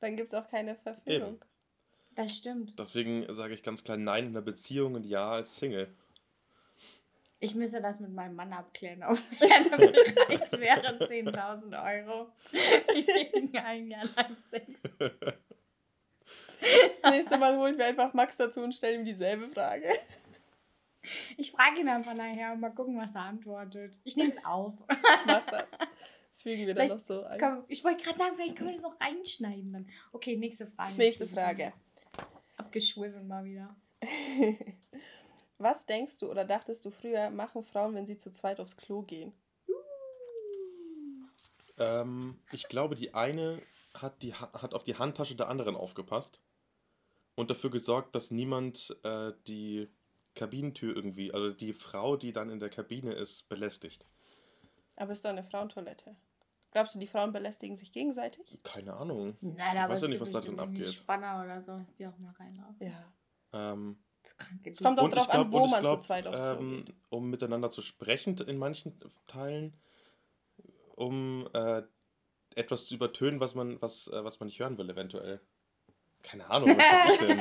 dann 0.00 0.16
gibt 0.16 0.32
es 0.32 0.38
auch 0.38 0.48
keine 0.48 0.76
Verfehlung. 0.76 1.44
Das 2.14 2.36
stimmt. 2.36 2.78
Deswegen 2.78 3.32
sage 3.34 3.54
ich 3.54 3.62
ganz 3.62 3.84
klar 3.84 3.96
Nein 3.96 4.24
in 4.26 4.30
einer 4.30 4.42
Beziehung 4.42 4.94
und 4.94 5.04
Ja 5.04 5.30
als 5.30 5.56
Single. 5.56 5.88
Ich 7.40 7.56
müsste 7.56 7.82
das 7.82 7.98
mit 7.98 8.12
meinem 8.12 8.36
Mann 8.36 8.52
abklären, 8.52 9.02
ob 9.02 9.18
er 9.40 9.76
bereit 9.76 10.52
wäre, 10.52 10.98
10.000 10.98 12.06
Euro 12.06 12.28
gegen 12.52 13.58
ein 13.58 13.88
Jahr 13.88 14.04
lang 14.16 14.36
Sex. 14.50 14.70
Das 17.02 17.10
nächste 17.10 17.38
Mal 17.38 17.56
holen 17.56 17.76
wir 17.76 17.86
einfach 17.86 18.14
Max 18.14 18.36
dazu 18.36 18.60
und 18.60 18.72
stellen 18.72 19.00
ihm 19.00 19.04
dieselbe 19.04 19.48
Frage. 19.48 19.88
Ich 21.36 21.50
frage 21.50 21.80
ihn 21.80 21.88
einfach 21.88 22.14
nachher 22.14 22.52
und 22.52 22.60
mal 22.60 22.70
gucken, 22.70 22.96
was 22.96 23.16
er 23.16 23.22
antwortet. 23.22 23.98
Ich 24.04 24.16
nehme 24.16 24.30
es 24.30 24.44
auf. 24.44 24.74
Mach 25.26 25.44
das. 25.46 25.66
Fügen 26.32 26.66
wir 26.66 26.74
dann 26.74 26.88
Vielleicht 26.88 26.94
noch 26.94 27.00
so 27.00 27.24
ein. 27.24 27.40
Komm, 27.40 27.64
ich 27.68 27.82
wollte 27.84 28.04
gerade 28.04 28.18
sagen, 28.18 28.36
vielleicht 28.36 28.56
können 28.56 28.70
wir 28.70 28.74
das 28.74 28.82
noch 28.82 29.00
reinschneiden 29.00 29.72
dann. 29.72 29.88
Okay, 30.12 30.36
nächste 30.36 30.66
Frage. 30.66 30.94
Nächste 30.94 31.26
Frage. 31.26 31.72
Abgeschwiffen 32.62 33.26
mal 33.26 33.44
wieder. 33.44 33.74
Was 35.58 35.86
denkst 35.86 36.18
du 36.18 36.30
oder 36.30 36.44
dachtest 36.44 36.84
du 36.84 36.90
früher, 36.90 37.30
machen 37.30 37.62
Frauen, 37.62 37.94
wenn 37.94 38.06
sie 38.06 38.16
zu 38.18 38.30
zweit 38.30 38.60
aufs 38.60 38.76
Klo 38.76 39.02
gehen? 39.02 39.32
Ähm, 41.78 42.38
ich 42.52 42.68
glaube, 42.68 42.94
die 42.94 43.14
eine 43.14 43.60
hat, 43.94 44.22
die, 44.22 44.34
Ha- 44.34 44.52
hat 44.60 44.74
auf 44.74 44.84
die 44.84 44.96
Handtasche 44.96 45.36
der 45.36 45.48
anderen 45.48 45.76
aufgepasst 45.76 46.40
und 47.34 47.50
dafür 47.50 47.70
gesorgt, 47.70 48.14
dass 48.14 48.30
niemand 48.30 48.96
äh, 49.04 49.32
die 49.46 49.88
Kabinentür 50.34 50.94
irgendwie, 50.96 51.32
also 51.32 51.50
die 51.50 51.72
Frau, 51.72 52.16
die 52.16 52.32
dann 52.32 52.50
in 52.50 52.60
der 52.60 52.70
Kabine 52.70 53.12
ist, 53.12 53.48
belästigt. 53.48 54.06
Aber 54.96 55.12
es 55.12 55.18
ist 55.18 55.24
doch 55.24 55.30
eine 55.30 55.44
Frauentoilette. 55.44 56.16
Glaubst 56.72 56.94
du, 56.94 56.98
die 56.98 57.06
Frauen 57.06 57.32
belästigen 57.32 57.76
sich 57.76 57.92
gegenseitig? 57.92 58.58
Keine 58.62 58.94
Ahnung. 58.94 59.36
Nein, 59.40 59.56
Ich 59.76 59.80
aber 59.80 59.92
weiß 59.92 59.98
es 59.98 60.02
ja 60.02 60.08
nicht, 60.08 60.20
was 60.20 60.30
da 60.30 60.40
drin 60.40 60.58
irgendwie 60.58 60.80
abgeht. 60.82 60.94
Spanner 60.94 61.42
oder 61.44 61.60
so, 61.60 61.78
dass 61.78 61.92
die 61.94 62.06
auch 62.06 62.16
mal 62.18 62.32
reinlaufen. 62.32 62.86
Ja. 62.86 63.12
Ähm, 63.70 63.98
Das 64.22 64.32
ist. 64.32 64.38
Es 64.64 64.78
kommt 64.80 64.98
auch 64.98 65.08
drauf 65.10 65.28
glaub, 65.28 65.46
an, 65.46 65.52
wo 65.52 65.66
man 65.66 65.80
glaub, 65.80 66.00
zu 66.00 66.06
zweit 66.06 66.26
aufs 66.26 66.38
ähm, 66.38 66.86
um 67.10 67.28
miteinander 67.28 67.70
zu 67.70 67.82
sprechen 67.82 68.38
in 68.38 68.56
manchen 68.56 68.98
Teilen, 69.26 69.74
um 70.96 71.46
äh, 71.52 71.82
etwas 72.54 72.86
zu 72.86 72.94
übertönen, 72.94 73.38
was 73.40 73.54
man, 73.54 73.80
was, 73.82 74.08
äh, 74.08 74.24
was 74.24 74.40
man 74.40 74.46
nicht 74.46 74.58
hören 74.58 74.78
will, 74.78 74.88
eventuell. 74.88 75.40
Keine 76.22 76.48
Ahnung, 76.48 76.70
was 76.70 77.14
ich 77.14 77.18
denn? 77.20 77.40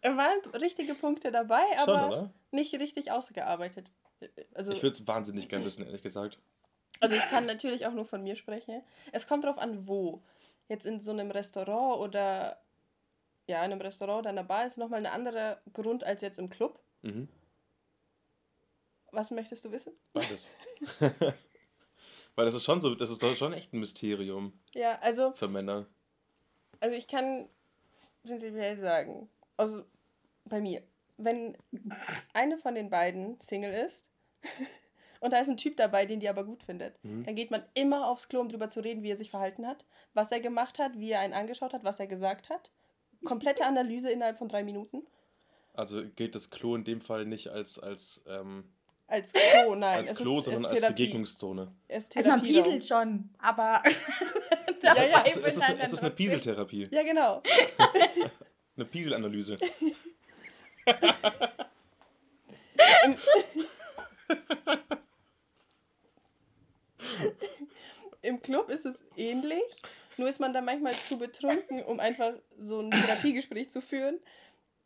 Es 0.00 0.10
waren 0.16 0.38
richtige 0.60 0.94
Punkte 0.94 1.32
dabei, 1.32 1.62
Schon, 1.84 1.94
aber 1.96 2.06
oder? 2.06 2.34
nicht 2.52 2.72
richtig 2.74 3.10
ausgearbeitet. 3.10 3.90
Also, 4.54 4.72
Ich 4.72 4.82
würde 4.82 4.94
es 4.96 5.06
wahnsinnig 5.08 5.48
gern 5.48 5.64
wissen, 5.64 5.84
ehrlich 5.84 6.02
gesagt. 6.02 6.38
Also 7.00 7.14
ich 7.14 7.22
kann 7.30 7.46
natürlich 7.46 7.86
auch 7.86 7.92
nur 7.92 8.04
von 8.06 8.22
mir 8.22 8.36
sprechen. 8.36 8.82
Es 9.12 9.26
kommt 9.26 9.44
drauf 9.44 9.58
an, 9.58 9.86
wo. 9.86 10.22
Jetzt 10.68 10.86
in 10.86 11.00
so 11.00 11.10
einem 11.10 11.30
Restaurant 11.30 12.00
oder 12.00 12.58
ja, 13.46 13.58
in 13.64 13.72
einem 13.72 13.80
Restaurant 13.80 14.20
oder 14.20 14.30
einer 14.30 14.44
Bar 14.44 14.66
ist 14.66 14.78
nochmal 14.78 15.00
ein 15.00 15.12
anderer 15.12 15.60
Grund 15.74 16.04
als 16.04 16.22
jetzt 16.22 16.38
im 16.38 16.48
Club. 16.48 16.80
Mhm. 17.02 17.28
Was 19.12 19.30
möchtest 19.30 19.64
du 19.64 19.72
wissen? 19.72 19.92
Beides. 20.12 20.48
Weil 22.36 22.46
das 22.46 22.54
ist 22.54 22.64
schon 22.64 22.80
so, 22.80 22.94
das 22.94 23.10
ist 23.10 23.22
doch 23.22 23.36
schon 23.36 23.52
echt 23.52 23.72
ein 23.72 23.80
Mysterium 23.80 24.52
Ja, 24.72 24.98
also, 25.00 25.32
für 25.32 25.46
Männer. 25.46 25.86
also 26.80 26.96
ich 26.96 27.06
kann 27.06 27.48
prinzipiell 28.24 28.78
sagen, 28.80 29.28
also 29.56 29.84
bei 30.46 30.60
mir, 30.60 30.82
wenn 31.16 31.56
eine 32.32 32.58
von 32.58 32.74
den 32.74 32.90
beiden 32.90 33.40
Single 33.40 33.72
ist 33.72 34.04
und 35.24 35.32
da 35.32 35.38
ist 35.38 35.48
ein 35.48 35.56
Typ 35.56 35.76
dabei, 35.76 36.06
den 36.06 36.20
die 36.20 36.28
aber 36.28 36.44
gut 36.44 36.62
findet, 36.62 37.02
Mhm. 37.02 37.24
dann 37.24 37.34
geht 37.34 37.50
man 37.50 37.64
immer 37.74 38.08
aufs 38.08 38.28
Klo, 38.28 38.40
um 38.40 38.48
drüber 38.48 38.68
zu 38.68 38.80
reden, 38.80 39.02
wie 39.02 39.10
er 39.10 39.16
sich 39.16 39.30
verhalten 39.30 39.66
hat, 39.66 39.84
was 40.12 40.30
er 40.30 40.40
gemacht 40.40 40.78
hat, 40.78 40.98
wie 40.98 41.10
er 41.10 41.20
einen 41.20 41.32
angeschaut 41.34 41.72
hat, 41.72 41.82
was 41.84 41.98
er 41.98 42.06
gesagt 42.06 42.50
hat. 42.50 42.70
Komplette 43.24 43.64
Analyse 43.66 44.10
innerhalb 44.10 44.36
von 44.38 44.48
drei 44.48 44.62
Minuten. 44.62 45.02
Also 45.72 46.02
gilt 46.14 46.34
das 46.34 46.50
Klo 46.50 46.76
in 46.76 46.84
dem 46.84 47.00
Fall 47.00 47.24
nicht 47.24 47.48
als, 47.48 47.78
als, 47.78 48.22
ähm, 48.28 48.64
Als 49.06 49.32
Klo, 49.32 49.74
nein. 49.76 50.00
als 50.00 50.12
es 50.12 50.18
Klo, 50.18 50.38
ist, 50.38 50.44
sondern 50.44 50.66
als 50.66 50.74
Therapie. 50.78 51.02
Begegnungszone. 51.04 51.72
Es 51.88 52.04
ist 52.04 52.16
Also 52.16 52.28
man 52.28 52.42
pieselt 52.42 52.84
schon, 52.84 53.30
aber 53.38 53.82
Ja, 54.82 54.94
ja, 55.02 55.16
es, 55.16 55.36
ist, 55.36 55.36
es, 55.46 55.56
ist, 55.56 55.70
es 55.80 55.92
ist 55.94 56.00
eine 56.02 56.10
Pieseltherapie, 56.10 56.88
Ja, 56.92 57.02
genau. 57.02 57.42
eine 58.76 58.84
Pieselanalyse. 58.84 59.56
Im 68.22 68.40
Club 68.40 68.70
ist 68.70 68.86
es 68.86 69.02
ähnlich, 69.16 69.62
nur 70.16 70.28
ist 70.28 70.40
man 70.40 70.52
da 70.52 70.60
manchmal 70.60 70.94
zu 70.94 71.18
betrunken, 71.18 71.82
um 71.84 72.00
einfach 72.00 72.32
so 72.58 72.80
ein 72.80 72.90
Therapiegespräch 72.90 73.68
zu 73.70 73.80
führen. 73.82 74.18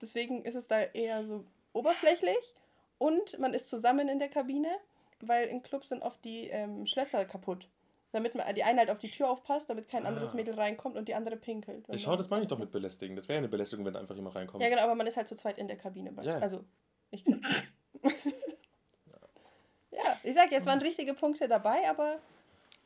Deswegen 0.01 0.45
ist 0.45 0.55
es 0.55 0.69
da 0.69 0.81
eher 0.81 1.25
so 1.25 1.45
oberflächlich 1.73 2.55
und 2.99 3.39
man 3.39 3.55
ist 3.55 3.69
zusammen 3.69 4.09
in 4.09 4.19
der 4.19 4.29
Kabine, 4.29 4.69
weil 5.21 5.49
in 5.49 5.63
Clubs 5.63 5.91
sind 5.91 6.03
oft 6.03 6.25
die 6.25 6.49
ähm, 6.49 6.87
Schlösser 6.87 7.25
kaputt. 7.25 7.69
Damit 8.11 8.35
man, 8.35 8.53
die 8.55 8.65
eine 8.65 8.79
halt 8.79 8.91
auf 8.91 8.99
die 8.99 9.11
Tür 9.11 9.29
aufpasst, 9.29 9.69
damit 9.69 9.89
kein 9.91 10.07
anderes 10.07 10.33
Ah. 10.33 10.37
Mädel 10.37 10.55
reinkommt 10.55 10.97
und 10.97 11.09
die 11.09 11.15
andere 11.15 11.37
pinkelt. 11.37 11.85
Ich 11.91 12.03
schau, 12.03 12.17
das 12.17 12.31
meine 12.31 12.45
ich 12.45 12.49
doch 12.49 12.59
mit 12.59 12.73
belästigen. 12.73 13.15
Das 13.17 13.29
wäre 13.29 13.35
ja 13.35 13.39
eine 13.41 13.49
Belästigung, 13.49 13.85
wenn 13.85 13.97
einfach 13.97 14.15
jemand 14.17 14.35
reinkommt. 14.35 14.63
Ja, 14.65 14.71
genau, 14.71 14.81
aber 14.83 14.95
man 14.95 15.07
ist 15.07 15.19
halt 15.19 15.29
zu 15.29 15.37
zweit 15.37 15.59
in 15.59 15.69
der 15.69 15.77
Kabine. 15.77 16.11
bei- 16.13 16.23
Ja. 16.25 16.39
Also, 16.39 16.65
ich 17.11 17.25
kann. 17.25 17.43
ja, 20.39 20.45
ich 20.45 20.51
sag 20.51 20.53
ja, 20.53 20.59
es 20.59 20.67
waren 20.67 20.81
richtige 20.81 21.15
Punkte 21.15 21.49
dabei, 21.49 21.89
aber 21.89 22.21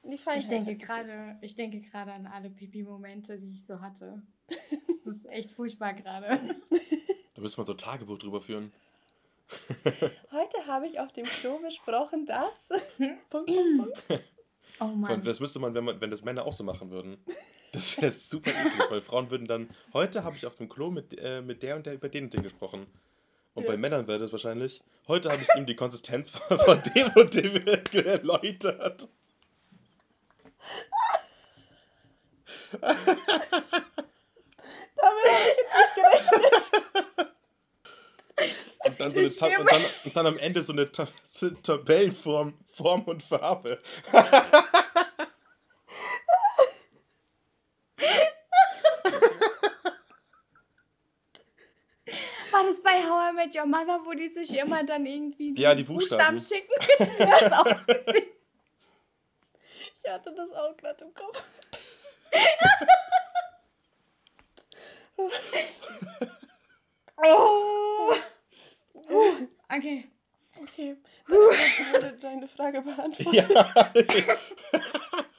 die 0.03 0.19
Feinheit. 0.19 0.43
Ich 0.43 0.49
denke 0.49 0.77
gerade, 0.77 1.37
ich 1.41 1.55
denke 1.55 1.81
gerade 1.81 2.13
an 2.13 2.27
alle 2.27 2.51
Pipi-Momente, 2.51 3.39
die 3.39 3.53
ich 3.53 3.65
so 3.65 3.81
hatte. 3.81 4.23
Das 5.05 5.17
ist 5.17 5.27
echt 5.27 5.53
furchtbar 5.53 5.95
gerade. 5.95 6.41
Da 7.35 7.41
müsste 7.41 7.61
man 7.61 7.67
so 7.67 7.75
Tagebuch 7.75 8.19
drüber 8.19 8.41
führen. 8.41 8.73
Heute 10.33 10.67
habe 10.67 10.87
ich 10.87 10.99
auf 10.99 11.13
dem 11.13 11.27
Klo 11.27 11.59
besprochen, 11.59 12.27
dass. 12.27 12.69
Punkt, 13.31 13.47
Punkt, 13.47 14.09
Punkt. 14.09 14.25
Oh 14.81 14.87
Mann. 14.87 15.23
Das 15.23 15.41
müsste 15.41 15.59
man, 15.59 15.75
wenn, 15.75 15.85
man, 15.85 16.01
wenn 16.01 16.11
das 16.11 16.25
Männer 16.25 16.45
auch 16.45 16.53
so 16.53 16.65
machen 16.65 16.91
würden. 16.91 17.19
Das 17.73 18.01
wäre 18.01 18.13
super 18.13 18.51
eklig, 18.51 18.91
weil 18.91 19.01
Frauen 19.01 19.31
würden 19.31 19.47
dann, 19.47 19.69
heute 19.93 20.25
habe 20.25 20.37
ich 20.37 20.47
auf 20.47 20.57
dem 20.57 20.69
Klo 20.69 20.91
mit, 20.91 21.19
äh, 21.19 21.41
mit 21.41 21.63
der 21.63 21.77
und 21.77 21.87
der 21.87 21.95
über 21.95 22.09
den 22.09 22.25
und 22.25 22.35
den 22.35 22.43
gesprochen. 22.43 22.87
Und 23.55 23.65
Ja. 23.65 23.71
bei 23.71 23.77
Männern 23.77 24.07
wäre 24.07 24.19
das 24.19 24.33
wahrscheinlich, 24.33 24.83
heute 25.09 25.31
habe 25.31 25.43
ich 25.43 25.49
ihm 25.57 25.67
die 25.67 25.77
Konsistenz 25.77 26.31
von, 26.49 26.59
von 26.59 26.83
dem 26.95 27.11
und 27.15 27.35
dem 27.35 27.67
erläutert. 27.67 29.09
Damit 32.73 33.07
habe 34.97 35.17
ich 35.23 35.59
jetzt 35.59 35.75
nicht 35.75 35.95
gerechnet. 36.33 36.93
Und 38.85 38.99
dann, 39.01 39.13
so 39.25 39.45
eine 39.45 39.61
und 39.61 39.71
dann, 39.71 39.83
und 40.05 40.17
dann 40.17 40.27
am 40.27 40.39
Ende 40.39 40.63
so 40.63 40.73
eine 40.73 40.91
Ta 40.91 41.07
Tabellenform, 41.63 42.55
Form 42.73 43.03
und 43.03 43.23
Farbe. 43.23 43.81
Met 53.35 53.55
Your 53.57 53.67
Mother, 53.67 54.01
wo 54.05 54.13
die 54.13 54.29
sich 54.29 54.57
immer 54.57 54.85
dann 54.85 55.07
irgendwie 55.07 55.55
Ja, 55.57 55.75
die 55.75 55.85
Buchstaben. 55.85 56.41
schicken? 56.41 56.73
Auch 57.53 57.87
gesehen. 57.87 58.27
Ich 60.05 60.11
hatte 60.11 60.35
das 60.35 60.51
auch 60.53 60.77
gerade 60.77 61.05
im 61.05 61.15
Kopf. 61.15 61.43
Oh. 67.17 68.15
Okay. 69.69 70.09
Okay, 70.61 70.97
dann 71.29 71.93
wurde 71.93 72.13
deine 72.21 72.47
Frage 72.47 72.83
beantwortet. 72.83 73.51
Ja. 73.51 73.93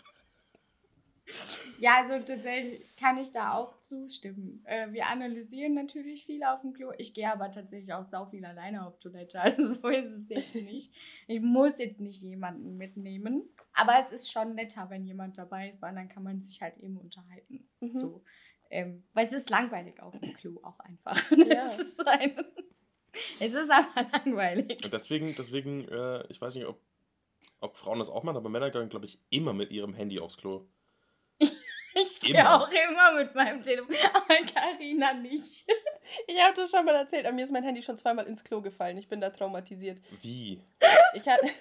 Ja, 1.84 1.98
also 1.98 2.13
tatsächlich 2.13 2.82
kann 2.96 3.17
ich 3.17 3.32
da 3.32 3.56
auch 3.56 3.78
zustimmen. 3.82 4.63
Äh, 4.63 4.93
wir 4.93 5.08
analysieren 5.08 5.74
natürlich 5.74 6.26
viel 6.26 6.41
auf 6.46 6.62
dem 6.62 6.72
Klo. 6.72 6.93
Ich 6.98 7.13
gehe 7.13 7.30
aber 7.30 7.52
tatsächlich 7.52 7.93
auch 7.93 8.06
sau 8.06 8.26
viel 8.26 8.46
alleine 8.46 8.88
auf 8.88 9.00
Toilette. 9.00 9.38
Also 9.41 9.67
so 9.67 9.89
ist 9.89 10.12
es 10.12 10.30
jetzt 10.30 10.56
nicht. 10.56 10.93
Ich 11.28 11.41
muss 11.41 11.78
jetzt 11.80 12.00
nicht 12.00 12.22
jemanden 12.22 12.78
mitnehmen. 12.78 13.50
Aber 13.74 13.96
es 14.00 14.13
ist 14.13 14.32
schon 14.32 14.56
netter, 14.56 14.89
wenn 14.91 15.06
jemand 15.06 15.38
dabei 15.38 15.67
ist, 15.67 15.82
weil 15.82 15.93
dann 15.93 16.08
kann 16.08 16.24
man 16.24 16.39
sich 16.39 16.62
halt 16.62 16.78
eben 16.78 16.96
unterhalten. 16.96 17.67
Mhm. 17.82 17.98
So. 17.98 18.24
Ähm, 18.69 19.04
weil 19.12 19.28
es 19.28 19.34
ist 19.34 19.50
langweilig 19.50 20.02
auf 20.02 20.17
dem 20.17 20.32
Klo 20.32 20.62
auch 20.63 20.80
einfach. 20.80 21.22
Ja. 21.32 21.65
Es, 21.69 21.80
ist 21.80 22.08
ein, 22.08 22.34
es 23.41 23.54
ist 23.54 23.69
einfach 23.69 24.10
langweilig. 24.10 24.86
Und 24.86 24.93
deswegen, 24.93 25.36
deswegen 25.36 25.86
äh, 25.89 26.26
ich 26.30 26.39
weiß 26.39 26.56
nicht, 26.56 26.65
ob, 26.65 26.80
ob 27.60 27.76
Frauen 27.76 28.00
das 28.00 28.10
auch 28.10 28.24
machen, 28.24 28.38
aber 28.38 28.50
Männer 28.50 28.72
gehen, 28.72 28.88
glaube 28.88 29.06
ich, 29.06 29.19
immer 29.30 29.52
mit 29.52 29.72
ihrem 29.72 29.93
Handy 29.93 30.22
aufs 30.22 30.38
Klo. 30.38 30.65
Ich 31.96 32.20
gehe 32.20 32.50
auch 32.50 32.70
immer 32.70 33.14
mit 33.14 33.36
meinem 33.36 33.62
Telefon. 33.62 33.96
Aber 34.14 34.36
Carina 34.54 35.14
nicht. 35.14 35.66
Ich 36.28 36.42
habe 36.42 36.54
das 36.56 36.72
schon 36.72 36.86
mal 36.86 36.96
erzählt, 36.96 37.26
aber 37.26 37.36
mir 37.36 37.44
ist 37.44 37.52
mein 37.52 37.64
Handy 37.64 37.82
schon 37.82 37.98
zweimal 37.98 38.26
ins 38.26 38.44
Klo 38.44 38.62
gefallen. 38.62 38.98
Ich 38.98 39.08
bin 39.08 39.22
da 39.22 39.30
traumatisiert. 39.30 40.02
Wie? 40.22 40.62
Ich 41.14 41.28
hatte. 41.28 41.48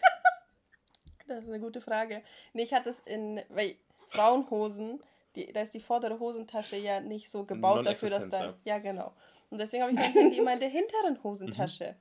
Das 1.28 1.44
ist 1.44 1.48
eine 1.48 1.60
gute 1.60 1.80
Frage. 1.80 2.22
Nee, 2.52 2.64
ich 2.64 2.74
hatte 2.74 2.90
es 2.90 2.98
in. 3.04 3.40
Weil 3.48 3.76
Frauenhosen, 4.08 5.00
die, 5.36 5.52
da 5.52 5.62
ist 5.62 5.72
die 5.72 5.80
vordere 5.80 6.18
Hosentasche 6.18 6.76
ja 6.76 7.00
nicht 7.00 7.30
so 7.30 7.44
gebaut 7.44 7.86
dafür, 7.86 8.10
dass 8.10 8.28
da. 8.28 8.54
Ja, 8.64 8.78
genau. 8.78 9.14
Und 9.48 9.58
deswegen 9.58 9.84
habe 9.84 9.92
ich 9.92 10.00
mein 10.00 10.12
Handy 10.12 10.38
immer 10.38 10.52
in 10.52 10.60
der 10.60 10.68
hinteren 10.68 11.22
Hosentasche. 11.22 11.94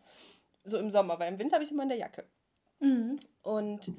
So 0.64 0.80
im 0.80 0.90
Sommer, 0.90 1.20
weil 1.20 1.32
im 1.32 1.40
Winter 1.40 1.56
habe 1.56 1.64
ich 1.64 1.70
es 1.70 1.74
immer 1.74 1.84
in 1.84 1.90
der 1.90 1.98
Jacke. 2.00 2.26
Mhm. 2.80 3.20
Und 3.44 3.92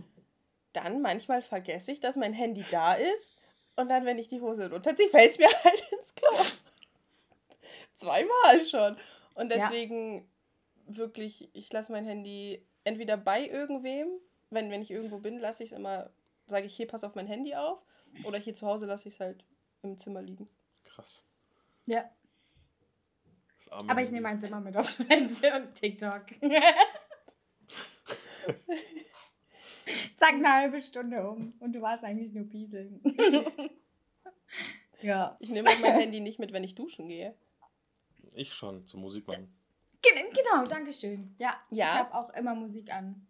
dann 0.72 1.00
manchmal 1.00 1.42
vergesse 1.42 1.92
ich, 1.92 2.00
dass 2.00 2.16
mein 2.16 2.32
Handy 2.32 2.64
da 2.70 2.94
ist. 2.94 3.36
Und 3.76 3.88
dann, 3.88 4.04
wenn 4.04 4.18
ich 4.18 4.28
die 4.28 4.40
Hose 4.40 4.70
runterziehe, 4.70 5.08
fällt 5.08 5.30
es 5.32 5.38
mir 5.38 5.48
halt 5.64 5.82
ins 5.92 6.14
Klo. 6.14 6.28
Zweimal 7.94 8.66
schon. 8.68 8.96
Und 9.34 9.50
Ja. 9.50 9.68
deswegen 9.68 10.28
wirklich, 10.86 11.48
ich 11.54 11.72
lasse 11.72 11.92
mein 11.92 12.04
Handy 12.04 12.64
entweder 12.84 13.16
bei 13.16 13.46
irgendwem, 13.46 14.08
wenn, 14.50 14.70
wenn 14.70 14.82
ich 14.82 14.90
irgendwo 14.90 15.18
bin, 15.18 15.38
lasse 15.38 15.62
ich 15.62 15.72
es 15.72 15.78
immer, 15.78 16.10
sage 16.46 16.66
ich, 16.66 16.76
hier, 16.76 16.86
pass 16.86 17.04
auf 17.04 17.14
mein 17.14 17.26
Handy 17.26 17.54
auf. 17.54 17.78
Oder 18.24 18.38
hier 18.38 18.54
zu 18.54 18.66
Hause 18.66 18.86
lasse 18.86 19.08
ich 19.08 19.14
es 19.14 19.20
halt 19.20 19.44
im 19.82 19.98
Zimmer 19.98 20.20
liegen. 20.20 20.48
Krass. 20.84 21.22
Ja. 21.86 22.10
Aber 23.70 24.02
ich 24.02 24.10
nehme 24.10 24.28
meins 24.28 24.44
immer 24.44 24.60
mit 24.60 24.76
auf 24.76 24.94
Toilette 24.94 25.56
und 25.56 25.74
TikTok. 25.74 26.24
Zack, 30.16 30.34
eine 30.34 30.52
halbe 30.52 30.80
Stunde 30.80 31.28
um. 31.28 31.54
Und 31.60 31.72
du 31.72 31.80
warst 31.82 32.04
eigentlich 32.04 32.32
nur 32.32 32.44
pieseln. 32.48 33.00
ja. 35.02 35.36
Ich 35.40 35.50
nehme 35.50 35.68
auch 35.70 35.78
mein 35.80 35.94
Handy 35.94 36.20
nicht 36.20 36.38
mit, 36.38 36.52
wenn 36.52 36.64
ich 36.64 36.74
duschen 36.74 37.08
gehe. 37.08 37.34
Ich 38.34 38.52
schon, 38.54 38.86
zum 38.86 39.00
Musik 39.00 39.26
machen. 39.26 39.52
Gen- 40.02 40.26
Genau, 40.32 40.64
danke 40.66 40.92
schön. 40.92 41.34
Ja, 41.38 41.60
Ja. 41.70 41.84
ich 41.86 41.92
habe 41.92 42.14
auch 42.14 42.30
immer 42.34 42.54
Musik 42.54 42.92
an. 42.92 43.26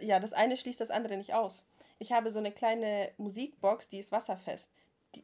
Ja, 0.00 0.18
das 0.20 0.32
eine 0.32 0.56
schließt 0.56 0.80
das 0.80 0.90
andere 0.90 1.16
nicht 1.16 1.34
aus. 1.34 1.64
Ich 1.98 2.12
habe 2.12 2.30
so 2.30 2.38
eine 2.38 2.52
kleine 2.52 3.12
Musikbox, 3.18 3.88
die 3.88 3.98
ist 3.98 4.12
wasserfest. 4.12 4.72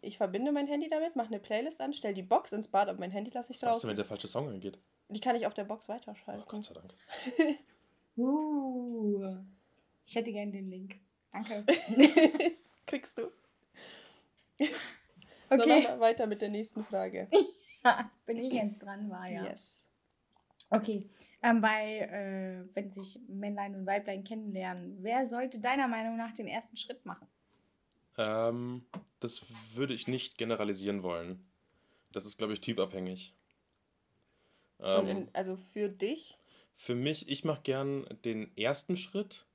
Ich 0.02 0.16
verbinde 0.18 0.52
mein 0.52 0.68
Handy 0.68 0.88
damit, 0.88 1.16
mache 1.16 1.28
eine 1.28 1.40
Playlist 1.40 1.80
an, 1.80 1.92
stelle 1.92 2.14
die 2.14 2.22
Box 2.22 2.52
ins 2.52 2.68
Bad, 2.68 2.88
aber 2.88 2.98
mein 3.00 3.10
Handy 3.10 3.30
lasse 3.32 3.52
ich 3.52 3.56
Was 3.56 3.62
machst 3.62 3.62
du, 3.62 3.66
draußen. 3.66 3.88
wenn 3.90 3.96
der 3.96 4.04
falsche 4.04 4.28
Song 4.28 4.48
angeht? 4.48 4.78
Die 5.08 5.18
kann 5.20 5.34
ich 5.34 5.46
auf 5.46 5.54
der 5.54 5.64
Box 5.64 5.88
Oh, 5.88 5.92
weiterschalten. 5.94 6.44
Gott 6.46 6.64
sei 6.64 6.74
Dank. 6.74 6.94
Uh. 8.16 9.34
Ich 10.10 10.16
hätte 10.16 10.32
gerne 10.32 10.50
den 10.50 10.68
Link. 10.68 10.98
Danke. 11.30 11.64
Kriegst 12.86 13.16
du. 13.16 13.30
Okay. 15.52 15.82
Dann 15.82 15.98
weiter 15.98 16.28
mit 16.28 16.40
der 16.42 16.48
nächsten 16.48 16.84
Frage. 16.84 17.28
Bin 18.24 18.36
ich 18.36 18.52
jetzt 18.52 18.80
dran, 18.80 19.10
war 19.10 19.28
ja. 19.28 19.46
Yes. 19.46 19.82
Okay. 20.68 21.10
Ähm, 21.42 21.60
bei, 21.60 22.02
äh, 22.02 22.64
wenn 22.76 22.88
sich 22.88 23.18
Männlein 23.26 23.74
und 23.74 23.84
Weiblein 23.84 24.22
kennenlernen, 24.22 24.98
wer 25.00 25.26
sollte 25.26 25.58
deiner 25.58 25.88
Meinung 25.88 26.16
nach 26.16 26.32
den 26.32 26.46
ersten 26.46 26.76
Schritt 26.76 27.04
machen? 27.04 27.26
Ähm, 28.16 28.84
das 29.18 29.42
würde 29.74 29.92
ich 29.94 30.06
nicht 30.06 30.38
generalisieren 30.38 31.02
wollen. 31.02 31.44
Das 32.12 32.24
ist, 32.26 32.38
glaube 32.38 32.52
ich, 32.52 32.60
typabhängig. 32.60 33.34
Und 34.78 34.86
Ähm, 34.86 35.08
in, 35.08 35.28
also 35.32 35.56
für 35.56 35.88
dich, 35.88 36.38
für 36.76 36.94
mich, 36.94 37.28
ich 37.28 37.42
mache 37.42 37.62
gern 37.62 38.06
den 38.24 38.56
ersten 38.56 38.96
Schritt, 38.96 39.46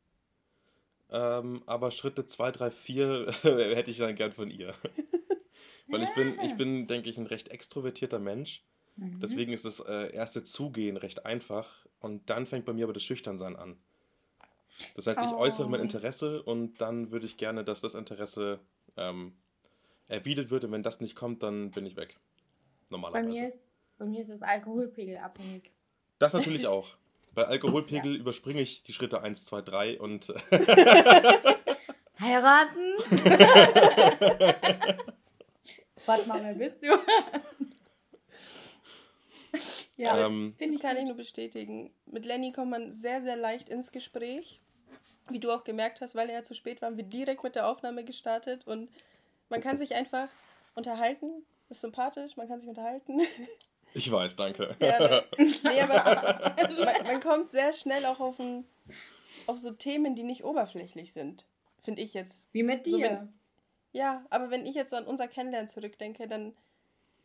ähm, 1.12 1.64
aber 1.66 1.92
Schritte 1.92 2.26
2, 2.28 2.52
3, 2.52 2.72
4 2.72 3.32
hätte 3.44 3.92
ich 3.92 3.98
dann 3.98 4.16
gern 4.16 4.34
von 4.34 4.50
ihr. 4.50 4.74
Weil 5.88 6.02
ich 6.04 6.14
bin, 6.16 6.34
ich 6.44 6.56
bin, 6.58 6.88
denke 6.88 7.10
ich, 7.10 7.18
ein 7.18 7.28
recht 7.28 7.50
extrovertierter 7.50 8.20
Mensch. 8.20 8.64
Mhm. 8.96 9.20
Deswegen 9.20 9.54
ist 9.54 9.66
das 9.66 9.80
äh, 9.82 10.12
erste 10.14 10.44
Zugehen 10.44 10.98
recht 10.98 11.26
einfach 11.26 11.86
und 12.00 12.30
dann 12.30 12.46
fängt 12.46 12.66
bei 12.66 12.74
mir 12.74 12.86
aber 12.86 12.94
das 12.94 13.04
Schüchternsein 13.04 13.56
an. 13.56 13.78
Das 14.96 15.08
heißt, 15.08 15.22
ich 15.22 15.32
Oh. 15.32 15.38
äußere 15.38 15.70
mein 15.70 15.80
Interesse 15.82 16.42
und 16.44 16.82
dann 16.82 17.12
würde 17.12 17.26
ich 17.26 17.38
gerne, 17.38 17.64
dass 17.64 17.82
das 17.82 17.94
Interesse 17.96 18.60
ähm, 18.98 19.38
erwidert 20.08 20.50
wird 20.50 20.64
und 20.66 20.72
wenn 20.72 20.84
das 20.84 21.02
nicht 21.02 21.16
kommt, 21.16 21.44
dann 21.44 21.72
bin 21.72 21.86
ich 21.86 21.96
weg. 21.96 22.18
Bei 22.90 22.98
Normalerweise. 22.98 23.28
mir, 23.30 23.48
ist, 23.48 23.60
bei 23.98 24.06
mir 24.06 24.20
ist 24.20 24.30
das 24.30 24.42
Alkoholpegel 24.42 25.18
abhängig. 25.18 25.72
das 26.20 26.34
natürlich 26.34 26.68
auch. 26.68 26.90
Bei 27.36 27.46
Alkoholpegel 27.46 28.16
überspringe 28.16 28.62
ich 28.62 28.82
die 28.84 28.94
Schritte 28.94 29.22
1, 29.22 29.46
2, 29.46 29.62
3 29.62 30.00
und 30.00 30.30
Heiraten? 32.20 32.96
Warte 36.06 36.28
mal, 36.28 36.42
wer 36.42 36.56
bist 36.56 36.84
du? 36.84 36.88
ja, 39.98 40.26
ähm, 40.26 40.56
finde 40.58 40.74
das 40.74 40.76
ich 40.76 40.82
kann 40.82 40.98
ich 40.98 41.04
nur 41.04 41.16
bestätigen. 41.16 41.94
Mit 42.06 42.26
Lenny 42.26 42.54
kommt 42.54 42.72
man 42.72 42.94
sehr, 42.94 43.22
sehr 43.22 43.36
leicht 43.36 43.68
ins 43.68 43.92
Gespräch. 43.92 44.62
Wie 45.30 45.40
du 45.40 45.52
auch 45.52 45.66
gemerkt 45.66 46.02
hast, 46.02 46.16
weil 46.16 46.30
er 46.30 46.36
ja 46.36 46.44
zu 46.44 46.54
spät 46.54 46.82
war, 46.82 46.90
haben 46.90 46.98
wir 46.98 47.04
direkt 47.04 47.44
mit 47.44 47.56
der 47.56 47.68
Aufnahme 47.68 48.06
gestartet 48.06 48.66
und 48.66 48.90
man 49.50 49.60
kann 49.60 49.78
sich 49.78 49.96
einfach 49.96 50.30
unterhalten. 50.76 51.46
Ist 51.70 51.82
sympathisch, 51.82 52.38
man 52.38 52.48
kann 52.48 52.60
sich 52.60 52.70
unterhalten. 52.70 53.22
ich 53.96 54.12
weiß, 54.12 54.36
danke. 54.36 54.76
Ja, 54.80 55.00
ne? 55.00 55.24
nee, 55.38 55.82
aber 55.82 56.54
man, 56.86 57.04
man 57.08 57.20
kommt 57.22 57.50
sehr 57.50 57.74
schnell 57.74 58.06
auch 58.06 58.20
auf, 58.20 58.40
ein, 58.40 58.66
auf 59.48 59.58
so 59.58 59.72
Themen, 59.72 60.16
die 60.16 60.24
nicht 60.24 60.44
oberflächlich 60.44 61.12
sind. 61.14 61.46
Finde 61.84 62.02
ich 62.02 62.14
jetzt. 62.14 62.48
Wie 62.52 62.64
mit 62.64 62.86
So, 62.86 62.98
dir. 62.98 63.06
wenn- 63.06 63.34
Ja, 63.92 64.26
aber 64.30 64.50
wenn 64.52 64.66
ich 64.66 64.76
jetzt 64.76 64.90
so 64.92 64.96
an 64.96 65.06
unser 65.08 65.28
Kennenlernen 65.28 65.70
zurückdenke, 65.70 66.28
dann 66.28 66.56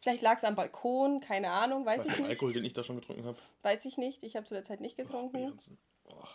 vielleicht 0.01 0.23
lag 0.23 0.37
es 0.39 0.45
am 0.45 0.55
Balkon, 0.55 1.21
keine 1.21 1.51
Ahnung, 1.51 1.85
weiß 1.85 2.05
ich 2.07 2.13
Vom 2.13 2.23
nicht. 2.25 2.31
Alkohol, 2.33 2.53
den 2.55 2.65
ich 2.65 2.73
da 2.73 2.83
schon 2.85 2.97
getrunken 2.97 3.25
habe. 3.25 3.39
Weiß 3.63 3.85
ich 3.85 3.99
nicht. 3.99 4.23
Ich 4.23 4.37
habe 4.37 4.47
zu 4.47 4.55
der 4.55 4.65
Zeit 4.65 4.81
nicht 4.81 4.97
getrunken. 4.97 5.57
Boah. 6.05 6.29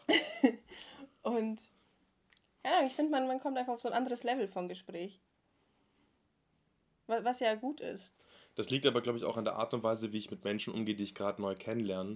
Und 1.24 1.62
ja, 2.64 2.84
ich 2.86 2.94
finde, 2.94 3.12
man, 3.12 3.28
man 3.28 3.40
kommt 3.40 3.58
einfach 3.58 3.74
auf 3.74 3.82
so 3.82 3.90
ein 3.90 3.94
anderes 3.94 4.24
Level 4.24 4.48
von 4.48 4.68
Gespräch. 4.68 5.20
Was, 7.08 7.24
was 7.24 7.40
ja 7.40 7.54
gut 7.56 7.82
ist. 7.82 8.12
Das 8.56 8.70
liegt 8.70 8.86
aber, 8.86 9.02
glaube 9.02 9.18
ich, 9.18 9.26
auch 9.26 9.38
an 9.38 9.46
der 9.46 9.56
Art 9.56 9.74
und 9.74 9.84
Weise, 9.84 10.12
wie 10.12 10.18
ich 10.18 10.32
mit 10.32 10.44
Menschen 10.44 10.74
umgehe, 10.74 10.96
die 10.96 11.04
ich 11.04 11.16
gerade 11.16 11.42
neu 11.42 11.56
kennenlerne. 11.56 12.16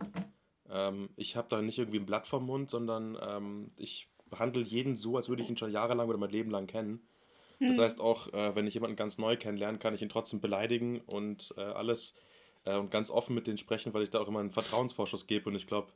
Ähm, 0.70 1.10
ich 1.16 1.36
habe 1.36 1.50
da 1.50 1.62
nicht 1.62 1.78
irgendwie 1.78 2.00
ein 2.00 2.06
Blatt 2.06 2.28
vom 2.28 2.46
Mund, 2.46 2.70
sondern 2.70 3.18
ähm, 3.22 3.68
ich 3.78 4.10
behandle 4.30 4.62
jeden 4.62 4.96
so, 4.96 5.18
als 5.18 5.30
würde 5.30 5.44
ich 5.44 5.50
ihn 5.50 5.58
schon 5.58 5.72
jahrelang 5.72 6.08
oder 6.08 6.18
mein 6.18 6.30
Leben 6.30 6.52
lang 6.52 6.68
kennen. 6.68 7.02
Das 7.60 7.78
heißt 7.78 8.00
auch, 8.00 8.32
äh, 8.34 8.56
wenn 8.56 8.68
ich 8.68 8.74
jemanden 8.74 8.96
ganz 8.96 9.18
neu 9.18 9.36
kennenlerne, 9.36 9.80
kann 9.80 9.94
ich 9.94 10.02
ihn 10.02 10.08
trotzdem 10.08 10.40
beleidigen 10.40 11.02
und 11.02 11.54
äh, 11.58 11.62
alles 11.62 12.14
äh, 12.64 12.78
und 12.78 12.90
ganz 12.90 13.12
offen 13.12 13.36
mit 13.36 13.48
denen 13.48 13.58
sprechen, 13.58 13.94
weil 13.94 14.04
ich 14.04 14.10
da 14.10 14.20
auch 14.20 14.30
immer 14.30 14.40
einen 14.40 14.52
Vertrauensvorschuss 14.52 15.28
gebe 15.28 15.50
und 15.50 15.56
ich 15.56 15.68
glaube, 15.68 15.92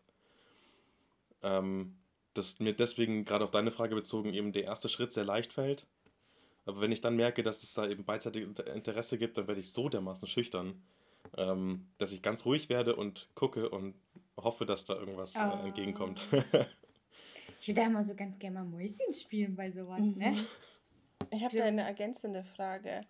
ähm, 1.42 1.96
dass 2.34 2.60
mir 2.60 2.74
deswegen 2.74 3.24
gerade 3.24 3.46
auf 3.46 3.52
deine 3.52 3.72
Frage 3.72 3.96
bezogen 3.96 4.34
eben 4.34 4.52
der 4.52 4.66
erste 4.66 4.90
Schritt 4.90 5.14
sehr 5.14 5.24
leicht 5.24 5.54
fällt. 5.54 5.88
Aber 6.66 6.82
wenn 6.82 6.92
ich 6.92 7.02
dann 7.02 7.16
merke, 7.16 7.44
dass 7.44 7.64
es 7.64 7.74
da 7.74 7.88
eben 7.88 8.06
beidseitig 8.06 8.44
Interesse 8.44 9.18
gibt, 9.18 9.38
dann 9.38 9.48
werde 9.48 9.60
ich 9.62 9.72
so 9.72 9.90
dermaßen 9.90 10.28
schüchtern, 10.28 10.82
ähm, 11.38 11.88
dass 11.98 12.12
ich 12.12 12.22
ganz 12.22 12.46
ruhig 12.46 12.70
werde 12.70 12.96
und 12.96 13.30
gucke 13.36 13.70
und 13.70 13.96
hoffe, 14.38 14.66
dass 14.66 14.86
da 14.86 14.96
irgendwas 14.96 15.36
Oh. 15.36 15.40
äh, 15.42 15.68
entgegenkommt. 15.68 16.22
Ich 17.60 17.68
würde 17.70 17.82
ja 17.82 17.88
immer 17.88 18.04
so 18.04 18.16
ganz 18.16 18.38
gerne 18.40 18.56
mal 18.60 18.66
Mäuschen 18.66 19.14
spielen 19.14 19.56
bei 19.56 19.72
sowas, 19.72 20.06
Mhm. 20.06 20.18
ne? 20.18 20.36
Ich 21.32 21.44
habe 21.44 21.58
da 21.58 21.64
eine 21.64 21.84
ergänzende 21.84 22.44
Frage. 22.44 23.06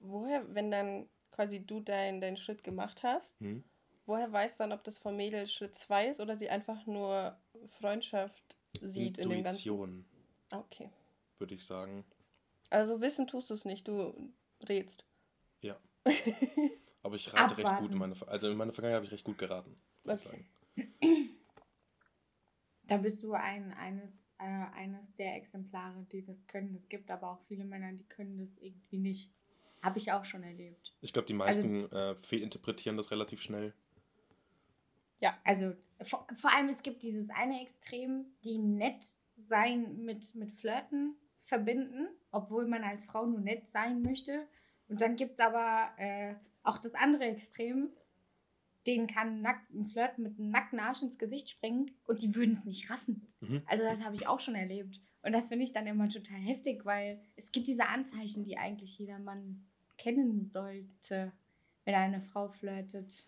Woher, 0.00 0.54
wenn 0.54 0.70
dann 0.70 1.08
quasi 1.32 1.60
du 1.66 1.80
deinen 1.80 2.20
deinen 2.20 2.36
Schritt 2.36 2.62
gemacht 2.62 3.02
hast 3.02 3.36
Hm? 3.40 3.64
woher 4.06 4.30
weiß 4.32 4.58
dann, 4.58 4.72
ob 4.72 4.84
das 4.84 4.98
vom 4.98 5.16
Mädel 5.16 5.46
Schritt 5.48 5.74
2 5.74 6.08
ist 6.08 6.20
oder 6.20 6.36
sie 6.36 6.50
einfach 6.50 6.86
nur 6.86 7.36
Freundschaft 7.66 8.56
sieht 8.80 9.18
in 9.18 9.30
dem 9.30 9.42
ganzen. 9.42 9.70
Intuition, 9.70 10.04
Ah, 10.52 10.58
Okay. 10.58 10.90
würde 11.38 11.54
ich 11.54 11.64
sagen. 11.64 12.04
Also 12.70 13.00
wissen 13.00 13.26
tust 13.26 13.50
du 13.50 13.54
es 13.54 13.64
nicht, 13.64 13.86
du 13.88 14.32
rätst. 14.68 15.04
Ja. 15.60 15.78
Aber 17.02 17.16
ich 17.16 17.32
rate 17.32 17.56
recht 17.56 17.66
gut 17.66 17.66
Abwarten. 17.66 17.92
in 17.92 17.98
meiner 17.98 18.14
Ver- 18.14 18.28
Also 18.28 18.48
in 18.50 18.56
meiner 18.56 18.72
Vergangenheit 18.72 18.96
habe 18.96 19.06
ich 19.06 19.12
recht 19.12 19.24
gut 19.24 19.38
geraten, 19.38 19.74
würde 20.04 20.20
ich 20.22 20.26
Okay. 20.26 20.44
sagen. 21.02 21.28
Da 22.86 22.98
bist 22.98 23.22
du 23.22 23.32
ein, 23.32 23.72
eines, 23.72 24.12
äh, 24.38 24.44
eines 24.44 25.14
der 25.16 25.36
Exemplare, 25.36 26.04
die 26.12 26.22
das 26.22 26.46
können. 26.46 26.74
Es 26.74 26.90
gibt 26.90 27.10
aber 27.10 27.30
auch 27.30 27.40
viele 27.40 27.64
Männer, 27.64 27.90
die 27.94 28.04
können 28.04 28.36
das 28.36 28.58
irgendwie 28.58 28.98
nicht. 28.98 29.32
Habe 29.82 29.96
ich 29.98 30.12
auch 30.12 30.26
schon 30.26 30.42
erlebt. 30.42 30.94
Ich 31.00 31.14
glaube, 31.14 31.24
die 31.26 31.32
Also- 31.40 31.62
meisten 31.66 31.96
äh, 31.96 32.14
fehlinterpretieren 32.16 32.98
das 32.98 33.10
relativ 33.10 33.40
schnell. 33.42 33.72
Also 35.44 35.74
vor, 36.02 36.26
vor 36.36 36.54
allem, 36.54 36.68
es 36.68 36.82
gibt 36.82 37.02
dieses 37.02 37.30
eine 37.30 37.62
Extrem, 37.62 38.26
die 38.44 38.58
nett 38.58 39.16
sein 39.42 40.04
mit, 40.04 40.34
mit 40.34 40.52
Flirten 40.52 41.16
verbinden, 41.44 42.08
obwohl 42.32 42.66
man 42.66 42.82
als 42.82 43.06
Frau 43.06 43.26
nur 43.26 43.40
nett 43.40 43.68
sein 43.68 44.02
möchte. 44.02 44.48
Und 44.88 45.00
dann 45.00 45.16
gibt 45.16 45.34
es 45.34 45.40
aber 45.40 45.90
äh, 45.98 46.34
auch 46.62 46.78
das 46.78 46.94
andere 46.94 47.24
Extrem, 47.24 47.90
denen 48.86 49.06
kann 49.06 49.40
nackt, 49.40 49.70
ein 49.72 49.84
Flirt 49.86 50.18
mit 50.18 50.38
einem 50.38 50.50
nackten 50.50 50.80
Arsch 50.80 51.02
ins 51.02 51.18
Gesicht 51.18 51.48
springen 51.48 51.90
und 52.06 52.22
die 52.22 52.34
würden 52.34 52.52
es 52.52 52.64
nicht 52.64 52.90
raffen. 52.90 53.32
Mhm. 53.40 53.62
Also 53.66 53.84
das 53.84 54.02
habe 54.04 54.14
ich 54.14 54.26
auch 54.26 54.40
schon 54.40 54.54
erlebt. 54.54 55.00
Und 55.22 55.32
das 55.32 55.48
finde 55.48 55.64
ich 55.64 55.72
dann 55.72 55.86
immer 55.86 56.08
total 56.08 56.38
heftig, 56.38 56.84
weil 56.84 57.18
es 57.36 57.50
gibt 57.52 57.66
diese 57.68 57.86
Anzeichen, 57.88 58.44
die 58.44 58.58
eigentlich 58.58 58.98
jeder 58.98 59.18
Mann 59.18 59.64
kennen 59.96 60.46
sollte, 60.46 61.32
wenn 61.84 61.94
eine 61.94 62.20
Frau 62.20 62.48
flirtet. 62.48 63.26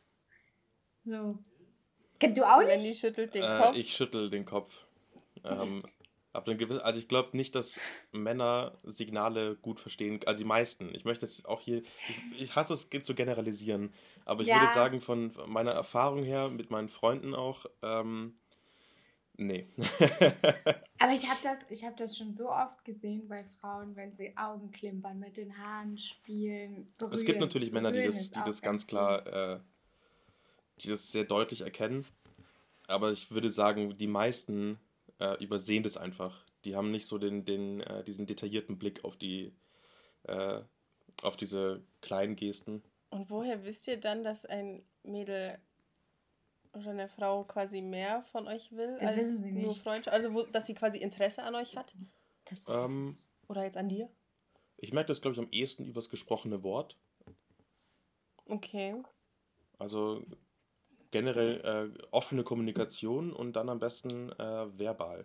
So. 1.04 1.38
Du 2.20 2.44
auch 2.44 2.58
nicht? 2.60 2.68
Lenny 2.68 2.94
schüttelt 2.94 3.34
den 3.34 3.44
Äh, 3.44 3.58
Kopf. 3.62 3.76
ich 3.76 3.94
schüttel 3.94 4.28
den 4.30 4.44
Kopf. 4.44 4.84
Ähm, 5.44 5.82
ab 6.36 6.48
einem 6.48 6.58
gewissen, 6.58 6.80
also 6.80 6.98
ich 6.98 7.08
glaube 7.08 7.36
nicht, 7.36 7.54
dass 7.54 7.78
Männer 8.12 8.78
Signale 8.84 9.56
gut 9.56 9.80
verstehen. 9.80 10.20
Also 10.26 10.38
die 10.38 10.44
meisten. 10.44 10.94
Ich 10.94 11.04
möchte 11.04 11.24
es 11.24 11.44
auch 11.44 11.60
hier. 11.60 11.82
Ich, 12.32 12.42
ich 12.42 12.56
hasse 12.56 12.74
es 12.74 12.88
zu 13.02 13.14
generalisieren. 13.14 13.92
Aber 14.24 14.42
ich 14.42 14.48
Ja. 14.48 14.60
würde 14.60 14.72
sagen, 14.72 15.00
von 15.00 15.32
meiner 15.46 15.72
Erfahrung 15.72 16.22
her, 16.22 16.48
mit 16.48 16.70
meinen 16.70 16.88
Freunden 16.88 17.34
auch, 17.34 17.66
ähm, 17.82 18.38
nee. 19.36 19.66
Aber 20.98 21.12
ich 21.12 21.28
habe 21.28 21.40
das, 21.42 21.58
ich 21.68 21.84
hab 21.84 21.96
das 21.96 22.16
schon 22.16 22.34
so 22.34 22.50
oft 22.50 22.84
gesehen 22.84 23.28
bei 23.28 23.44
Frauen, 23.60 23.96
wenn 23.96 24.12
sie 24.12 24.36
Augen 24.36 24.70
klimpern, 24.72 25.18
mit 25.18 25.36
den 25.36 25.56
Haaren 25.58 25.98
spielen. 25.98 26.86
Berühren. 26.98 27.14
es 27.14 27.24
gibt 27.24 27.40
natürlich 27.40 27.72
Männer, 27.72 27.92
die 27.92 28.02
das, 28.02 28.30
die 28.30 28.42
das 28.44 28.62
ganz 28.62 28.86
klar, 28.86 29.26
äh, 29.26 29.60
die 30.80 30.88
das 30.88 31.10
sehr 31.12 31.24
deutlich 31.24 31.62
erkennen. 31.62 32.06
Aber 32.88 33.10
ich 33.10 33.30
würde 33.30 33.50
sagen, 33.50 33.96
die 33.96 34.06
meisten 34.06 34.78
äh, 35.18 35.42
übersehen 35.42 35.82
das 35.82 35.96
einfach. 35.96 36.44
Die 36.64 36.74
haben 36.76 36.90
nicht 36.90 37.06
so 37.06 37.18
den, 37.18 37.44
den, 37.44 37.80
äh, 37.80 38.04
diesen 38.04 38.26
detaillierten 38.26 38.78
Blick 38.78 39.04
auf 39.04 39.16
die, 39.16 39.52
äh, 40.24 40.62
auf 41.22 41.36
diese 41.36 41.82
kleinen 42.00 42.36
Gesten. 42.36 42.82
Und 43.10 43.30
woher 43.30 43.64
wisst 43.64 43.86
ihr 43.86 43.98
dann, 43.98 44.22
dass 44.22 44.44
ein 44.44 44.84
Mädel 45.02 45.58
oder 46.72 46.90
eine 46.90 47.08
Frau 47.08 47.44
quasi 47.44 47.80
mehr 47.80 48.24
von 48.32 48.46
euch 48.48 48.72
will 48.72 48.98
Das 49.00 49.10
als 49.10 49.16
wissen 49.18 49.44
sie 49.44 49.52
nur 49.52 49.68
nicht. 49.68 49.82
Freundschaft? 49.82 50.14
Also 50.14 50.34
wo, 50.34 50.42
dass 50.42 50.66
sie 50.66 50.74
quasi 50.74 50.98
Interesse 50.98 51.42
an 51.42 51.54
euch 51.54 51.76
hat? 51.76 51.94
Das, 52.44 52.64
Ähm, 52.68 53.16
Oder 53.48 53.64
jetzt 53.64 53.76
an 53.76 53.88
dir? 53.88 54.10
ich 54.78 54.92
merke 54.92 55.08
das, 55.08 55.22
glaube 55.22 55.34
ich, 55.34 55.38
am 55.40 55.48
ehesten 55.50 55.84
übers 55.86 56.10
gesprochene 56.10 56.62
Wort. 56.62 56.96
Okay. 58.48 59.02
Also 59.78 60.24
generell 61.16 61.92
äh, 61.96 62.06
offene 62.10 62.44
Kommunikation 62.44 63.32
und 63.32 63.54
dann 63.56 63.68
am 63.70 63.78
besten 63.78 64.30
äh, 64.32 64.78
verbal. 64.78 65.24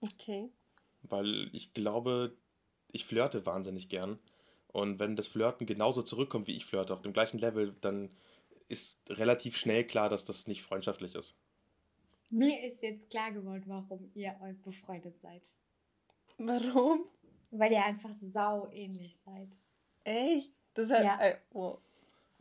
Okay. 0.00 0.50
Weil 1.02 1.48
ich 1.54 1.72
glaube, 1.72 2.36
ich 2.92 3.06
flirte 3.06 3.46
wahnsinnig 3.46 3.88
gern. 3.88 4.18
Und 4.72 4.98
wenn 4.98 5.16
das 5.16 5.26
Flirten 5.26 5.66
genauso 5.66 6.02
zurückkommt, 6.02 6.46
wie 6.48 6.56
ich 6.56 6.66
flirte, 6.66 6.92
auf 6.92 7.00
dem 7.02 7.12
gleichen 7.12 7.38
Level, 7.38 7.74
dann 7.80 8.10
ist 8.68 8.98
relativ 9.08 9.56
schnell 9.56 9.84
klar, 9.86 10.08
dass 10.08 10.24
das 10.26 10.46
nicht 10.48 10.62
freundschaftlich 10.62 11.14
ist. 11.14 11.34
mir 12.30 12.62
ist 12.64 12.82
jetzt 12.82 13.08
klar 13.10 13.30
geworden, 13.32 13.64
warum 13.66 14.10
ihr 14.14 14.34
euch 14.42 14.60
befreundet 14.62 15.18
seid. 15.20 15.42
Warum? 16.38 17.04
Weil 17.52 17.72
ihr 17.72 17.84
einfach 17.84 18.10
sau 18.20 18.68
ähnlich 18.72 19.16
seid. 19.16 19.48
Echt? 20.02 20.50
Das 20.74 20.90
hat, 20.90 21.04
Ja. 21.04 21.18
äh, 21.20 21.36
oh. 21.52 21.78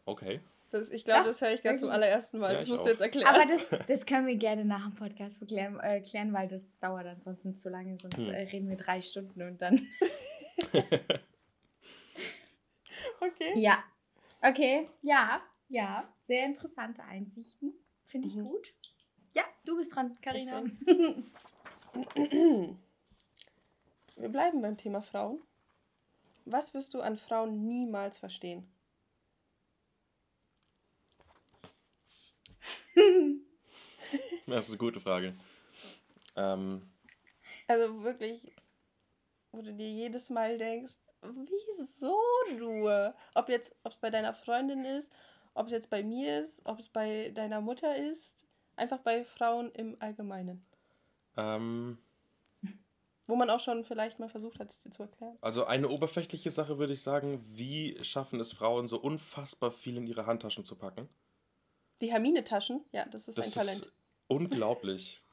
Okay. 0.06 0.42
Das, 0.74 0.90
ich 0.90 1.06
glaube, 1.06 1.26
das 1.28 1.42
höre 1.42 1.54
ich 1.54 1.62
gerade 1.62 1.78
zum 1.78 1.90
wirklich. 1.90 2.04
allerersten 2.04 2.40
Mal. 2.40 2.52
Ja, 2.52 2.58
das 2.60 2.66
ich 2.66 2.72
musst 2.72 2.86
du 2.86 2.90
jetzt 2.90 3.02
erklären. 3.02 3.28
Aber 3.28 3.46
das, 3.46 3.68
das 3.88 4.06
können 4.06 4.28
wir 4.28 4.36
gerne 4.36 4.66
nach 4.66 4.84
dem 4.84 4.96
Podcast 4.96 5.40
klären, 5.48 5.80
äh, 5.80 6.02
klären 6.02 6.34
weil 6.34 6.48
das 6.48 6.78
dauert 6.80 7.06
ansonsten 7.08 7.56
zu 7.56 7.70
lange, 7.70 7.98
sonst 7.98 8.18
Hm. 8.18 8.34
äh, 8.34 8.42
reden 8.44 8.70
wir 8.70 8.78
drei 8.78 9.02
Stunden 9.02 9.42
und 9.42 9.62
dann. 9.62 9.76
okay. 13.22 13.54
Ja. 13.56 13.84
Okay, 14.42 14.90
ja, 15.02 15.42
ja. 15.70 16.08
Sehr 16.22 16.46
interessante 16.46 17.04
Einsichten. 17.04 17.74
Finde 18.06 18.28
ich 18.28 18.36
Mhm. 18.36 18.44
gut. 18.46 18.74
Ja, 19.34 19.44
du 19.66 19.76
bist 19.78 19.96
dran, 19.96 20.18
Karina. 20.22 20.64
Wir 24.16 24.30
bleiben 24.30 24.62
beim 24.62 24.78
Thema 24.78 25.02
Frauen. 25.02 25.42
Was 26.46 26.74
wirst 26.74 26.94
du 26.94 27.02
an 27.02 27.18
Frauen 27.18 27.66
niemals 27.66 28.18
verstehen? 28.18 28.68
Das 34.46 34.66
ist 34.66 34.70
eine 34.72 34.78
gute 34.78 35.00
Frage. 35.00 35.34
Ähm, 36.36 36.82
Also 37.68 38.04
wirklich, 38.04 38.52
wo 39.52 39.62
du 39.62 39.74
dir 39.74 39.90
jedes 39.90 40.30
Mal 40.30 40.58
denkst, 40.58 40.96
wieso 41.22 42.20
nur? 42.58 43.16
Ob 43.34 43.50
jetzt, 43.50 43.76
ob 43.84 43.94
es 43.94 43.98
bei 43.98 44.10
deiner 44.10 44.34
Freundin 44.34 44.84
ist, 44.86 45.12
ob 45.54 45.68
es 45.68 45.72
jetzt 45.72 45.90
bei 45.90 46.04
mir 46.04 46.44
ist, 46.44 46.62
ob 46.66 46.80
es 46.80 46.90
bei 46.90 47.30
deiner 47.32 47.62
Mutter 47.62 47.96
ist, 47.96 48.46
einfach 48.76 49.00
bei 49.00 49.24
Frauen 49.24 49.72
im 49.72 49.96
Allgemeinen. 50.00 50.62
ähm, 51.38 51.98
Wo 53.26 53.36
man 53.36 53.50
auch 53.50 53.60
schon 53.62 53.84
vielleicht 53.86 54.20
mal 54.20 54.30
versucht 54.30 54.60
hat, 54.60 54.70
es 54.70 54.82
dir 54.82 54.90
zu 54.92 55.04
erklären. 55.04 55.38
also 55.42 55.66
eine 55.66 55.88
oberflächliche 55.90 56.52
Sache 56.52 56.78
würde 56.78 56.94
ich 56.94 57.02
sagen, 57.02 57.44
wie 57.48 57.98
schaffen 58.04 58.40
es 58.42 58.52
Frauen, 58.52 58.88
so 58.88 59.00
unfassbar 59.00 59.72
viel 59.72 59.96
in 59.98 60.06
ihre 60.08 60.26
Handtaschen 60.26 60.66
zu 60.66 60.76
packen? 60.76 61.08
Die 62.04 62.12
Hermine-Taschen, 62.12 62.82
ja, 62.92 63.06
das 63.06 63.30
ist 63.30 63.38
Das 63.38 63.48
ein 63.48 63.54
Talent. 63.54 63.78
ist 63.84 63.88
unglaublich. 64.28 65.24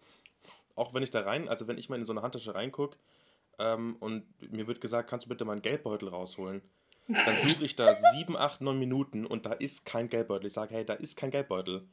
Auch 0.76 0.94
wenn 0.94 1.02
ich 1.02 1.10
da 1.10 1.22
rein, 1.22 1.48
also 1.48 1.66
wenn 1.66 1.76
ich 1.78 1.88
mal 1.88 1.98
in 1.98 2.04
so 2.04 2.12
eine 2.12 2.22
Handtasche 2.22 2.54
reingucke 2.54 2.96
ähm, 3.58 3.96
und 3.98 4.24
mir 4.52 4.68
wird 4.68 4.80
gesagt, 4.80 5.10
kannst 5.10 5.26
du 5.26 5.28
bitte 5.28 5.44
mal 5.44 5.54
einen 5.54 5.62
Geldbeutel 5.62 6.08
rausholen, 6.08 6.62
dann 7.08 7.36
suche 7.44 7.64
ich 7.64 7.74
da 7.74 7.92
sieben, 8.12 8.36
acht, 8.36 8.60
neun 8.60 8.78
Minuten 8.78 9.26
und 9.26 9.46
da 9.46 9.52
ist 9.52 9.84
kein 9.84 10.08
Geldbeutel. 10.08 10.46
Ich 10.46 10.52
sage, 10.52 10.72
hey, 10.76 10.84
da 10.84 10.94
ist 10.94 11.16
kein 11.16 11.32
Geldbeutel. 11.32 11.88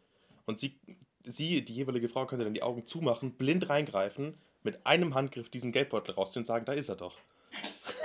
Und 0.45 0.59
sie, 0.59 0.79
sie, 1.23 1.65
die 1.65 1.73
jeweilige 1.73 2.07
Frau, 2.07 2.27
könnte 2.27 2.45
dann 2.45 2.53
die 2.53 2.61
Augen 2.61 2.85
zumachen, 2.85 3.33
blind 3.33 3.69
reingreifen, 3.69 4.37
mit 4.61 4.85
einem 4.85 5.15
Handgriff 5.15 5.49
diesen 5.49 5.71
Geldbeutel 5.71 6.13
rausziehen 6.13 6.41
und 6.41 6.45
sagen, 6.45 6.65
da 6.65 6.73
ist 6.73 6.89
er 6.89 6.97
doch. 6.97 7.17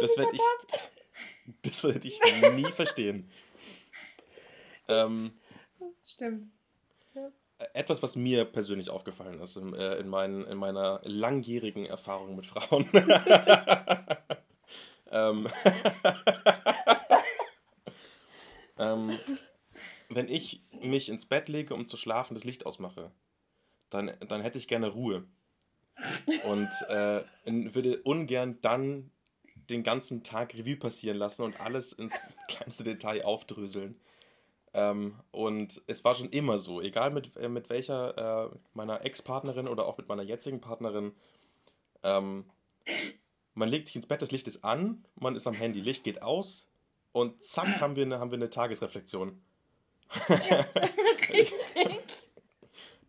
Das 0.00 0.18
werde 0.18 0.32
ich, 0.34 0.40
das 1.62 1.84
werde 1.84 2.06
ich 2.06 2.20
nie 2.52 2.70
verstehen. 2.72 3.30
Ähm, 4.88 5.32
Stimmt. 6.02 6.50
etwas, 7.72 8.02
was 8.02 8.16
mir 8.16 8.44
persönlich 8.44 8.90
aufgefallen 8.90 9.40
ist 9.40 9.56
in, 9.56 9.74
äh, 9.74 9.96
in, 9.96 10.08
meinen, 10.08 10.44
in 10.46 10.58
meiner 10.58 11.00
langjährigen 11.04 11.86
Erfahrung 11.86 12.36
mit 12.36 12.46
Frauen. 12.46 12.86
ähm, 15.10 15.48
ähm, 18.78 19.18
wenn 20.08 20.28
ich 20.28 20.62
mich 20.82 21.08
ins 21.08 21.26
Bett 21.26 21.48
lege, 21.48 21.74
um 21.74 21.86
zu 21.86 21.96
schlafen, 21.96 22.34
das 22.34 22.44
Licht 22.44 22.66
ausmache, 22.66 23.10
dann, 23.90 24.12
dann 24.28 24.42
hätte 24.42 24.58
ich 24.58 24.68
gerne 24.68 24.88
Ruhe. 24.88 25.26
Und 26.44 26.68
äh, 26.88 27.22
würde 27.44 28.02
ungern 28.02 28.58
dann 28.60 29.10
den 29.70 29.82
ganzen 29.82 30.22
Tag 30.22 30.54
Revue 30.54 30.76
passieren 30.76 31.16
lassen 31.16 31.42
und 31.42 31.60
alles 31.60 31.92
ins 31.92 32.14
kleinste 32.48 32.84
Detail 32.84 33.24
aufdröseln. 33.24 34.00
Ähm, 34.74 35.14
und 35.30 35.80
es 35.86 36.04
war 36.04 36.16
schon 36.16 36.30
immer 36.30 36.58
so, 36.58 36.80
egal 36.80 37.10
mit, 37.12 37.36
äh, 37.36 37.48
mit 37.48 37.70
welcher 37.70 38.50
äh, 38.50 38.56
meiner 38.74 39.04
Ex-Partnerin 39.04 39.68
oder 39.68 39.86
auch 39.86 39.96
mit 39.96 40.08
meiner 40.08 40.24
jetzigen 40.24 40.60
Partnerin, 40.60 41.12
ähm, 42.02 42.44
man 43.54 43.68
legt 43.68 43.86
sich 43.86 43.96
ins 43.96 44.06
Bett, 44.06 44.20
das 44.20 44.32
Licht 44.32 44.48
ist 44.48 44.64
an, 44.64 45.04
man 45.14 45.36
ist 45.36 45.46
am 45.46 45.54
Handy, 45.54 45.80
Licht 45.80 46.02
geht 46.02 46.22
aus 46.22 46.66
und 47.12 47.44
zack 47.44 47.80
haben 47.80 47.94
wir 47.94 48.04
eine, 48.04 48.18
haben 48.18 48.32
wir 48.32 48.38
eine 48.38 48.50
Tagesreflexion. 48.50 49.40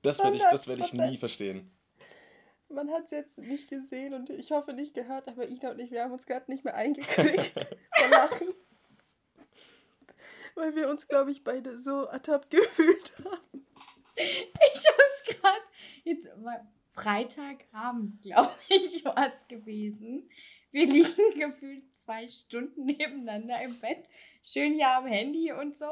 Das 0.05 0.19
werde 0.19 0.37
ich, 0.37 0.43
das 0.51 0.67
werd 0.67 0.79
ich 0.79 0.93
100%. 0.93 1.09
nie 1.09 1.17
verstehen. 1.17 1.71
Man 2.69 2.91
hat 2.91 3.05
es 3.05 3.11
jetzt 3.11 3.37
nicht 3.39 3.67
gesehen 3.67 4.13
und 4.13 4.29
ich 4.29 4.51
hoffe 4.51 4.73
nicht 4.73 4.93
gehört, 4.93 5.27
aber 5.27 5.47
Ina 5.47 5.71
und 5.71 5.79
ich, 5.79 5.89
wir 5.89 6.03
haben 6.03 6.11
uns 6.11 6.27
gerade 6.27 6.51
nicht 6.51 6.63
mehr 6.63 6.75
eingekriegt 6.75 7.53
vor 7.97 8.09
Lachen. 8.09 8.53
Weil 10.55 10.75
wir 10.75 10.89
uns, 10.89 11.07
glaube 11.07 11.31
ich, 11.31 11.43
beide 11.43 11.77
so 11.77 12.03
ertappt 12.05 12.49
gefühlt 12.49 13.13
haben. 13.23 13.65
Ich 14.15 14.85
hab's 14.87 15.23
gerade 15.25 15.61
jetzt 16.03 16.27
war 16.37 16.65
Freitagabend, 16.91 18.21
glaube 18.21 18.55
ich, 18.69 19.03
war 19.03 19.27
es 19.27 19.47
gewesen. 19.49 20.29
Wir 20.71 20.87
liegen 20.87 21.39
gefühlt 21.39 21.83
zwei 21.97 22.27
Stunden 22.27 22.85
nebeneinander 22.85 23.61
im 23.61 23.79
Bett, 23.79 24.09
schön 24.43 24.77
ja 24.77 24.97
am 24.97 25.05
Handy 25.07 25.51
und 25.51 25.75
so 25.77 25.89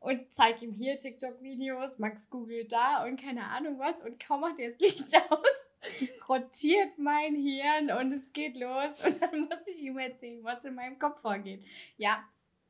und 0.00 0.32
zeig 0.32 0.62
ihm 0.62 0.72
hier 0.72 0.98
TikTok-Videos, 0.98 1.98
Max 1.98 2.30
googelt 2.30 2.72
da 2.72 3.04
und 3.04 3.20
keine 3.20 3.44
Ahnung 3.44 3.78
was 3.78 4.02
und 4.02 4.18
kaum 4.24 4.40
macht 4.40 4.58
er 4.58 4.70
das 4.70 4.80
Licht 4.80 5.14
aus, 5.30 6.28
rotiert 6.28 6.98
mein 6.98 7.36
Hirn 7.36 7.90
und 7.90 8.12
es 8.12 8.32
geht 8.32 8.56
los 8.56 8.94
und 9.04 9.22
dann 9.22 9.42
muss 9.42 9.66
ich 9.68 9.82
ihm 9.82 9.98
erzählen, 9.98 10.42
was 10.42 10.64
in 10.64 10.74
meinem 10.74 10.98
Kopf 10.98 11.20
vorgeht. 11.20 11.64
Ja, 11.96 12.24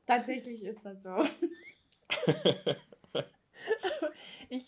tatsächlich 0.06 0.62
ist 0.64 0.84
das 0.84 1.02
so. 1.02 1.24
Ich 4.48 4.66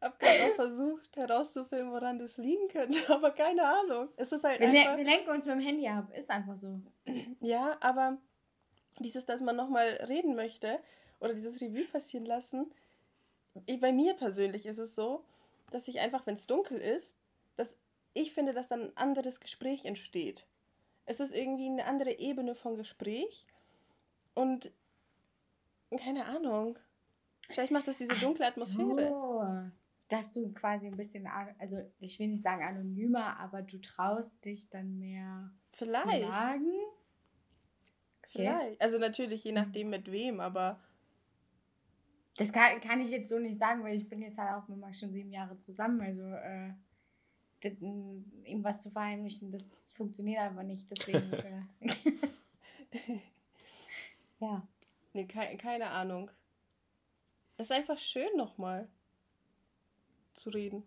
habe 0.00 0.16
gerade 0.18 0.52
auch 0.52 0.54
versucht 0.56 1.16
herauszufinden, 1.16 1.90
woran 1.90 2.18
das 2.18 2.36
liegen 2.36 2.68
könnte, 2.68 2.98
aber 3.12 3.30
keine 3.32 3.62
Ahnung. 3.64 4.08
Es 4.16 4.30
ist 4.30 4.44
halt 4.44 4.60
Wir, 4.60 4.68
einfach... 4.68 4.96
wir 4.96 5.04
lenken 5.04 5.30
uns 5.30 5.46
mit 5.46 5.54
dem 5.54 5.60
Handy 5.60 5.88
ab, 5.88 6.10
ist 6.16 6.30
einfach 6.30 6.56
so. 6.56 6.80
Ja, 7.40 7.76
aber 7.80 8.18
dieses, 8.98 9.24
dass 9.24 9.40
man 9.40 9.56
nochmal 9.56 9.88
reden 10.08 10.34
möchte 10.34 10.80
oder 11.18 11.34
dieses 11.34 11.60
Revue 11.60 11.86
passieren 11.86 12.26
lassen, 12.26 12.70
eh, 13.66 13.76
bei 13.78 13.92
mir 13.92 14.14
persönlich 14.14 14.66
ist 14.66 14.78
es 14.78 14.94
so, 14.94 15.24
dass 15.70 15.88
ich 15.88 16.00
einfach, 16.00 16.26
wenn 16.26 16.34
es 16.34 16.46
dunkel 16.46 16.78
ist, 16.78 17.16
dass 17.56 17.76
ich 18.12 18.32
finde, 18.32 18.52
dass 18.52 18.68
dann 18.68 18.82
ein 18.82 18.96
anderes 18.96 19.40
Gespräch 19.40 19.84
entsteht. 19.84 20.46
Es 21.06 21.20
ist 21.20 21.34
irgendwie 21.34 21.66
eine 21.66 21.86
andere 21.86 22.18
Ebene 22.18 22.54
von 22.54 22.76
Gespräch 22.76 23.46
und 24.34 24.72
keine 25.98 26.26
Ahnung. 26.26 26.78
Vielleicht 27.48 27.72
macht 27.72 27.88
das 27.88 27.98
diese 27.98 28.14
dunkle 28.14 28.44
Ach 28.46 28.50
Atmosphäre. 28.50 29.08
So. 29.08 29.70
Dass 30.08 30.32
du 30.32 30.52
quasi 30.52 30.86
ein 30.86 30.96
bisschen, 30.96 31.26
also 31.58 31.78
ich 32.00 32.18
will 32.18 32.28
nicht 32.28 32.42
sagen 32.42 32.64
anonymer, 32.64 33.38
aber 33.38 33.62
du 33.62 33.78
traust 33.80 34.44
dich 34.44 34.68
dann 34.68 34.98
mehr 34.98 35.52
zu 35.72 35.84
Vielleicht. 35.84 36.26
sagen. 36.26 36.66
Okay. 38.18 38.28
Vielleicht. 38.28 38.80
Also 38.80 38.98
natürlich, 38.98 39.44
je 39.44 39.52
nachdem 39.52 39.90
mit 39.90 40.10
wem, 40.10 40.40
aber 40.40 40.80
Das 42.36 42.52
kann, 42.52 42.80
kann 42.80 43.00
ich 43.00 43.10
jetzt 43.10 43.28
so 43.28 43.38
nicht 43.38 43.58
sagen, 43.58 43.82
weil 43.82 43.96
ich 43.96 44.08
bin 44.08 44.22
jetzt 44.22 44.38
halt 44.38 44.54
auch 44.54 44.68
mit 44.68 44.78
Max 44.78 45.00
schon 45.00 45.12
sieben 45.12 45.32
Jahre 45.32 45.56
zusammen. 45.58 46.00
Also 46.00 46.22
äh, 46.22 46.72
das, 47.60 47.72
ihm 47.80 48.62
was 48.62 48.82
zu 48.82 48.90
verheimlichen, 48.90 49.52
das 49.52 49.92
funktioniert 49.92 50.40
einfach 50.40 50.62
nicht. 50.62 50.90
Deswegen. 50.90 51.32
äh, 52.90 53.18
ja. 54.40 54.66
nee, 55.12 55.26
kei 55.26 55.56
keine 55.56 55.90
Ahnung. 55.90 56.30
Es 57.56 57.70
ist 57.70 57.76
einfach 57.76 57.98
schön 57.98 58.36
nochmal 58.36 58.88
zu 60.34 60.50
reden. 60.50 60.86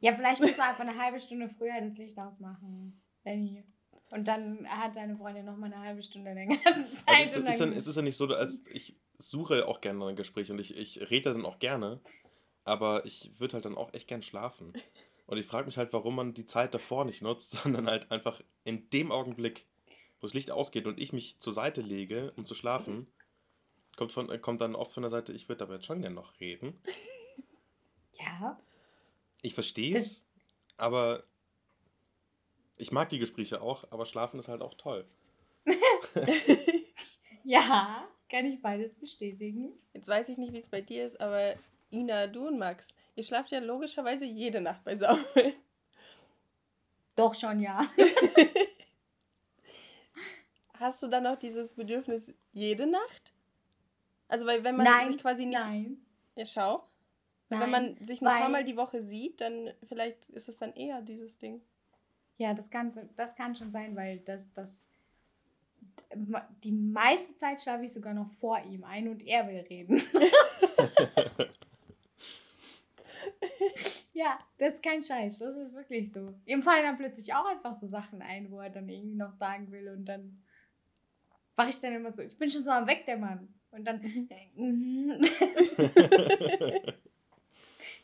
Ja, 0.00 0.14
vielleicht 0.14 0.40
musst 0.40 0.58
du 0.58 0.64
einfach 0.64 0.80
eine 0.80 1.00
halbe 1.00 1.20
Stunde 1.20 1.48
früher 1.48 1.80
das 1.80 1.96
Licht 1.96 2.18
ausmachen, 2.18 3.00
Benny. 3.22 3.62
Und 4.10 4.26
dann 4.26 4.66
hat 4.68 4.96
deine 4.96 5.16
Freundin 5.16 5.44
noch 5.44 5.56
mal 5.56 5.66
eine 5.66 5.78
halbe 5.78 6.02
Stunde 6.02 6.32
länger 6.32 6.58
Zeit. 6.64 7.32
Also, 7.32 7.46
ist 7.46 7.60
dann, 7.60 7.70
dann, 7.70 7.78
es 7.78 7.86
ist 7.86 7.96
ja 7.96 8.02
nicht 8.02 8.16
so, 8.16 8.26
als 8.26 8.62
ich 8.72 8.96
suche 9.18 9.68
auch 9.68 9.80
gerne 9.80 10.04
ein 10.06 10.16
Gespräch 10.16 10.50
und 10.50 10.58
ich, 10.58 10.76
ich 10.76 11.10
rede 11.10 11.32
dann 11.32 11.44
auch 11.44 11.58
gerne, 11.58 12.00
aber 12.64 13.06
ich 13.06 13.38
würde 13.38 13.54
halt 13.54 13.64
dann 13.64 13.76
auch 13.76 13.92
echt 13.94 14.08
gern 14.08 14.22
schlafen. 14.22 14.72
Und 15.26 15.38
ich 15.38 15.46
frage 15.46 15.66
mich 15.66 15.78
halt, 15.78 15.92
warum 15.92 16.16
man 16.16 16.34
die 16.34 16.46
Zeit 16.46 16.74
davor 16.74 17.04
nicht 17.04 17.22
nutzt, 17.22 17.50
sondern 17.62 17.86
halt 17.86 18.10
einfach 18.10 18.40
in 18.64 18.90
dem 18.90 19.12
Augenblick, 19.12 19.66
wo 20.20 20.26
das 20.26 20.34
Licht 20.34 20.50
ausgeht 20.50 20.86
und 20.86 21.00
ich 21.00 21.12
mich 21.12 21.38
zur 21.38 21.52
Seite 21.52 21.80
lege, 21.80 22.32
um 22.36 22.44
zu 22.44 22.54
schlafen, 22.54 23.06
kommt, 23.96 24.12
von, 24.12 24.30
äh, 24.30 24.38
kommt 24.38 24.60
dann 24.60 24.74
oft 24.74 24.92
von 24.92 25.02
der 25.02 25.10
Seite, 25.10 25.32
ich 25.32 25.48
würde 25.48 25.64
aber 25.64 25.74
jetzt 25.74 25.86
schon 25.86 26.02
gern 26.02 26.14
noch 26.14 26.38
reden. 26.40 26.80
ja. 28.18 28.60
Ich 29.42 29.54
verstehe 29.54 29.96
es, 29.96 30.22
aber 30.76 31.24
ich 32.76 32.92
mag 32.92 33.08
die 33.08 33.18
Gespräche 33.18 33.60
auch, 33.62 33.84
aber 33.90 34.06
schlafen 34.06 34.38
ist 34.38 34.48
halt 34.48 34.62
auch 34.62 34.74
toll. 34.74 35.06
Ja, 37.44 38.08
kann 38.30 38.46
ich 38.46 38.60
beides 38.62 38.96
bestätigen. 38.96 39.72
Jetzt 39.92 40.08
weiß 40.08 40.28
ich 40.28 40.38
nicht, 40.38 40.52
wie 40.52 40.58
es 40.58 40.68
bei 40.68 40.80
dir 40.80 41.04
ist, 41.04 41.20
aber 41.20 41.54
Ina, 41.90 42.26
du 42.26 42.46
und 42.46 42.58
Max, 42.58 42.88
ihr 43.16 43.24
schlaft 43.24 43.50
ja 43.50 43.58
logischerweise 43.58 44.24
jede 44.24 44.60
Nacht 44.60 44.84
beisammen. 44.84 45.24
Doch 47.16 47.34
schon, 47.34 47.58
ja. 47.60 47.90
Hast 50.80 51.02
du 51.02 51.08
dann 51.08 51.26
auch 51.26 51.36
dieses 51.36 51.74
Bedürfnis 51.74 52.32
jede 52.52 52.86
Nacht? 52.86 53.34
Also, 54.28 54.46
weil 54.46 54.64
wenn 54.64 54.76
man 54.76 54.86
nein, 54.86 55.08
sich 55.08 55.18
quasi 55.18 55.44
nicht. 55.44 55.58
nein. 55.58 55.98
Ja, 56.36 56.46
schau. 56.46 56.82
Nein, 57.50 57.60
wenn 57.60 57.70
man 57.70 57.96
sich 58.02 58.22
nur 58.22 58.32
ein 58.32 58.40
paar 58.40 58.48
Mal 58.48 58.64
die 58.64 58.78
Woche 58.78 59.02
sieht, 59.02 59.42
dann 59.42 59.74
vielleicht 59.86 60.30
ist 60.30 60.48
es 60.48 60.56
dann 60.56 60.72
eher 60.72 61.02
dieses 61.02 61.38
Ding. 61.38 61.60
Ja, 62.38 62.54
das 62.54 62.70
kann, 62.70 62.92
das 63.14 63.34
kann 63.34 63.54
schon 63.54 63.70
sein, 63.70 63.94
weil 63.94 64.20
das, 64.20 64.50
das 64.54 64.82
die 66.64 66.72
meiste 66.72 67.36
Zeit 67.36 67.60
schlafe 67.60 67.84
ich 67.84 67.92
sogar 67.92 68.14
noch 68.14 68.30
vor 68.30 68.58
ihm 68.60 68.82
ein 68.84 69.06
und 69.08 69.26
er 69.26 69.46
will 69.48 69.60
reden. 69.68 70.02
ja, 74.14 74.38
das 74.56 74.74
ist 74.74 74.82
kein 74.82 75.02
Scheiß, 75.02 75.40
das 75.40 75.56
ist 75.56 75.74
wirklich 75.74 76.10
so. 76.10 76.34
Ihm 76.46 76.62
fallen 76.62 76.84
dann 76.84 76.96
plötzlich 76.96 77.34
auch 77.34 77.44
einfach 77.44 77.74
so 77.74 77.86
Sachen 77.86 78.22
ein, 78.22 78.50
wo 78.50 78.60
er 78.60 78.70
dann 78.70 78.88
irgendwie 78.88 79.16
noch 79.16 79.30
sagen 79.30 79.70
will 79.70 79.90
und 79.90 80.06
dann 80.06 80.42
wache 81.60 81.70
ich 81.70 81.80
dann 81.80 81.92
immer 81.94 82.12
so, 82.12 82.22
ich 82.22 82.36
bin 82.38 82.48
schon 82.48 82.64
so 82.64 82.70
am 82.70 82.86
Weg, 82.86 83.04
der 83.06 83.18
Mann. 83.18 83.52
Und 83.70 83.84
dann, 83.84 84.00
mhm. 84.54 85.20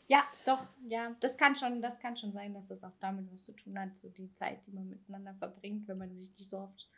ja, 0.07 0.23
doch, 0.45 0.65
ja, 0.87 1.15
das 1.19 1.35
kann 1.37 1.55
schon, 1.55 1.81
das 1.81 1.99
kann 1.99 2.15
schon 2.15 2.31
sein, 2.31 2.53
dass 2.53 2.67
das 2.67 2.83
auch 2.83 2.95
damit 2.99 3.31
was 3.33 3.43
zu 3.43 3.53
tun 3.53 3.77
hat, 3.79 3.97
so 3.97 4.09
die 4.09 4.31
Zeit, 4.33 4.65
die 4.65 4.71
man 4.71 4.87
miteinander 4.87 5.33
verbringt, 5.33 5.87
wenn 5.87 5.97
man 5.97 6.15
sich 6.15 6.37
nicht 6.37 6.49
so 6.49 6.59
oft 6.59 6.89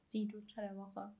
sieht 0.00 0.34
unter 0.34 0.62
der 0.62 0.76
Woche. 0.76 1.12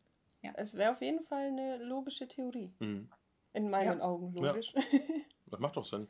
Es 0.56 0.74
wäre 0.76 0.92
auf 0.92 1.00
jeden 1.00 1.24
Fall 1.24 1.48
eine 1.48 1.78
logische 1.78 2.28
Theorie. 2.28 2.72
Mhm. 2.78 3.08
In 3.54 3.70
meinen 3.70 3.98
Ja. 3.98 4.04
Augen 4.04 4.34
Ja. 4.36 4.50
logisch. 4.52 4.72
Das 5.46 5.60
macht 5.60 5.76
doch 5.76 5.84
Sinn. 5.84 6.08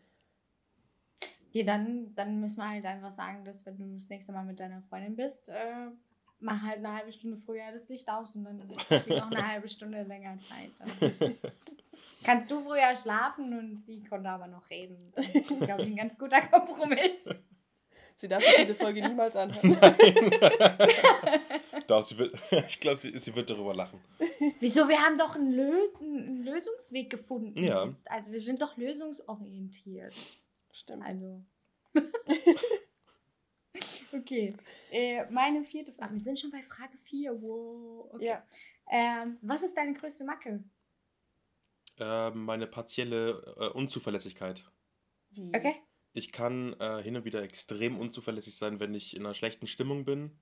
Ja, 1.51 1.65
dann, 1.65 2.15
dann 2.15 2.41
müssen 2.41 2.61
wir 2.61 2.69
halt 2.71 2.85
einfach 2.87 3.11
sagen, 3.11 3.45
dass 3.45 3.67
wenn 3.67 3.77
du 3.77 3.95
das 3.95 4.09
nächste 4.09 4.33
Mal 4.33 4.45
mit 4.45 4.59
deiner 4.59 4.81
Freundin 4.83 5.17
bist, 5.17 5.49
äh, 5.51 5.89
mach 6.41 6.63
halt 6.63 6.79
eine 6.79 6.93
halbe 6.93 7.13
Stunde 7.13 7.39
früher 7.45 7.73
das 7.73 7.89
Licht 7.89 8.09
aus 8.09 8.35
und 8.35 8.45
dann 8.45 8.63
hat 8.91 9.05
sie 9.05 9.15
noch 9.15 9.31
eine 9.31 9.49
halbe 9.53 9.69
Stunde 9.69 10.03
länger 10.03 10.39
Zeit. 10.49 10.73
Dann 10.79 11.35
kannst 12.23 12.51
du 12.51 12.61
früher 12.63 12.95
schlafen 12.97 13.57
und 13.59 13.83
sie 13.83 14.03
konnte 14.05 14.29
aber 14.29 14.47
noch 14.47 14.69
reden. 14.71 15.13
Das 15.15 15.27
ist, 15.35 15.49
glaube 15.49 15.83
ich, 15.83 15.89
ein 15.89 15.97
ganz 15.97 16.19
guter 16.19 16.41
Kompromiss. 16.43 17.25
Sie 18.17 18.29
darf 18.29 18.43
diese 18.59 18.75
Folge 18.75 19.07
niemals 19.07 19.35
anhören. 19.35 19.77
Doch, 21.87 22.05
sie 22.05 22.17
wird, 22.17 22.35
ich 22.69 22.81
glaube, 22.81 22.97
sie, 22.97 23.19
sie 23.19 23.35
wird 23.35 23.51
darüber 23.51 23.75
lachen. 23.75 24.01
Wieso? 24.61 24.89
Wir 24.89 24.99
haben 24.99 25.19
doch 25.19 25.35
einen, 25.35 25.53
Lös 25.53 25.97
einen 26.01 26.43
Lösungsweg 26.45 27.11
gefunden. 27.11 27.63
Ja. 27.63 27.85
Jetzt. 27.85 28.11
Also 28.11 28.33
wir 28.33 28.41
sind 28.41 28.63
doch 28.63 28.77
lösungsorientiert. 28.77 30.15
Stimmt. 30.73 31.05
Also. 31.05 31.45
okay. 34.25 34.55
Äh, 34.91 35.31
meine 35.31 35.63
vierte 35.65 35.93
Frage. 35.93 36.15
Wir 36.15 36.21
sind 36.21 36.39
schon 36.39 36.51
bei 36.51 36.63
Frage 36.63 36.97
4. 36.99 37.41
Wow. 37.41 38.09
Okay. 38.15 38.27
Ja. 38.27 38.43
Ähm, 38.91 39.39
was 39.43 39.63
ist 39.63 39.77
deine 39.77 39.95
größte 39.95 40.25
Macke? 40.25 40.65
Äh, 41.99 42.31
meine 42.31 42.67
partielle 42.67 43.55
äh, 43.59 43.69
Unzuverlässigkeit. 43.69 44.65
Wie? 45.31 45.49
Okay. 45.55 45.77
Ich 46.13 46.33
kann 46.33 46.75
äh, 46.81 47.03
hin 47.03 47.17
und 47.17 47.25
wieder 47.25 47.43
extrem 47.43 47.99
unzuverlässig 47.99 48.57
sein, 48.57 48.81
wenn 48.81 48.95
ich 48.95 49.17
in 49.17 49.25
einer 49.25 49.35
schlechten 49.35 49.67
Stimmung 49.67 50.05
bin. 50.05 50.39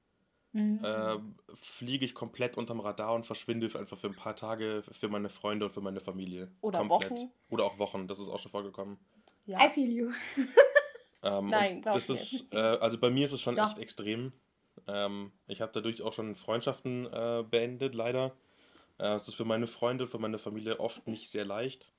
Mhm. 0.53 0.85
Äh, 0.85 1.17
fliege 1.55 2.05
ich 2.05 2.15
komplett 2.15 2.59
unterm 2.59 2.81
Radar 2.81 3.15
und 3.15 3.25
verschwinde 3.25 3.71
einfach 3.79 3.97
für 3.97 4.09
ein 4.09 4.15
paar 4.15 4.37
Tage 4.37 4.83
für 4.91 5.09
meine 5.09 5.31
Freunde 5.31 5.67
und 5.67 5.73
für 5.73 5.81
meine 5.81 6.01
Familie. 6.01 6.53
Oder 6.61 6.81
komplett. 6.81 7.11
Wochen. 7.11 7.33
Oder 7.49 7.65
auch 7.65 7.79
Wochen, 7.79 8.07
das 8.07 8.19
ist 8.19 8.29
auch 8.29 8.39
schon 8.39 8.51
vorgekommen. 8.51 8.99
I 9.47 9.53
Ja. 9.53 9.69
feel 9.71 9.91
you. 9.91 10.13
Ähm, 11.23 11.49
Nein, 11.49 11.77
und 11.77 11.83
glaub 11.83 11.95
das 11.95 12.09
ich 12.09 12.41
ist, 12.41 12.53
äh, 12.53 12.57
also 12.59 12.99
bei 12.99 13.11
mir 13.11 13.25
ist 13.27 13.33
es 13.33 13.41
schon 13.41 13.57
Doch. 13.57 13.69
echt 13.69 13.79
extrem. 13.79 14.33
Ähm, 14.87 15.33
ich 15.47 15.61
habe 15.61 15.73
dadurch 15.73 16.03
auch 16.03 16.13
schon 16.13 16.35
Freundschaften 16.37 17.07
äh, 17.07 17.45
beendet, 17.49 17.95
leider. 17.95 18.37
Äh, 18.99 19.15
Es 19.15 19.29
ist 19.29 19.35
für 19.35 19.45
meine 19.45 19.67
Freunde, 19.67 20.07
für 20.09 20.19
meine 20.19 20.39
Familie 20.39 20.81
oft 20.81 21.07
nicht 21.07 21.31
sehr 21.31 21.45
leicht. 21.45 21.93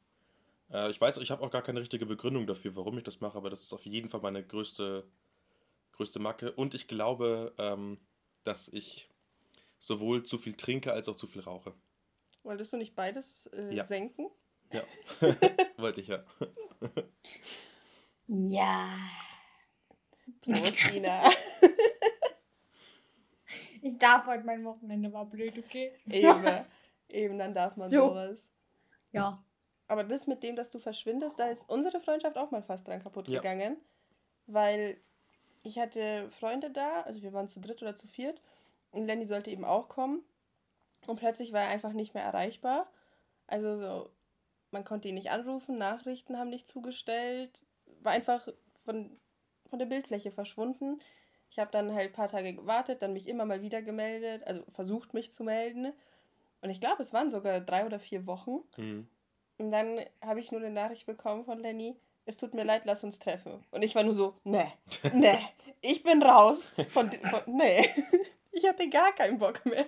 Äh, 0.71 0.89
ich 0.91 0.99
weiß, 0.99 1.17
ich 1.17 1.31
habe 1.31 1.43
auch 1.43 1.51
gar 1.51 1.61
keine 1.61 1.79
richtige 1.79 2.05
Begründung 2.05 2.47
dafür, 2.47 2.75
warum 2.75 2.97
ich 2.97 3.03
das 3.03 3.21
mache, 3.21 3.37
aber 3.37 3.49
das 3.49 3.61
ist 3.61 3.73
auf 3.73 3.85
jeden 3.85 4.09
Fall 4.09 4.21
meine 4.21 4.45
größte, 4.45 5.05
größte 5.93 6.19
Macke. 6.19 6.51
Und 6.51 6.73
ich 6.73 6.87
glaube, 6.87 7.53
ähm, 7.57 7.99
dass 8.43 8.67
ich 8.69 9.09
sowohl 9.79 10.23
zu 10.23 10.37
viel 10.37 10.53
trinke 10.53 10.91
als 10.93 11.07
auch 11.07 11.15
zu 11.15 11.27
viel 11.27 11.41
rauche. 11.41 11.73
Wolltest 12.43 12.73
du 12.73 12.77
nicht 12.77 12.95
beides 12.95 13.45
äh, 13.47 13.73
Ja. 13.73 13.83
senken? 13.83 14.29
Ja, 14.73 14.83
wollte 15.77 16.01
ich 16.01 16.07
ja. 16.07 16.23
Ja. 18.27 18.87
Prost, 20.41 20.91
Ina. 20.93 21.23
Ich 23.85 23.97
darf 23.97 24.25
heute 24.27 24.45
mein 24.45 24.63
Wochenende 24.63 25.11
war 25.11 25.25
blöd, 25.25 25.57
okay? 25.57 25.91
Eben. 26.09 26.45
Eben, 27.09 27.37
dann 27.37 27.53
darf 27.53 27.75
man 27.75 27.89
So. 27.89 28.07
sowas. 28.07 28.39
Ja. 29.11 29.43
Aber 29.89 30.05
das 30.05 30.25
mit 30.25 30.41
dem, 30.41 30.55
dass 30.55 30.71
du 30.71 30.79
verschwindest, 30.79 31.37
da 31.37 31.49
ist 31.49 31.69
unsere 31.69 31.99
Freundschaft 31.99 32.37
auch 32.37 32.49
mal 32.49 32.63
fast 32.63 32.87
dran 32.87 33.03
kaputt 33.03 33.27
Ja. 33.27 33.41
gegangen. 33.41 33.75
Weil 34.47 34.97
ich 35.63 35.79
hatte 35.79 36.29
Freunde 36.31 36.71
da, 36.71 37.01
also 37.01 37.21
wir 37.21 37.33
waren 37.33 37.49
zu 37.49 37.59
dritt 37.59 37.81
oder 37.81 37.93
zu 37.93 38.07
viert. 38.07 38.41
Und 38.91 39.05
Lenny 39.05 39.25
sollte 39.25 39.51
eben 39.51 39.65
auch 39.65 39.89
kommen. 39.89 40.23
Und 41.05 41.19
plötzlich 41.19 41.51
war 41.51 41.61
er 41.63 41.67
einfach 41.69 41.91
nicht 41.91 42.13
mehr 42.13 42.23
erreichbar. 42.23 42.89
Also 43.47 43.81
so, 43.81 44.09
man 44.71 44.85
konnte 44.85 45.09
ihn 45.09 45.15
nicht 45.15 45.29
anrufen, 45.31 45.77
Nachrichten 45.77 46.37
haben 46.37 46.49
nicht 46.49 46.69
zugestellt. 46.69 47.61
War 48.03 48.11
einfach 48.13 48.47
von, 48.83 49.17
von 49.65 49.79
der 49.79 49.85
Bildfläche 49.85 50.31
verschwunden. 50.31 51.01
Ich 51.49 51.59
habe 51.59 51.71
dann 51.71 51.93
halt 51.93 52.09
ein 52.09 52.13
paar 52.13 52.29
Tage 52.29 52.53
gewartet, 52.53 53.01
dann 53.01 53.13
mich 53.13 53.27
immer 53.27 53.45
mal 53.45 53.61
wieder 53.61 53.81
gemeldet, 53.81 54.43
also 54.45 54.63
versucht 54.71 55.13
mich 55.13 55.31
zu 55.31 55.43
melden. 55.43 55.93
Und 56.61 56.69
ich 56.69 56.79
glaube, 56.79 57.01
es 57.01 57.13
waren 57.13 57.29
sogar 57.29 57.59
drei 57.59 57.85
oder 57.85 57.99
vier 57.99 58.25
Wochen. 58.25 58.63
Mhm. 58.77 59.07
Und 59.57 59.71
dann 59.71 59.99
habe 60.21 60.39
ich 60.39 60.51
nur 60.51 60.61
eine 60.61 60.71
Nachricht 60.71 61.05
bekommen 61.05 61.45
von 61.45 61.59
Lenny, 61.59 61.95
es 62.25 62.37
tut 62.37 62.53
mir 62.53 62.63
leid, 62.63 62.83
lass 62.85 63.03
uns 63.03 63.19
treffen. 63.19 63.63
Und 63.71 63.83
ich 63.83 63.95
war 63.95 64.03
nur 64.03 64.15
so, 64.15 64.35
ne, 64.43 64.71
ne, 65.13 65.37
ich 65.81 66.03
bin 66.03 66.23
raus. 66.23 66.71
Von, 66.89 67.11
von, 67.11 67.41
nee, 67.47 67.87
ich 68.51 68.67
hatte 68.67 68.89
gar 68.89 69.13
keinen 69.13 69.37
Bock 69.37 69.65
mehr. 69.65 69.85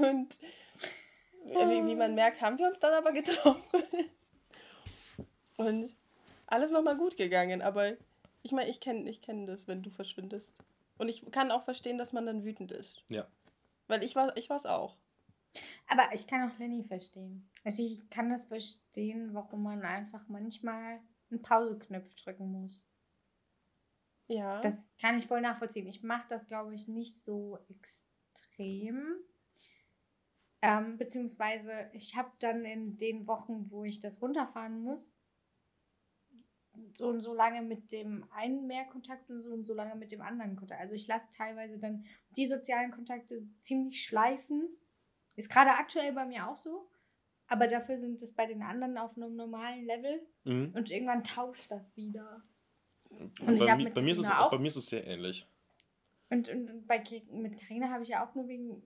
Und 0.00 0.38
wie, 1.44 1.86
wie 1.86 1.94
man 1.94 2.14
merkt, 2.14 2.40
haben 2.40 2.58
wir 2.58 2.66
uns 2.66 2.80
dann 2.80 2.94
aber 2.94 3.12
getroffen. 3.12 3.84
Und 5.56 5.96
alles 6.48 6.72
nochmal 6.72 6.96
gut 6.96 7.16
gegangen. 7.16 7.62
Aber 7.62 7.96
ich 8.42 8.52
meine, 8.52 8.70
ich 8.70 8.80
kenne 8.80 9.08
ich 9.08 9.22
kenn 9.22 9.46
das, 9.46 9.68
wenn 9.68 9.82
du 9.82 9.90
verschwindest. 9.90 10.54
Und 10.98 11.08
ich 11.08 11.30
kann 11.30 11.52
auch 11.52 11.62
verstehen, 11.62 11.98
dass 11.98 12.12
man 12.12 12.26
dann 12.26 12.44
wütend 12.44 12.72
ist. 12.72 13.04
Ja. 13.08 13.26
Weil 13.86 14.02
ich 14.02 14.16
war 14.16 14.36
ich 14.36 14.50
war's 14.50 14.66
auch. 14.66 14.96
Aber 15.86 16.12
ich 16.12 16.26
kann 16.26 16.50
auch 16.50 16.58
Lenny 16.58 16.84
verstehen. 16.84 17.48
Also 17.64 17.82
ich 17.82 18.08
kann 18.10 18.28
das 18.28 18.44
verstehen, 18.44 19.30
warum 19.32 19.62
man 19.62 19.82
einfach 19.82 20.26
manchmal 20.28 21.00
einen 21.30 21.42
Pauseknopf 21.42 22.14
drücken 22.16 22.52
muss. 22.52 22.86
Ja. 24.26 24.60
Das 24.60 24.88
kann 25.00 25.16
ich 25.16 25.26
voll 25.26 25.40
nachvollziehen. 25.40 25.86
Ich 25.86 26.02
mache 26.02 26.26
das, 26.28 26.46
glaube 26.46 26.74
ich, 26.74 26.86
nicht 26.86 27.18
so 27.18 27.58
extrem. 27.68 29.16
Ähm, 30.60 30.98
beziehungsweise 30.98 31.88
ich 31.92 32.16
habe 32.16 32.30
dann 32.40 32.64
in 32.64 32.98
den 32.98 33.26
Wochen, 33.26 33.70
wo 33.70 33.84
ich 33.84 34.00
das 34.00 34.20
runterfahren 34.20 34.82
muss, 34.82 35.20
so 36.92 37.08
und 37.08 37.20
so 37.20 37.34
lange 37.34 37.62
mit 37.62 37.92
dem 37.92 38.24
einen 38.32 38.66
mehr 38.66 38.84
Kontakt 38.84 39.28
und 39.30 39.42
so 39.42 39.50
und 39.52 39.64
so 39.64 39.74
lange 39.74 39.94
mit 39.96 40.12
dem 40.12 40.20
anderen 40.20 40.56
Kontakt. 40.56 40.80
Also 40.80 40.94
ich 40.94 41.06
lasse 41.06 41.26
teilweise 41.36 41.78
dann 41.78 42.04
die 42.36 42.46
sozialen 42.46 42.90
Kontakte 42.90 43.42
ziemlich 43.60 44.04
schleifen. 44.04 44.68
Ist 45.36 45.50
gerade 45.50 45.70
aktuell 45.70 46.12
bei 46.12 46.24
mir 46.26 46.48
auch 46.48 46.56
so. 46.56 46.88
Aber 47.46 47.66
dafür 47.66 47.96
sind 47.98 48.20
es 48.22 48.34
bei 48.34 48.44
den 48.46 48.62
anderen 48.62 48.98
auf 48.98 49.16
einem 49.16 49.34
normalen 49.36 49.84
Level 49.86 50.20
Mhm. 50.44 50.72
und 50.74 50.90
irgendwann 50.90 51.24
tauscht 51.24 51.70
das 51.70 51.96
wieder. 51.96 52.42
Und 53.10 53.34
Bei, 53.46 53.52
ich 53.54 53.70
hab 53.70 53.78
mi- 53.78 53.84
mit 53.84 53.94
bei, 53.94 54.02
mir 54.02 54.12
es, 54.12 54.22
bei 54.22 54.58
mir 54.58 54.68
ist 54.68 54.76
es 54.76 54.86
sehr 54.86 55.06
ähnlich. 55.06 55.46
Und, 56.30 56.48
und, 56.50 56.86
bei 56.86 57.02
mit 57.30 57.58
Karina 57.58 57.88
habe 57.88 58.02
ich 58.02 58.10
ja 58.10 58.26
auch 58.26 58.34
nur 58.34 58.48
wegen, 58.48 58.82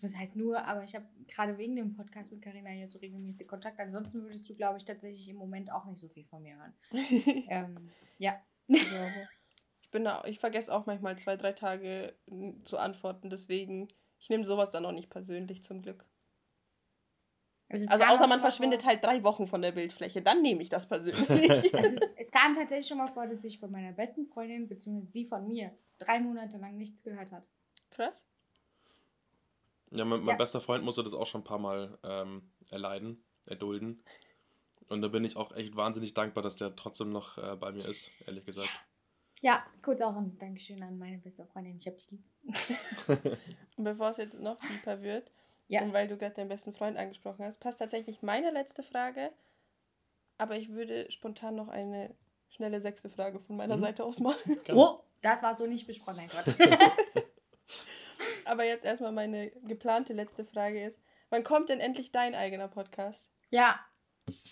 was 0.00 0.16
heißt 0.16 0.36
nur, 0.36 0.64
aber 0.64 0.84
ich 0.84 0.94
habe 0.94 1.06
gerade 1.26 1.58
wegen 1.58 1.76
dem 1.76 1.94
Podcast 1.94 2.32
mit 2.32 2.40
Karina 2.40 2.70
hier 2.70 2.86
so 2.86 2.98
regelmäßig 2.98 3.46
Kontakt. 3.46 3.78
Ansonsten 3.78 4.22
würdest 4.22 4.48
du, 4.48 4.54
glaube 4.54 4.78
ich, 4.78 4.86
tatsächlich 4.86 5.28
im 5.28 5.36
Moment 5.36 5.70
auch 5.70 5.84
nicht 5.84 6.00
so 6.00 6.08
viel 6.08 6.24
von 6.24 6.42
mir 6.42 6.56
hören. 6.56 6.74
ähm, 7.48 7.90
ja. 8.18 8.40
Ich 9.80 9.92
bin 9.92 10.04
da, 10.04 10.22
ich 10.26 10.38
vergesse 10.38 10.70
auch 10.70 10.84
manchmal 10.84 11.16
zwei, 11.16 11.34
drei 11.36 11.52
Tage 11.52 12.14
zu 12.66 12.76
antworten, 12.76 13.30
deswegen, 13.30 13.88
ich 14.18 14.28
nehme 14.28 14.44
sowas 14.44 14.70
dann 14.70 14.84
auch 14.84 14.92
nicht 14.92 15.08
persönlich 15.08 15.62
zum 15.62 15.80
Glück. 15.80 16.04
Also, 17.70 18.04
außer 18.04 18.26
man 18.26 18.40
verschwindet 18.40 18.82
vor, 18.82 18.90
halt 18.90 19.02
drei 19.02 19.24
Wochen 19.24 19.46
von 19.46 19.62
der 19.62 19.72
Bildfläche, 19.72 20.20
dann 20.20 20.42
nehme 20.42 20.60
ich 20.62 20.68
das 20.68 20.86
persönlich. 20.86 21.26
Es, 21.72 21.96
es 22.16 22.30
kam 22.30 22.54
tatsächlich 22.54 22.86
schon 22.86 22.98
mal 22.98 23.06
vor, 23.06 23.26
dass 23.26 23.44
ich 23.44 23.58
von 23.58 23.70
meiner 23.70 23.92
besten 23.92 24.26
Freundin, 24.26 24.68
beziehungsweise 24.68 25.10
sie 25.10 25.24
von 25.24 25.48
mir, 25.48 25.72
drei 25.98 26.20
Monate 26.20 26.58
lang 26.58 26.76
nichts 26.76 27.02
gehört 27.02 27.32
hat. 27.32 27.46
Krass. 27.90 28.14
Ja, 29.90 30.04
mein, 30.04 30.20
mein 30.20 30.28
Ja. 30.28 30.36
bester 30.36 30.60
Freund 30.60 30.84
musste 30.84 31.02
das 31.02 31.14
auch 31.14 31.26
schon 31.26 31.40
ein 31.40 31.44
paar 31.44 31.58
Mal 31.58 31.98
ähm, 32.02 32.50
erleiden, 32.70 33.24
erdulden. 33.46 34.02
Und 34.88 35.02
da 35.02 35.08
bin 35.08 35.24
ich 35.24 35.36
auch 35.36 35.52
echt 35.52 35.76
wahnsinnig 35.76 36.14
dankbar, 36.14 36.42
dass 36.42 36.56
der 36.56 36.74
trotzdem 36.76 37.10
noch 37.10 37.36
äh, 37.38 37.56
bei 37.56 37.72
mir 37.72 37.86
ist, 37.86 38.10
ehrlich 38.26 38.44
gesagt. 38.44 38.70
Ja, 39.40 39.64
kurz 39.82 40.00
auch 40.00 40.16
ein 40.16 40.36
Dankeschön 40.38 40.82
an 40.82 40.98
meine 40.98 41.18
beste 41.18 41.46
Freundin. 41.46 41.76
Ich 41.76 41.86
habe 41.86 41.96
dich 41.96 42.10
lieb. 42.10 42.24
Und 43.76 43.84
bevor 43.84 44.10
es 44.10 44.16
jetzt 44.16 44.38
noch 44.40 44.58
deeper 44.60 45.00
wird, 45.02 45.30
Ja. 45.68 45.82
und 45.82 45.92
weil 45.92 46.08
du 46.08 46.16
gerade 46.16 46.34
deinen 46.34 46.48
besten 46.48 46.72
Freund 46.72 46.96
angesprochen 46.96 47.44
hast, 47.44 47.60
passt 47.60 47.78
tatsächlich 47.78 48.22
meine 48.22 48.50
letzte 48.50 48.82
Frage, 48.82 49.30
aber 50.38 50.56
ich 50.56 50.70
würde 50.70 51.10
spontan 51.10 51.54
noch 51.56 51.68
eine 51.68 52.14
schnelle 52.50 52.80
sechste 52.80 53.08
Frage 53.10 53.38
von 53.40 53.56
meiner 53.56 53.76
Mhm. 53.76 53.80
Seite 53.82 54.04
aus 54.04 54.20
machen. 54.20 54.58
Oh, 54.72 55.00
das 55.22 55.42
war 55.42 55.54
so 55.56 55.66
nicht 55.66 55.86
besprochen. 55.86 56.16
Nein, 56.18 56.28
Quatsch. 56.28 56.56
Aber 58.44 58.64
jetzt 58.64 58.84
erstmal 58.84 59.12
meine 59.12 59.50
geplante 59.66 60.12
letzte 60.12 60.44
Frage 60.44 60.82
ist, 60.84 60.98
wann 61.30 61.44
kommt 61.44 61.68
denn 61.68 61.80
endlich 61.80 62.10
dein 62.12 62.34
eigener 62.34 62.68
Podcast? 62.68 63.30
ja, 63.50 63.78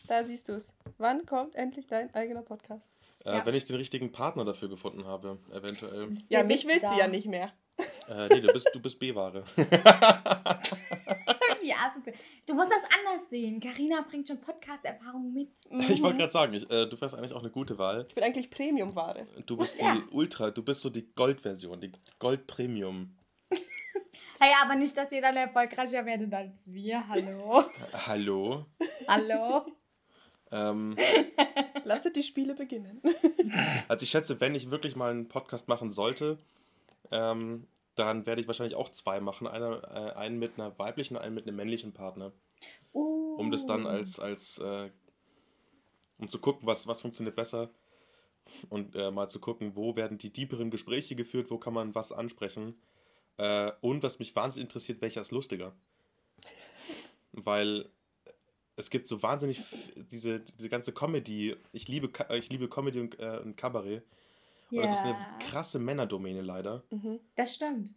Da 0.08 0.24
siehst 0.24 0.48
du 0.48 0.52
es. 0.54 0.68
Wann 0.98 1.26
kommt 1.26 1.54
endlich 1.54 1.86
dein 1.86 2.12
eigener 2.14 2.42
Podcast? 2.42 2.82
Äh, 3.24 3.36
Ja. 3.36 3.46
Wenn 3.46 3.54
ich 3.54 3.64
den 3.64 3.76
richtigen 3.76 4.12
Partner 4.12 4.44
dafür 4.44 4.68
gefunden 4.68 5.04
habe, 5.06 5.38
eventuell. 5.52 6.16
Ja, 6.28 6.42
mich 6.42 6.66
willst 6.66 6.84
da. 6.84 6.92
du 6.94 6.98
ja 6.98 7.08
nicht 7.08 7.26
mehr. 7.26 7.52
Äh, 8.08 8.28
nee, 8.28 8.40
du 8.40 8.52
bist, 8.52 8.70
du 8.72 8.80
bist 8.80 8.98
B-Ware. 8.98 9.44
Wie 11.66 11.74
asozial. 11.74 12.14
Du 12.46 12.54
musst 12.54 12.70
das 12.70 12.82
anders 12.84 13.28
sehen. 13.28 13.58
Karina 13.58 14.02
bringt 14.08 14.28
schon 14.28 14.40
Podcast-Erfahrung 14.40 15.32
mit. 15.32 15.50
ich 15.90 16.00
wollte 16.00 16.18
gerade 16.18 16.32
sagen, 16.32 16.54
ich, 16.54 16.62
äh, 16.70 16.86
du 16.86 17.00
wärst 17.00 17.16
eigentlich 17.16 17.32
auch 17.32 17.40
eine 17.40 17.50
gute 17.50 17.76
Wahl. 17.76 18.04
Ich 18.08 18.14
bin 18.14 18.22
eigentlich 18.22 18.50
Premium-Ware. 18.50 19.26
Du 19.46 19.56
bist 19.56 19.80
Ja. 19.80 19.96
die 19.96 20.14
Ultra, 20.14 20.52
du 20.52 20.62
bist 20.62 20.80
so 20.82 20.90
die 20.90 21.08
Gold-Version, 21.14 21.80
die 21.80 21.92
Gold-Premium. 22.18 23.16
Hey, 24.38 24.52
aber 24.62 24.74
nicht, 24.74 24.94
dass 24.96 25.10
ihr 25.12 25.22
dann 25.22 25.34
erfolgreicher 25.36 26.04
werdet 26.04 26.32
als 26.34 26.70
wir. 26.70 27.08
Hallo. 27.08 27.64
Hallo? 28.06 28.66
Hallo. 29.08 29.66
Ähm, 30.52 30.94
Lasset 31.84 32.14
die 32.14 32.22
Spiele 32.22 32.54
beginnen. 32.54 33.02
also 33.88 34.04
ich 34.04 34.10
schätze, 34.10 34.40
wenn 34.40 34.54
ich 34.54 34.70
wirklich 34.70 34.94
mal 34.94 35.10
einen 35.10 35.26
Podcast 35.26 35.66
machen 35.66 35.90
sollte, 35.90 36.38
ähm, 37.10 37.66
dann 37.96 38.26
werde 38.26 38.40
ich 38.40 38.46
wahrscheinlich 38.46 38.76
auch 38.76 38.90
zwei 38.90 39.20
machen. 39.20 39.46
Einer, 39.46 39.82
äh, 39.84 40.12
einen 40.16 40.38
mit 40.38 40.58
einer 40.58 40.78
weiblichen, 40.78 41.16
einen 41.16 41.34
mit 41.34 41.46
einem 41.46 41.56
männlichen 41.56 41.92
Partner. 41.92 42.32
Uh. 42.92 43.36
Um 43.38 43.50
das 43.50 43.66
dann 43.66 43.86
als, 43.86 44.20
als 44.20 44.58
äh, 44.58 44.90
um 46.18 46.28
zu 46.28 46.38
gucken, 46.38 46.66
was, 46.66 46.86
was 46.86 47.00
funktioniert 47.00 47.36
besser. 47.36 47.70
Und 48.68 48.94
äh, 48.94 49.10
mal 49.10 49.28
zu 49.28 49.40
gucken, 49.40 49.74
wo 49.74 49.96
werden 49.96 50.18
die 50.18 50.32
tieferen 50.32 50.70
Gespräche 50.70 51.16
geführt, 51.16 51.50
wo 51.50 51.58
kann 51.58 51.74
man 51.74 51.94
was 51.94 52.12
ansprechen. 52.12 52.80
Äh, 53.38 53.72
und 53.80 54.02
was 54.02 54.18
mich 54.18 54.36
wahnsinnig 54.36 54.68
interessiert, 54.68 55.00
welcher 55.00 55.20
ist 55.20 55.32
lustiger. 55.32 55.74
Weil 57.32 57.90
es 58.76 58.90
gibt 58.90 59.06
so 59.06 59.22
wahnsinnig 59.22 59.60
diese, 60.10 60.40
diese 60.40 60.68
ganze 60.68 60.92
Comedy. 60.92 61.56
Ich 61.72 61.88
liebe, 61.88 62.10
ich 62.34 62.50
liebe 62.50 62.68
Comedy 62.68 63.00
und, 63.00 63.18
äh, 63.18 63.40
und 63.42 63.56
Kabarett. 63.56 64.04
Und 64.70 64.78
das 64.78 64.90
ist 64.92 65.00
eine 65.04 65.12
Ja. 65.12 65.38
krasse 65.40 65.78
Männerdomäne 65.78 66.42
leider. 66.42 66.82
Mhm. 66.90 67.20
Das 67.36 67.54
stimmt. 67.54 67.90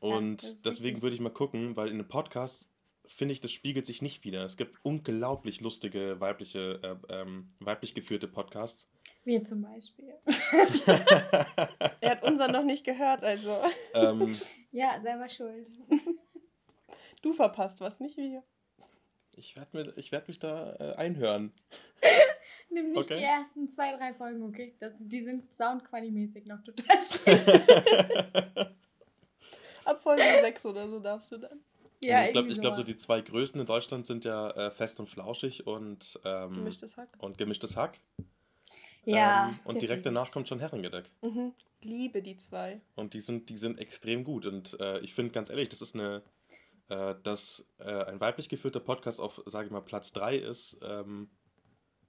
Und 0.00 0.42
das 0.42 0.52
ist 0.52 0.66
deswegen 0.66 1.02
würde 1.02 1.14
ich 1.14 1.20
mal 1.20 1.30
gucken, 1.30 1.76
weil 1.76 1.88
in 1.88 1.94
einem 1.94 2.08
Podcast 2.08 2.70
finde 3.04 3.32
ich, 3.32 3.40
das 3.40 3.50
spiegelt 3.52 3.86
sich 3.86 4.02
nicht 4.02 4.22
wieder. 4.24 4.44
Es 4.44 4.56
gibt 4.56 4.76
unglaublich 4.82 5.60
lustige 5.60 6.20
weibliche, 6.20 6.80
äh, 7.08 7.14
ähm, 7.20 7.52
weiblich 7.58 7.94
geführte 7.94 8.28
Podcasts. 8.28 8.88
Wir 9.24 9.42
zum 9.44 9.62
Beispiel. 9.62 10.14
Er 12.00 12.10
hat 12.12 12.22
unseren 12.22 12.52
noch 12.52 12.64
nicht 12.64 12.84
gehört, 12.84 13.24
also 13.24 13.58
ähm, 13.94 14.34
Ja, 14.70 15.00
selber 15.00 15.28
schuld. 15.28 15.68
du 17.22 17.32
verpasst 17.32 17.80
was, 17.80 18.00
nicht 18.00 18.16
wir. 18.16 18.42
ich 19.36 19.56
werde 19.56 19.94
werd 20.10 20.28
mich 20.28 20.38
da 20.38 20.74
äh, 20.76 20.94
einhören. 20.94 21.52
Nimm 22.70 22.90
nicht 22.90 22.98
Okay. 22.98 23.18
die 23.18 23.24
ersten 23.24 23.68
zwei, 23.68 23.96
drei 23.96 24.12
Folgen, 24.14 24.42
okay? 24.42 24.74
Das, 24.80 24.92
die 24.98 25.22
sind 25.22 25.52
soundqualimäßig 25.52 26.46
noch 26.46 26.62
total 26.62 27.00
schlecht. 27.02 27.48
Ab 29.84 30.02
Folge 30.02 30.22
6 30.42 30.66
oder 30.66 30.88
so 30.88 31.00
darfst 31.00 31.32
du 31.32 31.38
dann. 31.38 31.60
ja, 32.02 32.26
ich 32.26 32.32
glaube, 32.32 32.48
glaub, 32.54 32.74
so 32.74 32.82
die 32.82 32.96
zwei 32.96 33.20
größten 33.22 33.60
in 33.60 33.66
Deutschland 33.66 34.06
sind 34.06 34.24
ja 34.24 34.50
äh, 34.50 34.70
Fest 34.70 35.00
und 35.00 35.08
Flauschig 35.08 35.66
und, 35.66 36.20
ähm, 36.24 36.52
Gemischtes 36.54 36.96
Hack. 36.96 37.08
und 37.18 37.38
Gemischtes 37.38 37.76
Hack. 37.76 37.98
Ja. 39.04 39.48
ähm, 39.48 39.58
und 39.64 39.80
direkt 39.80 40.04
danach 40.04 40.30
kommt 40.30 40.48
schon 40.48 40.58
Herrengedeck. 40.60 41.10
Mhm. 41.22 41.54
Liebe 41.80 42.20
die 42.22 42.36
zwei. 42.36 42.80
Und 42.96 43.14
die 43.14 43.20
sind, 43.20 43.48
die 43.48 43.56
sind 43.56 43.78
extrem 43.78 44.24
gut. 44.24 44.44
Und 44.44 44.78
äh, 44.80 44.98
ich 45.00 45.14
finde 45.14 45.32
ganz 45.32 45.48
ehrlich, 45.48 45.70
das 45.70 45.80
ist 45.80 45.94
eine, 45.94 46.22
äh, 46.88 47.14
dass 47.22 47.64
äh, 47.78 48.04
ein 48.04 48.20
weiblich 48.20 48.48
geführter 48.50 48.80
Podcast 48.80 49.20
auf, 49.20 49.40
sage 49.46 49.66
ich 49.66 49.72
mal, 49.72 49.80
Platz 49.80 50.12
3 50.12 50.36
ist, 50.36 50.76
ähm, 50.82 51.30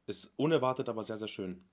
ist 0.09 0.33
unerwartet, 0.37 0.89
aber 0.89 1.03
sehr, 1.03 1.17
sehr 1.17 1.27
schön. 1.27 1.63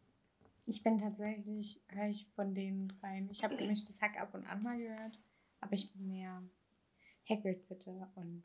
Ich 0.66 0.82
bin 0.82 0.98
tatsächlich, 0.98 1.80
höre 1.88 2.08
ich 2.08 2.26
von 2.34 2.54
den 2.54 2.88
dreien. 2.88 3.28
Ich 3.30 3.42
habe 3.44 3.56
gemischtes 3.56 4.00
Hack 4.00 4.20
ab 4.20 4.34
und 4.34 4.44
an 4.46 4.62
mal 4.62 4.76
gehört, 4.78 5.18
aber 5.60 5.72
ich 5.74 5.92
bin 5.92 6.06
mehr 6.08 6.42
Hagrid-Sitte 7.28 8.08
und 8.16 8.42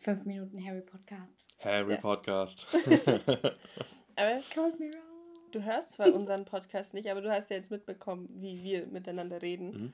Fünf 0.00 0.24
Minuten 0.26 0.64
Harry 0.64 0.80
Podcast. 0.82 1.36
Harry 1.58 1.94
Ja. 1.94 2.00
Podcast. 2.00 2.66
Aber 4.16 4.40
Called 4.50 4.78
me 4.78 4.90
wrong. 4.92 5.50
du 5.50 5.62
hörst 5.64 5.92
zwar 5.94 6.12
unseren 6.14 6.44
Podcast 6.44 6.94
nicht, 6.94 7.08
aber 7.08 7.20
du 7.20 7.30
hast 7.30 7.50
ja 7.50 7.56
jetzt 7.56 7.70
mitbekommen, 7.72 8.28
wie 8.32 8.62
wir 8.62 8.86
miteinander 8.86 9.42
reden. 9.42 9.70
Mhm. 9.70 9.92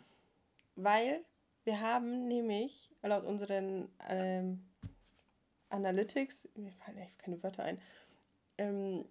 Weil 0.76 1.24
wir 1.64 1.80
haben 1.80 2.26
nämlich 2.28 2.90
laut 3.02 3.24
unseren 3.24 3.88
ähm, 4.08 4.64
Analytics, 5.70 6.48
mir 6.54 6.72
fallen 6.72 6.98
echt 6.98 7.18
keine 7.18 7.42
Wörter 7.42 7.62
ein, 7.64 7.80
ähm, 8.58 9.04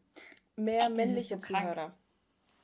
mehr 0.56 0.84
Ey, 0.84 0.90
das 0.90 0.98
männliche 0.98 1.40
so 1.40 1.48
krank. 1.48 1.70
Zuhörer. 1.70 1.94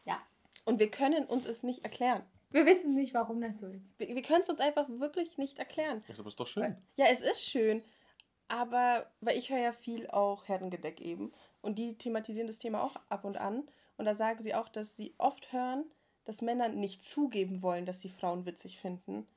Ja. 0.06 0.22
Und 0.66 0.80
wir 0.80 0.90
können 0.92 1.26
uns 1.26 1.46
es 1.46 1.64
nicht 1.64 1.84
erklären. 1.84 2.24
Wir 2.52 2.66
wissen 2.66 2.96
nicht, 2.96 3.14
warum 3.14 3.42
das 3.42 3.60
so 3.60 3.68
ist. 3.68 3.98
Wir, 3.98 4.16
wir 4.16 4.22
können 4.22 4.42
es 4.42 4.50
uns 4.50 4.60
einfach 4.60 4.88
wirklich 4.90 5.38
nicht 5.38 5.60
erklären. 5.60 6.04
Ist 6.08 6.20
aber 6.20 6.30
ist 6.30 6.40
doch 6.40 6.48
schön. 6.48 6.76
Ja, 6.96 7.06
es 7.12 7.22
ist 7.22 7.44
schön, 7.44 7.84
aber 8.48 9.12
weil 9.22 9.38
ich 9.38 9.50
höre 9.50 9.60
ja 9.60 9.74
viel 9.74 10.08
auch 10.08 10.48
Herrengedeck 10.48 11.00
eben 11.00 11.32
und 11.62 11.78
die 11.78 11.98
thematisieren 11.98 12.48
das 12.48 12.58
Thema 12.58 12.84
auch 12.84 12.96
ab 13.10 13.24
und 13.24 13.38
an 13.38 13.70
und 13.98 14.06
da 14.06 14.16
sagen 14.16 14.42
sie 14.42 14.56
auch, 14.56 14.70
dass 14.70 14.96
sie 14.96 15.14
oft 15.18 15.52
hören, 15.52 15.86
dass 16.26 16.42
Männer 16.42 16.70
nicht 16.70 17.04
zugeben 17.04 17.62
wollen, 17.62 17.86
dass 17.86 18.02
sie 18.02 18.10
Frauen 18.10 18.46
witzig 18.46 18.80
finden, 18.80 19.28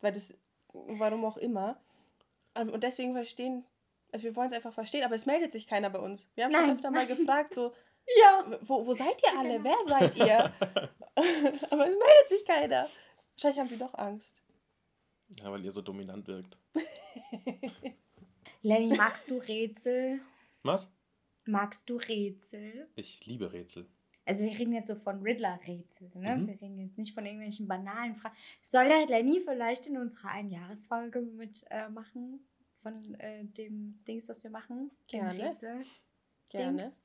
weil 0.00 0.12
das, 0.12 0.34
warum 0.72 1.24
auch 1.24 1.36
immer. 1.36 1.80
Ähm, 2.54 2.70
Und 2.70 2.84
deswegen 2.84 3.12
verstehen, 3.12 3.64
also 4.12 4.24
wir 4.24 4.36
wollen 4.36 4.48
es 4.48 4.52
einfach 4.52 4.72
verstehen, 4.72 5.04
aber 5.04 5.14
es 5.14 5.26
meldet 5.26 5.52
sich 5.52 5.66
keiner 5.66 5.90
bei 5.90 5.98
uns. 5.98 6.26
Wir 6.34 6.44
haben 6.44 6.52
schon 6.52 6.60
Nein. 6.66 6.76
öfter 6.76 6.90
mal 6.90 7.06
gefragt, 7.06 7.54
so, 7.54 7.72
Ja. 8.20 8.58
wo, 8.62 8.86
wo 8.86 8.92
seid 8.94 9.20
ihr 9.22 9.38
alle? 9.38 9.58
Genau. 9.58 9.64
Wer 9.64 9.98
seid 9.98 10.16
ihr? 10.16 10.38
aber 11.70 11.86
es 11.88 11.96
meldet 11.96 12.28
sich 12.28 12.44
keiner. 12.46 12.88
Wahrscheinlich 13.34 13.60
haben 13.60 13.68
sie 13.68 13.78
doch 13.78 13.94
Angst. 13.94 14.42
Ja, 15.40 15.52
weil 15.52 15.64
ihr 15.64 15.72
so 15.72 15.82
dominant 15.82 16.26
wirkt. 16.26 16.56
Lenny, 18.62 18.96
magst 18.96 19.30
du 19.30 19.38
Rätsel? 19.38 20.20
Was? 20.62 20.90
Magst 21.44 21.88
du 21.90 21.96
Rätsel? 21.96 22.86
Ich 22.96 23.24
liebe 23.26 23.52
Rätsel. 23.52 23.88
Also 24.24 24.44
wir 24.44 24.58
reden 24.58 24.74
jetzt 24.74 24.88
so 24.88 24.94
von 24.96 25.22
Riddler-Rätsel, 25.22 26.10
ne? 26.14 26.36
Mhm. 26.36 26.46
Wir 26.48 26.60
reden 26.60 26.78
jetzt 26.78 26.98
nicht 26.98 27.14
von 27.14 27.24
irgendwelchen 27.24 27.66
banalen 27.66 28.14
Fragen. 28.14 28.36
Soll 28.62 28.88
der 28.88 29.06
Lenny 29.06 29.40
vielleicht 29.40 29.86
in 29.86 29.96
unserer 29.96 30.30
Einjahresfolge 30.30 31.20
mitmachen? 31.22 31.70
Äh, 31.70 31.88
machen? 31.88 32.46
Von 32.88 33.14
äh, 33.20 33.44
dem 33.44 34.02
Dings, 34.06 34.28
was 34.28 34.42
wir 34.42 34.50
machen? 34.50 34.90
Gerne. 35.06 35.50
Rätsel? 35.50 35.84
Gerne. 36.50 36.82
Dings? 36.82 37.02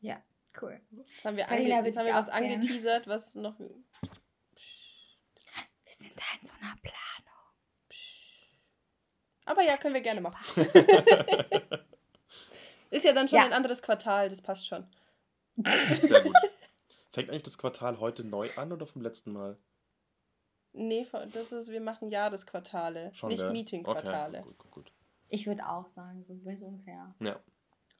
Ja, 0.00 0.22
cool. 0.60 0.80
Jetzt 0.90 1.24
haben 1.24 1.36
wir, 1.36 1.44
Carina 1.44 1.78
ange 1.78 1.94
haben 1.96 2.06
wir 2.06 2.14
was 2.14 2.28
angeteasert, 2.28 3.06
was 3.06 3.34
noch. 3.34 3.58
Wir 3.58 3.68
sind 5.84 6.12
da 6.16 6.24
in 6.40 6.46
so 6.46 6.52
einer 6.60 6.74
Planung. 6.82 6.96
Aber 9.44 9.62
ja, 9.62 9.76
können 9.76 9.94
wir 9.94 10.00
gerne 10.00 10.20
machen. 10.20 10.66
Ist 12.90 13.04
ja 13.04 13.12
dann 13.12 13.28
schon 13.28 13.38
Ja. 13.38 13.44
ein 13.46 13.52
anderes 13.52 13.80
Quartal, 13.82 14.28
das 14.28 14.42
passt 14.42 14.66
schon. 14.66 14.86
Sehr 15.56 16.22
gut. 16.22 16.34
Fängt 17.10 17.30
eigentlich 17.30 17.42
das 17.42 17.58
Quartal 17.58 18.00
heute 18.00 18.24
neu 18.24 18.50
an 18.56 18.72
oder 18.72 18.86
vom 18.86 19.02
letzten 19.02 19.32
Mal? 19.32 19.58
Nee, 20.74 21.06
das 21.32 21.52
ist, 21.52 21.70
wir 21.70 21.80
machen 21.82 22.10
Jahresquartale, 22.10 23.12
Schon, 23.14 23.28
nicht? 23.28 23.44
Meetingquartale. 23.50 24.38
Okay, 24.40 24.48
gut, 24.48 24.58
gut, 24.58 24.70
gut. 24.70 24.91
Ich 25.32 25.46
würde 25.46 25.66
auch 25.66 25.88
sagen, 25.88 26.24
sonst 26.24 26.44
wäre 26.44 26.56
es 26.56 26.62
unfair. 26.62 27.14
Ja. 27.20 27.40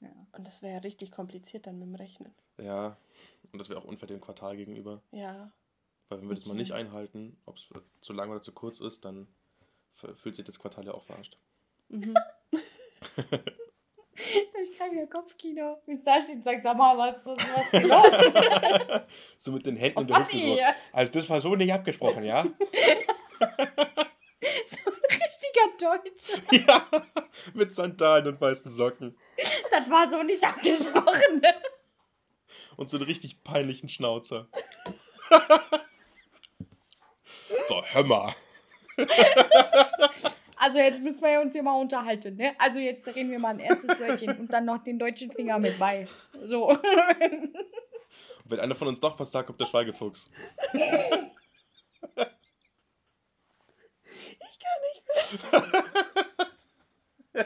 Ja. 0.01 0.27
Und 0.33 0.45
das 0.45 0.61
wäre 0.61 0.73
ja 0.73 0.79
richtig 0.79 1.11
kompliziert 1.11 1.65
dann 1.65 1.79
mit 1.79 1.87
dem 1.87 1.95
Rechnen. 1.95 2.33
Ja. 2.61 2.95
Und 3.51 3.59
das 3.59 3.69
wäre 3.69 3.79
auch 3.79 3.85
unfair 3.85 4.07
dem 4.07 4.21
Quartal 4.21 4.55
gegenüber. 4.55 5.01
Ja. 5.11 5.51
Weil 6.09 6.21
wenn 6.21 6.27
wir 6.29 6.35
das 6.35 6.45
mal 6.45 6.53
nicht 6.53 6.73
einhalten, 6.73 7.37
ob 7.45 7.57
es 7.57 7.69
zu 8.01 8.13
lang 8.13 8.29
oder 8.29 8.41
zu 8.41 8.51
kurz 8.51 8.79
ist, 8.79 9.03
dann 9.05 9.27
fühlt 10.15 10.35
sich 10.35 10.45
das 10.45 10.59
Quartal 10.59 10.85
ja 10.85 10.93
auch 10.93 11.03
verarscht. 11.03 11.39
Mhm. 11.89 12.13
Jetzt 14.15 14.53
habe 14.53 14.63
ich 14.63 14.77
gerade 14.77 14.91
wieder 14.91 15.07
Kopfkino. 15.07 15.81
Wie 15.85 15.93
es 15.93 16.03
da 16.03 16.21
steht 16.21 16.35
und 16.35 16.43
sagt, 16.43 16.63
sag 16.63 16.77
mal, 16.77 16.97
was, 16.97 17.25
was, 17.25 17.37
was 17.37 17.73
ist 17.73 17.87
los? 17.87 19.01
so 19.37 19.51
mit 19.53 19.65
den 19.65 19.75
Händen 19.75 19.97
Was 19.97 20.03
in 20.03 20.07
der 20.07 20.19
Hüfte 20.19 20.37
so. 20.37 20.57
Also 20.91 21.11
das 21.13 21.29
war 21.29 21.41
so 21.41 21.55
nicht 21.55 21.73
abgesprochen, 21.73 22.23
ja? 22.23 22.45
So 24.65 24.79
Deutscher. 25.79 26.41
ja. 26.67 26.85
Mit 27.53 27.73
Sandalen 27.73 28.27
und 28.27 28.41
weißen 28.41 28.71
Socken. 28.71 29.17
Das 29.71 29.89
war 29.89 30.09
so 30.09 30.21
nicht 30.23 30.43
abgesprochen. 30.43 31.39
Ne? 31.41 31.53
Und 32.77 32.89
so 32.89 32.97
einen 32.97 33.05
richtig 33.05 33.43
peinlichen 33.43 33.89
Schnauzer. 33.89 34.47
so, 37.67 37.83
hör 37.83 38.03
mal. 38.03 38.33
Also 40.55 40.77
jetzt 40.77 41.01
müssen 41.01 41.23
wir 41.23 41.41
uns 41.41 41.53
hier 41.53 41.63
mal 41.63 41.79
unterhalten. 41.79 42.37
Ne? 42.37 42.55
Also 42.57 42.79
jetzt 42.79 43.05
reden 43.07 43.31
wir 43.31 43.39
mal 43.39 43.49
ein 43.49 43.59
ernstes 43.59 43.99
Wörtchen 43.99 44.37
und 44.39 44.53
dann 44.53 44.65
noch 44.65 44.83
den 44.83 44.97
deutschen 44.97 45.31
Finger 45.31 45.59
mit 45.59 45.77
bei. 45.77 46.07
So. 46.45 46.69
Und 46.69 46.79
wenn 48.45 48.59
einer 48.59 48.75
von 48.75 48.87
uns 48.87 48.99
doch 48.99 49.19
was 49.19 49.31
sagt, 49.31 49.47
kommt 49.47 49.59
der 49.59 49.65
Schweigefuchs. 49.65 50.29
Ich 54.39 54.59
kann 54.59 54.81
nicht 54.83 55.03
mehr. 57.33 57.45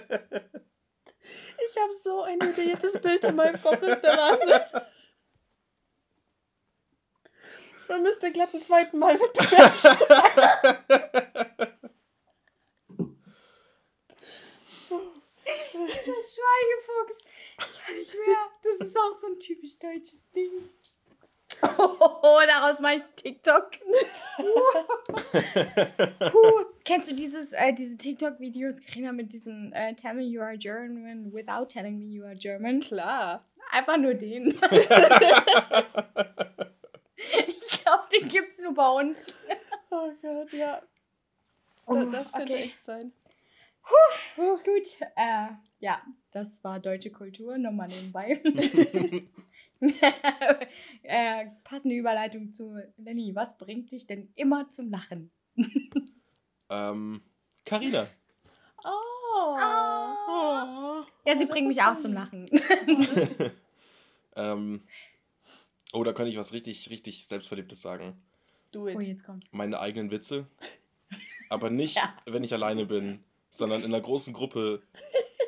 Ich 1.69 1.75
habe 1.81 1.93
so 2.03 2.23
ein 2.23 2.39
Bild 3.01 3.23
in 3.23 3.35
meinem 3.35 3.61
Kopf, 3.61 3.81
ist 3.81 4.01
der 4.01 4.17
Wahnsinn. 4.17 4.81
Man 7.87 8.03
müsste 8.03 8.31
glatt 8.31 8.53
einen 8.53 8.61
zweiten 8.61 8.99
Mal 8.99 9.19
Wettbewerb 9.19 9.73
Der 16.07 16.21
Schweigefuchs. 16.21 17.17
Ich 17.59 17.85
kann 17.85 17.95
nicht 17.95 18.13
mehr. 18.13 18.37
Das 18.63 18.87
ist 18.87 18.97
auch 18.97 19.13
so 19.13 19.27
ein 19.27 19.39
typisch 19.39 19.79
deutsches 19.79 20.29
Ding. 20.31 20.69
Oh, 21.99 22.39
daraus 22.47 22.79
mache 22.79 22.95
ich 22.95 23.03
TikTok. 23.15 23.71
Puh. 26.31 26.65
Kennst 26.83 27.11
du 27.11 27.15
dieses, 27.15 27.53
äh, 27.53 27.73
diese 27.73 27.97
TikTok-Videos, 27.97 28.81
Karina, 28.81 29.11
mit 29.11 29.33
diesem 29.33 29.73
äh, 29.73 29.93
Tell 29.95 30.13
me 30.13 30.23
you 30.23 30.41
are 30.41 30.57
German 30.57 31.33
without 31.33 31.65
telling 31.67 31.99
me 31.99 32.05
you 32.05 32.23
are 32.23 32.35
German? 32.35 32.79
Klar. 32.79 33.43
Einfach 33.71 33.97
nur 33.97 34.13
den. 34.13 34.47
ich 34.47 34.59
glaube, 37.81 38.03
den 38.13 38.29
gibt 38.29 38.51
es 38.51 38.59
nur 38.59 38.73
bei 38.73 38.89
uns. 38.89 39.33
Oh 39.89 40.11
Gott, 40.21 40.53
ja. 40.53 40.81
Oh, 41.85 41.95
Das, 42.05 42.31
könnte 42.31 42.53
okay. 42.53 42.63
echt 42.63 42.81
sein. 42.83 43.11
Gut, 44.35 44.97
äh, 45.15 45.47
ja, 45.79 46.01
das 46.31 46.63
war 46.63 46.79
deutsche 46.79 47.11
Kultur, 47.11 47.57
nochmal 47.57 47.87
nebenbei. 47.87 48.41
äh, 51.03 51.45
passende 51.63 51.95
Überleitung 51.95 52.51
zu 52.51 52.77
Lenny. 52.97 53.35
Was 53.35 53.57
bringt 53.57 53.91
dich 53.91 54.07
denn 54.07 54.29
immer 54.35 54.69
zum 54.69 54.89
Lachen? 54.89 55.29
Ähm, 56.69 57.21
Carina. 57.63 58.05
Oh. 58.83 59.55
Ja, 61.25 61.37
sie 61.37 61.45
bringt 61.45 61.67
mich 61.69 61.81
auch 61.81 61.97
zum 61.99 62.11
Lachen. 62.11 62.49
ähm, 64.35 64.83
oh, 65.93 66.03
da 66.03 66.11
kann 66.13 66.27
ich 66.27 66.37
was 66.37 66.51
richtig, 66.53 66.89
richtig 66.89 67.25
Selbstverliebtes 67.25 67.81
sagen. 67.81 68.21
Do 68.71 68.87
it. 68.87 68.97
Oh, 68.97 68.99
jetzt 68.99 69.23
kommt's. 69.23 69.47
Meine 69.51 69.79
eigenen 69.79 70.11
Witze. 70.11 70.47
Aber 71.49 71.69
nicht, 71.69 71.95
Ja. 71.95 72.13
wenn 72.25 72.43
ich 72.43 72.53
alleine 72.53 72.85
bin, 72.85 73.23
sondern 73.49 73.81
in 73.81 73.93
einer 73.93 74.01
großen 74.03 74.33
Gruppe. 74.33 74.81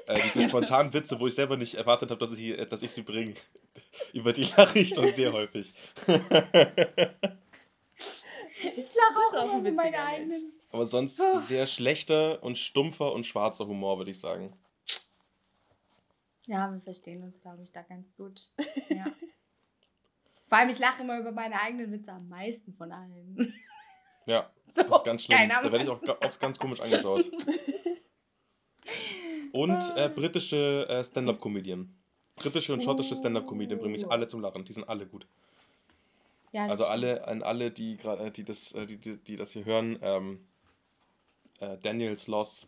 Äh, 0.08 0.20
diese 0.24 0.48
spontanen 0.48 0.94
Witze, 0.94 1.20
wo 1.20 1.28
ich 1.28 1.36
selber 1.36 1.58
nicht 1.58 1.76
erwartet 1.76 2.10
habe, 2.12 2.20
dass 2.20 2.32
ich, 2.32 2.38
sie- 2.38 2.56
dass 2.56 2.82
ich 2.82 2.92
sie 2.92 3.02
bringe. 3.02 3.34
Über 4.14 4.34
die 4.34 4.44
lache 4.58 4.80
ich 4.80 4.90
schon 4.90 5.12
sehr 5.14 5.32
häufig. 5.34 5.72
Ich 8.62 8.96
lache 8.96 9.20
auch 9.28 9.36
auch 9.44 9.58
über 9.60 9.72
meine 9.72 10.04
eigenen. 10.04 10.54
Aber 10.72 10.86
sonst 10.86 11.20
Oh. 11.22 11.40
sehr 11.40 11.66
schlechter 11.68 12.44
und 12.44 12.58
stumpfer 12.60 13.14
und 13.14 13.26
schwarzer 13.26 13.66
Humor, 13.68 13.98
würde 13.98 14.12
ich 14.12 14.20
sagen. 14.20 14.54
Ja, 16.46 16.72
wir 16.72 16.82
verstehen 16.82 17.24
uns, 17.24 17.40
glaube 17.42 17.64
ich, 17.64 17.72
da 17.72 17.82
ganz 17.84 18.14
gut. 18.16 18.50
Ja. 18.90 19.06
Vor 20.48 20.58
allem, 20.58 20.70
ich 20.70 20.80
lache 20.80 21.04
immer 21.04 21.20
über 21.20 21.32
meine 21.32 21.62
eigenen 21.62 21.92
Witze 21.92 22.12
am 22.12 22.28
meisten 22.28 22.74
von 22.74 22.92
allen. 22.92 23.54
Ja, 24.26 24.52
So, 24.68 24.82
das 24.82 24.98
ist 24.98 25.04
ganz 25.04 25.24
schlimm. 25.24 25.48
Da 25.48 25.64
werde 25.72 25.84
ich 25.84 25.90
auch 25.90 26.02
oft 26.24 26.40
ganz 26.40 26.58
komisch 26.58 26.80
angeschaut. 26.80 27.26
Und 29.52 29.94
äh, 29.96 30.10
britische 30.10 30.88
äh, 30.90 31.04
Stand-Up-Comedian. 31.04 31.96
Britische 32.40 32.74
und 32.74 32.84
schottische 32.84 33.16
Stand-Up-Comedian 33.16 33.80
bringen 33.80 33.94
mich 33.94 34.10
alle 34.10 34.28
zum 34.28 34.42
Lachen. 34.42 34.66
Die 34.66 34.74
sind 34.74 34.88
alle 34.88 35.06
gut. 35.06 35.28
Ja, 36.52 36.66
Also 36.68 36.84
stimmt. 36.86 36.92
alle, 36.94 37.28
an 37.28 37.44
alle, 37.44 37.72
die 37.72 37.98
gerade, 37.98 38.32
die 38.32 38.44
das, 38.44 38.74
äh, 38.74 38.86
die, 38.86 38.98
die, 38.98 39.18
die 39.18 39.36
das 39.36 39.52
hier 39.52 39.66
hören, 39.66 40.00
ähm, 40.02 40.48
äh, 41.60 41.78
Daniels 41.78 42.28
Loss. 42.28 42.68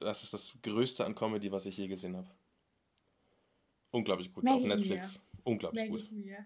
Das 0.00 0.22
ist 0.22 0.32
das 0.34 0.52
Größte 0.62 1.04
an 1.04 1.14
Comedy, 1.14 1.50
was 1.52 1.66
ich 1.66 1.76
je 1.76 1.86
gesehen 1.88 2.16
habe. 2.16 2.28
Unglaublich 3.90 4.32
gut 4.32 4.44
Merk 4.44 4.56
auf 4.56 4.64
Netflix. 4.64 5.20
Unglaublich 5.44 5.80
Merke 5.82 5.92
gut. 5.92 6.00
ich 6.02 6.12
mir. 6.12 6.44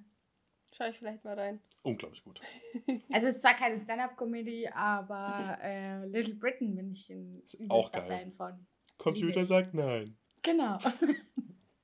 Schau 0.72 0.84
ich 0.88 0.96
vielleicht 0.98 1.24
mal 1.24 1.38
rein. 1.38 1.61
Unglaublich 1.82 2.22
gut. 2.22 2.40
Also 3.12 3.26
es 3.26 3.36
ist 3.36 3.42
zwar 3.42 3.55
keine 3.55 3.76
Stand-Up-Comedy, 3.78 4.68
aber 4.68 5.59
äh, 5.62 6.07
Little 6.07 6.34
Britain 6.34 6.74
bin 6.76 6.92
ich 6.92 7.11
ein 7.11 7.42
Auch 7.68 7.90
geil. 7.90 8.07
Fan 8.07 8.32
von. 8.32 8.66
Computer 8.98 9.44
sagt 9.46 9.74
nein. 9.74 10.16
Genau. 10.42 10.78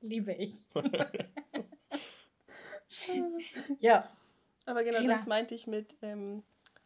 Liebe 0.08 0.32
ich. 0.32 0.66
ja. 3.80 4.08
Aber 4.64 4.84
genau 4.84 4.98
Prima. 4.98 5.14
das 5.14 5.26
meinte 5.26 5.54
ich 5.54 5.66
mit 5.66 5.94
ähm, 6.02 6.42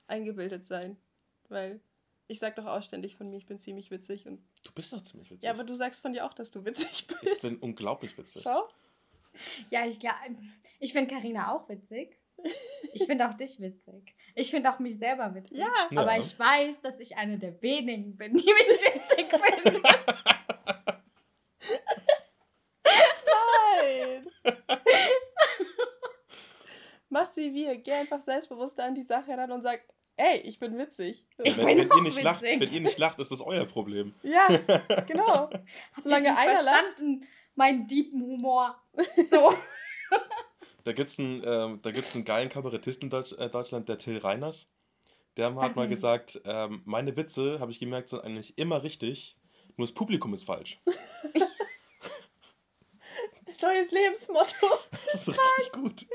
eingebildet 0.06 0.66
sein. 0.66 0.96
Weil 1.48 1.80
ich 2.28 2.38
sag 2.38 2.56
doch 2.56 2.66
auch 2.66 2.82
ständig 2.82 3.16
von 3.16 3.28
mir, 3.30 3.36
ich 3.38 3.46
bin 3.46 3.58
ziemlich 3.58 3.90
witzig. 3.90 4.26
Und 4.26 4.40
Du 4.62 4.72
bist 4.72 4.92
doch 4.92 5.02
ziemlich 5.02 5.30
witzig. 5.30 5.44
ja, 5.44 5.52
aber 5.52 5.64
du 5.64 5.74
sagst 5.74 6.00
von 6.02 6.12
dir 6.12 6.24
auch, 6.26 6.34
dass 6.34 6.50
du 6.50 6.64
witzig 6.64 7.06
ich 7.08 7.16
bist. 7.20 7.42
bin 7.42 7.56
unglaublich 7.58 8.16
witzig. 8.18 8.42
Schau. 8.42 8.68
Ja, 9.70 9.86
ich 9.86 9.98
glaube, 9.98 10.16
ich 10.78 10.92
finde 10.92 11.14
Karina 11.14 11.54
auch 11.54 11.68
witzig. 11.68 12.16
Ich 12.92 13.04
finde 13.04 13.28
auch 13.28 13.34
dich 13.34 13.60
witzig. 13.60 14.14
Ich 14.34 14.50
finde 14.50 14.72
auch 14.72 14.78
mich 14.78 14.96
selber 14.98 15.34
witzig. 15.34 15.58
Ja. 15.58 15.68
Ja. 15.90 16.00
Aber 16.00 16.16
ich 16.18 16.38
weiß, 16.38 16.80
dass 16.82 16.98
ich 17.00 17.16
eine 17.16 17.38
der 17.38 17.60
wenigen 17.62 18.16
bin, 18.16 18.32
die 18.34 18.44
mich 18.44 18.80
witzig 18.80 19.26
finden. 19.30 19.82
Nein. 22.84 24.26
Machst 27.30 27.36
wie 27.36 27.54
wir. 27.54 27.76
Geh 27.76 27.92
einfach 27.92 28.20
selbstbewusster 28.20 28.84
an 28.84 28.94
die 28.94 29.02
Sache 29.02 29.30
ran 29.36 29.52
und 29.52 29.62
sag, 29.62 29.82
ey, 30.16 30.38
ich 30.40 30.58
bin 30.58 30.76
witzig. 30.76 31.26
Ich 31.38 31.56
wenn, 31.56 31.66
bin 31.66 31.78
wenn, 31.78 31.90
auch 31.92 31.96
ihr 31.96 32.02
nicht 32.02 32.22
lacht, 32.22 32.42
witzig. 32.42 32.60
wenn 32.60 32.72
ihr 32.72 32.80
nicht 32.80 32.98
lacht, 32.98 33.18
ist 33.20 33.30
das 33.30 33.40
euer 33.40 33.66
Problem. 33.66 34.14
Ja, 34.22 34.48
genau. 35.06 35.48
Hast 35.92 36.04
Solange 36.04 36.24
du 36.24 36.30
nicht 36.30 36.40
einer 36.40 36.52
lacht. 36.54 36.64
verstanden? 36.64 37.26
Mein 37.54 37.86
deepen 37.86 38.22
Humor. 38.22 38.82
So. 39.30 39.54
Da 40.82 40.92
gibt 40.92 41.10
es 41.10 41.18
einen, 41.20 41.42
ähm, 41.44 41.78
da 41.82 41.92
gibt's 41.92 42.14
einen 42.14 42.24
geilen 42.24 42.48
Kabarettisten 42.48 43.06
in 43.06 43.10
Deutsch, 43.10 43.32
äh, 43.32 43.48
Deutschland, 43.48 43.88
der 43.88 43.98
Till 43.98 44.18
Reiners. 44.18 44.66
Der 45.36 45.54
hat 45.54 45.76
mal 45.76 45.82
mir. 45.84 45.88
gesagt, 45.88 46.40
ähm, 46.44 46.82
meine 46.84 47.16
Witze, 47.16 47.60
habe 47.60 47.70
ich 47.70 47.78
gemerkt, 47.78 48.08
sind 48.08 48.24
eigentlich 48.24 48.58
immer 48.58 48.82
richtig, 48.82 49.36
nur 49.76 49.86
das 49.86 49.94
Publikum 49.94 50.34
ist 50.34 50.44
falsch. 50.44 50.80
Neues 53.62 53.90
Lebensmotto. 53.90 54.66
Das 54.90 55.28
ist 55.28 55.28
richtig 55.28 55.72
gut. 55.72 56.06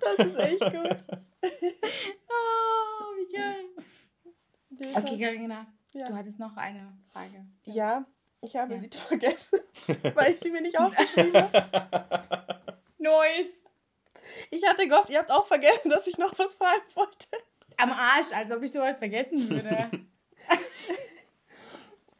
Das 0.00 0.18
ist 0.26 0.38
echt 0.38 0.60
gut. 0.60 1.20
Oh, 2.30 3.16
wie 3.16 3.32
geil. 3.32 3.64
Okay, 4.96 5.18
Karina, 5.18 5.66
Ja. 5.92 6.08
du 6.08 6.14
hattest 6.16 6.38
noch 6.38 6.56
eine 6.56 6.96
Frage. 7.12 7.46
Ja, 7.64 8.04
ich 8.40 8.56
habe 8.56 8.74
Ja. 8.74 8.80
sie 8.80 8.88
vergessen, 8.90 9.60
weil 10.14 10.32
ich 10.34 10.40
sie 10.40 10.50
mir 10.50 10.60
nicht 10.60 10.78
aufgeschrieben 10.78 11.34
habe. 11.34 12.78
Neues. 12.98 13.62
Ich 14.50 14.66
hatte 14.66 14.86
gehofft, 14.86 15.10
ihr 15.10 15.18
habt 15.20 15.30
auch 15.30 15.46
vergessen, 15.46 15.90
dass 15.90 16.06
ich 16.06 16.18
noch 16.18 16.36
was 16.38 16.54
fragen 16.54 16.82
wollte. 16.94 17.26
Am 17.76 17.92
Arsch, 17.92 18.32
als 18.32 18.50
ob 18.52 18.62
ich 18.62 18.72
sowas 18.72 18.98
vergessen 18.98 19.48
würde. 19.48 19.90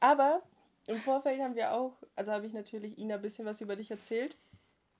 Aber 0.00 0.42
im 0.86 0.96
Vorfeld 0.98 1.40
haben 1.40 1.56
wir 1.56 1.72
auch, 1.72 1.92
also 2.16 2.30
habe 2.32 2.46
ich 2.46 2.52
natürlich 2.52 2.96
Ina 2.98 3.16
ein 3.16 3.22
bisschen 3.22 3.44
was 3.44 3.60
über 3.60 3.76
dich 3.76 3.90
erzählt. 3.90 4.36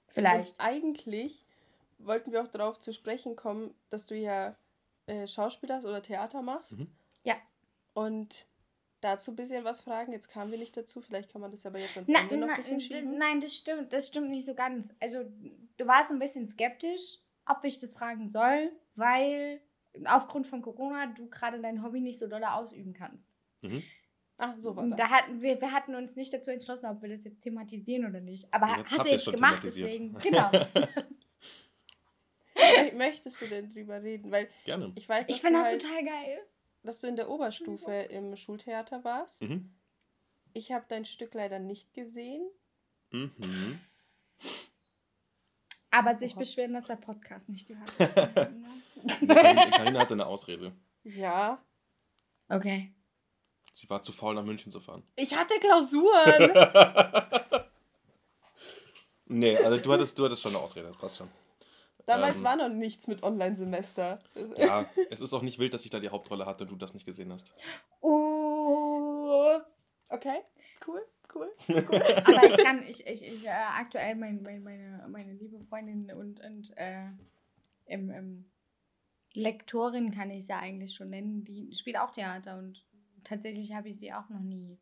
Vielleicht. 0.09 0.59
Und 0.59 0.65
eigentlich 0.65 1.45
wollten 1.99 2.33
wir 2.33 2.43
auch 2.43 2.49
darauf 2.49 2.79
zu 2.79 2.93
sprechen 2.93 3.37
kommen, 3.37 3.75
dass 3.91 4.07
du 4.07 4.17
ja 4.17 4.57
äh, 5.07 5.27
Schauspieler 5.27 5.81
oder 5.81 6.03
Theater 6.03 6.43
machst. 6.43 6.79
Mhm. 6.79 6.89
Ja. 7.25 7.35
Und 7.95 8.47
dazu 9.01 9.33
ein 9.33 9.37
bisschen 9.37 9.65
was 9.65 9.81
fragen. 9.81 10.13
Jetzt 10.13 10.29
kamen 10.29 10.51
wir 10.51 10.59
nicht 10.59 10.77
dazu. 10.77 11.01
Vielleicht 11.01 11.33
kann 11.33 11.41
man 11.41 11.51
das 11.51 11.67
aber 11.67 11.79
jetzt 11.79 11.97
ans 11.97 12.11
Na, 12.13 12.21
Ende 12.21 12.37
noch 12.37 12.49
ein 12.49 12.57
bisschen 12.57 12.81
schieben. 12.81 13.19
nein, 13.19 13.41
das 13.41 13.55
stimmt, 13.57 13.93
das 13.93 14.07
stimmt 14.09 14.31
nicht 14.31 14.45
so 14.45 14.55
ganz. 14.55 14.93
Also, 15.01 15.25
du 15.77 15.87
warst 15.87 16.11
ein 16.11 16.19
bisschen 16.19 16.47
skeptisch, 16.49 17.19
ob 17.47 17.65
ich 17.65 17.79
das 17.81 17.95
fragen 17.95 18.29
soll, 18.29 18.73
weil 18.95 19.61
aufgrund 20.05 20.47
von 20.47 20.63
Corona 20.63 21.07
du 21.07 21.29
gerade 21.29 21.61
dein 21.61 21.83
Hobby 21.83 22.01
nicht 22.01 22.19
so 22.19 22.29
doll 22.29 22.45
ausüben 22.45 22.93
kannst. 22.93 23.31
Mhm. 23.63 23.83
Ah, 24.37 24.55
so 24.59 24.77
war 24.77 24.87
das. 24.87 24.97
Da 24.97 25.11
hatten 25.11 25.43
wir, 25.43 25.61
wir 25.61 25.73
hatten 25.73 25.97
uns 25.97 26.15
nicht 26.15 26.33
dazu 26.33 26.51
entschlossen, 26.51 26.87
ob 26.87 27.03
wir 27.03 27.09
das 27.09 27.25
jetzt 27.25 27.43
thematisieren 27.43 28.07
oder 28.09 28.21
nicht. 28.21 28.53
Aber 28.53 28.69
Jetzt 28.77 28.93
hast 28.93 29.01
du 29.01 29.07
ihr 29.07 29.13
jetzt 29.13 29.33
gemacht, 29.33 29.63
deswegen. 29.65 30.15
Genau. 30.15 30.51
Mö- 32.59 32.95
Möchtest 32.97 33.41
du 33.41 33.47
denn 33.47 33.71
drüber 33.71 34.03
reden? 34.03 34.31
Weil 34.31 34.49
Gerne. 34.65 34.93
ich 34.97 35.09
weiß, 35.09 35.29
Ich 35.29 35.41
finde 35.41 35.61
das 35.61 35.69
halt, 35.69 35.83
total 35.83 36.05
geil. 36.05 36.39
dass 36.83 37.01
du 37.01 37.07
in 37.07 37.17
der 37.17 37.29
Oberstufe 37.31 37.93
im 37.93 38.37
Schultheater 38.37 39.05
warst. 39.05 39.43
Mhm. 39.43 39.75
Ich 40.55 40.73
habe 40.73 40.85
dein 40.89 41.05
Stück 41.05 41.35
leider 41.35 41.59
nicht 41.59 41.93
gesehen. 41.95 42.49
Mhm. 43.11 43.81
Aber 45.91 46.15
sich 46.15 46.33
Oha. 46.33 46.41
beschweren, 46.41 46.75
dass 46.75 46.85
der 46.85 46.97
Podcast 46.97 47.49
nicht 47.49 47.67
gehört 47.67 47.99
wird. 47.99 48.25
Karina 49.29 49.71
Karina 49.71 50.01
hatte 50.01 50.15
eine 50.15 50.27
Ausrede. 50.27 50.73
Ja. 51.05 51.63
okay. 52.49 52.93
Sie 53.73 53.89
war 53.89 54.03
zu 54.03 54.11
faul, 54.13 54.35
nach 54.35 54.43
München 54.45 54.73
zu 54.73 54.81
fahren. 54.81 55.05
Ich 55.17 55.35
hatte 55.35 55.55
Klausuren. 55.61 56.53
Nee, 59.31 59.59
also 59.59 59.77
du 59.77 59.93
hattest, 59.93 60.19
du 60.19 60.25
hattest 60.25 60.41
schon 60.43 60.55
eine 60.55 60.65
Ausrede, 60.65 60.89
das 60.89 60.97
passt 60.97 61.19
schon. 61.19 61.29
Damals 62.09 62.39
Ähm. 62.39 62.45
war 62.45 62.57
noch 62.57 62.71
nichts 62.71 63.07
mit 63.07 63.23
Online-Semester. 63.23 64.19
Ja, 64.57 64.89
es 65.11 65.21
ist 65.21 65.35
auch 65.35 65.43
nicht 65.43 65.59
wild, 65.59 65.75
dass 65.75 65.85
ich 65.85 65.91
da 65.91 66.01
die 66.01 66.09
Hauptrolle 66.09 66.47
hatte 66.47 66.65
und 66.65 66.71
du 66.71 66.77
das 66.77 66.95
nicht 66.95 67.05
gesehen 67.05 67.31
hast. 67.31 67.53
Oh. 68.01 69.59
Okay, 70.09 70.39
cool, 70.87 71.05
cool. 71.35 71.53
Aber 71.69 72.45
ich 72.47 72.57
kann, 72.65 72.83
ich, 72.89 73.07
ich, 73.07 73.27
ich 73.27 73.45
äh, 73.45 73.51
aktuell 73.51 74.15
mein, 74.17 74.41
mein, 74.43 74.63
meine, 74.63 75.07
meine 75.11 75.35
liebe 75.35 75.61
Freundin 75.67 76.11
und, 76.11 76.41
und 76.41 76.73
äh, 76.79 77.09
im, 77.85 78.11
im 78.11 78.51
Lektorin 79.35 80.11
kann 80.11 80.31
ich 80.31 80.47
sie 80.47 80.53
ja 80.53 80.61
eigentlich 80.61 80.95
schon 80.95 81.11
nennen, 81.11 81.45
die 81.45 81.75
spielt 81.75 81.99
auch 81.99 82.11
Theater 82.11 82.57
und 82.57 82.87
tatsächlich 83.23 83.75
habe 83.75 83.91
ich 83.91 83.99
sie 83.99 84.15
auch 84.15 84.31
noch 84.31 84.41
nie 84.41 84.79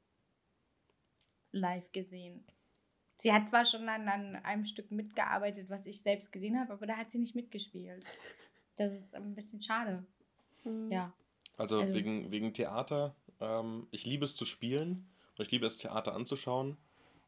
live 1.50 1.90
gesehen. 1.90 2.46
Sie 3.18 3.32
hat 3.32 3.48
zwar 3.48 3.64
schon 3.64 3.88
an, 3.88 4.08
an 4.08 4.36
einem 4.36 4.64
Stück 4.64 4.90
mitgearbeitet, 4.90 5.70
was 5.70 5.86
ich 5.86 6.00
selbst 6.00 6.32
gesehen 6.32 6.58
habe, 6.58 6.72
aber 6.74 6.86
da 6.86 6.96
hat 6.96 7.10
sie 7.10 7.18
nicht 7.18 7.34
mitgespielt. 7.34 8.04
Das 8.76 8.92
ist 8.92 9.14
ein 9.14 9.34
bisschen 9.34 9.62
schade. 9.62 10.04
Hm. 10.64 10.90
Ja. 10.92 11.12
Also, 11.56 11.80
Also- 11.80 11.94
wegen, 11.94 12.30
wegen 12.30 12.52
Theater, 12.52 13.14
ähm, 13.40 13.86
ich 13.90 14.04
liebe 14.04 14.24
es 14.26 14.34
zu 14.36 14.44
spielen 14.44 15.08
und 15.38 15.44
ich 15.44 15.50
liebe 15.50 15.66
es, 15.66 15.78
Theater 15.78 16.14
anzuschauen. 16.14 16.76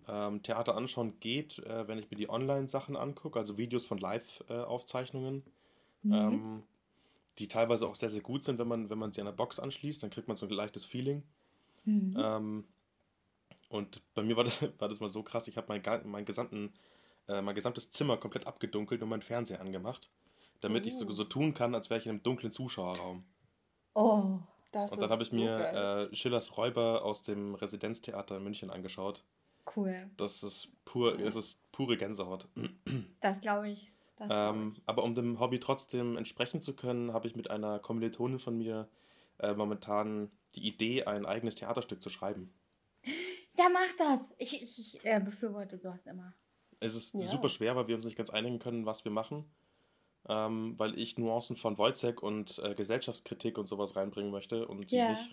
Ähm, 0.07 0.43
Theater 0.43 0.74
anschauen 0.76 1.20
geht, 1.20 1.59
äh, 1.61 1.86
wenn 1.89 1.99
ich 1.99 2.11
mir 2.11 2.16
die 2.16 2.28
Online-Sachen 2.30 2.97
angucke, 2.97 3.39
also 3.39 3.57
Videos 3.59 3.84
von 3.86 3.99
Live-Aufzeichnungen, 3.99 5.43
Mhm. 6.03 6.12
ähm, 6.14 6.62
die 7.39 7.49
teilweise 7.49 7.86
auch 7.86 7.95
sehr, 7.95 8.11
sehr 8.11 8.22
gut 8.22 8.43
sind, 8.45 8.59
wenn 8.59 8.68
man, 8.68 8.89
wenn 8.91 8.99
man 8.99 9.12
sie 9.12 9.20
an 9.20 9.26
der 9.26 9.32
Box 9.32 9.59
anschließt, 9.59 10.03
dann 10.03 10.11
kriegt 10.11 10.28
man 10.28 10.36
so 10.36 10.47
ein 10.47 10.51
leichtes 10.53 10.84
Feeling. 10.84 11.22
Mhm. 11.84 12.11
Und 13.68 14.02
bei 14.14 14.22
mir 14.22 14.36
war 14.36 14.44
das, 14.44 14.60
war 14.78 14.88
das 14.88 15.00
mal 15.00 15.10
so 15.10 15.22
krass, 15.22 15.48
ich 15.48 15.56
habe 15.56 15.66
mein, 15.68 15.82
mein, 16.04 16.24
gesamten, 16.24 16.72
äh, 17.28 17.42
mein 17.42 17.54
gesamtes 17.54 17.90
Zimmer 17.90 18.16
komplett 18.16 18.46
abgedunkelt 18.46 19.02
und 19.02 19.08
meinen 19.08 19.22
Fernseher 19.22 19.60
angemacht, 19.60 20.10
damit 20.60 20.86
ich 20.86 20.96
so, 20.96 21.06
Oh. 21.06 21.10
so 21.10 21.24
tun 21.24 21.54
kann, 21.54 21.74
als 21.74 21.90
wäre 21.90 22.00
ich 22.00 22.06
in 22.06 22.10
einem 22.10 22.22
dunklen 22.22 22.52
Zuschauerraum. 22.52 23.24
Oh. 23.94 24.38
Das 24.72 24.92
Und 24.92 24.98
dann 24.98 25.06
ist 25.06 25.12
habe 25.12 25.22
ich 25.22 25.32
mir 25.32 26.08
äh, 26.10 26.14
Schillers 26.14 26.56
Räuber 26.56 27.02
aus 27.02 27.22
dem 27.22 27.54
Residenztheater 27.54 28.36
in 28.36 28.44
München 28.44 28.70
angeschaut. 28.70 29.24
Cool. 29.76 30.10
Das 30.16 30.42
ist 30.42 30.68
pur, 30.84 31.18
es 31.20 31.36
ist 31.36 31.60
pure 31.72 31.96
Gänsehaut. 31.96 32.48
Das 33.20 33.40
glaube 33.40 33.68
ich. 33.68 33.90
Das 34.16 34.28
Ähm, 34.30 34.76
aber 34.86 35.04
um 35.04 35.14
dem 35.14 35.38
Hobby 35.40 35.60
trotzdem 35.60 36.16
entsprechen 36.16 36.60
zu 36.60 36.74
können, 36.74 37.12
habe 37.12 37.28
ich 37.28 37.36
mit 37.36 37.50
einer 37.50 37.78
Kommilitonin 37.78 38.38
von 38.38 38.56
mir 38.58 38.88
äh, 39.38 39.54
momentan 39.54 40.30
die 40.54 40.66
Idee, 40.66 41.04
ein 41.04 41.24
eigenes 41.24 41.54
Theaterstück 41.54 42.02
zu 42.02 42.10
schreiben. 42.10 42.52
Ja, 43.59 43.68
mach 43.68 43.92
das. 43.96 44.32
Ich, 44.38 44.62
ich, 44.62 44.78
ich 44.78 45.04
äh, 45.04 45.20
befürworte 45.20 45.76
sowas 45.78 46.06
immer. 46.06 46.32
Es 46.80 46.94
ist 46.94 47.14
Ja. 47.14 47.20
super 47.22 47.48
schwer, 47.48 47.74
weil 47.74 47.88
wir 47.88 47.96
uns 47.96 48.04
nicht 48.04 48.16
ganz 48.16 48.30
einigen 48.30 48.61
können, 48.61 48.86
was 48.86 49.04
wir 49.04 49.11
machen. 49.12 49.44
Ähm, 50.28 50.78
weil 50.78 50.98
ich 50.98 51.18
Nuancen 51.18 51.56
von 51.56 51.76
Wojciech 51.78 52.22
und 52.22 52.59
äh, 52.59 52.74
Gesellschaftskritik 52.74 53.59
und 53.59 53.66
sowas 53.66 53.96
reinbringen 53.96 54.30
möchte 54.30 54.68
und 54.68 54.88
sie 54.88 54.96
Ja. 54.96 55.11
nicht. 55.11 55.30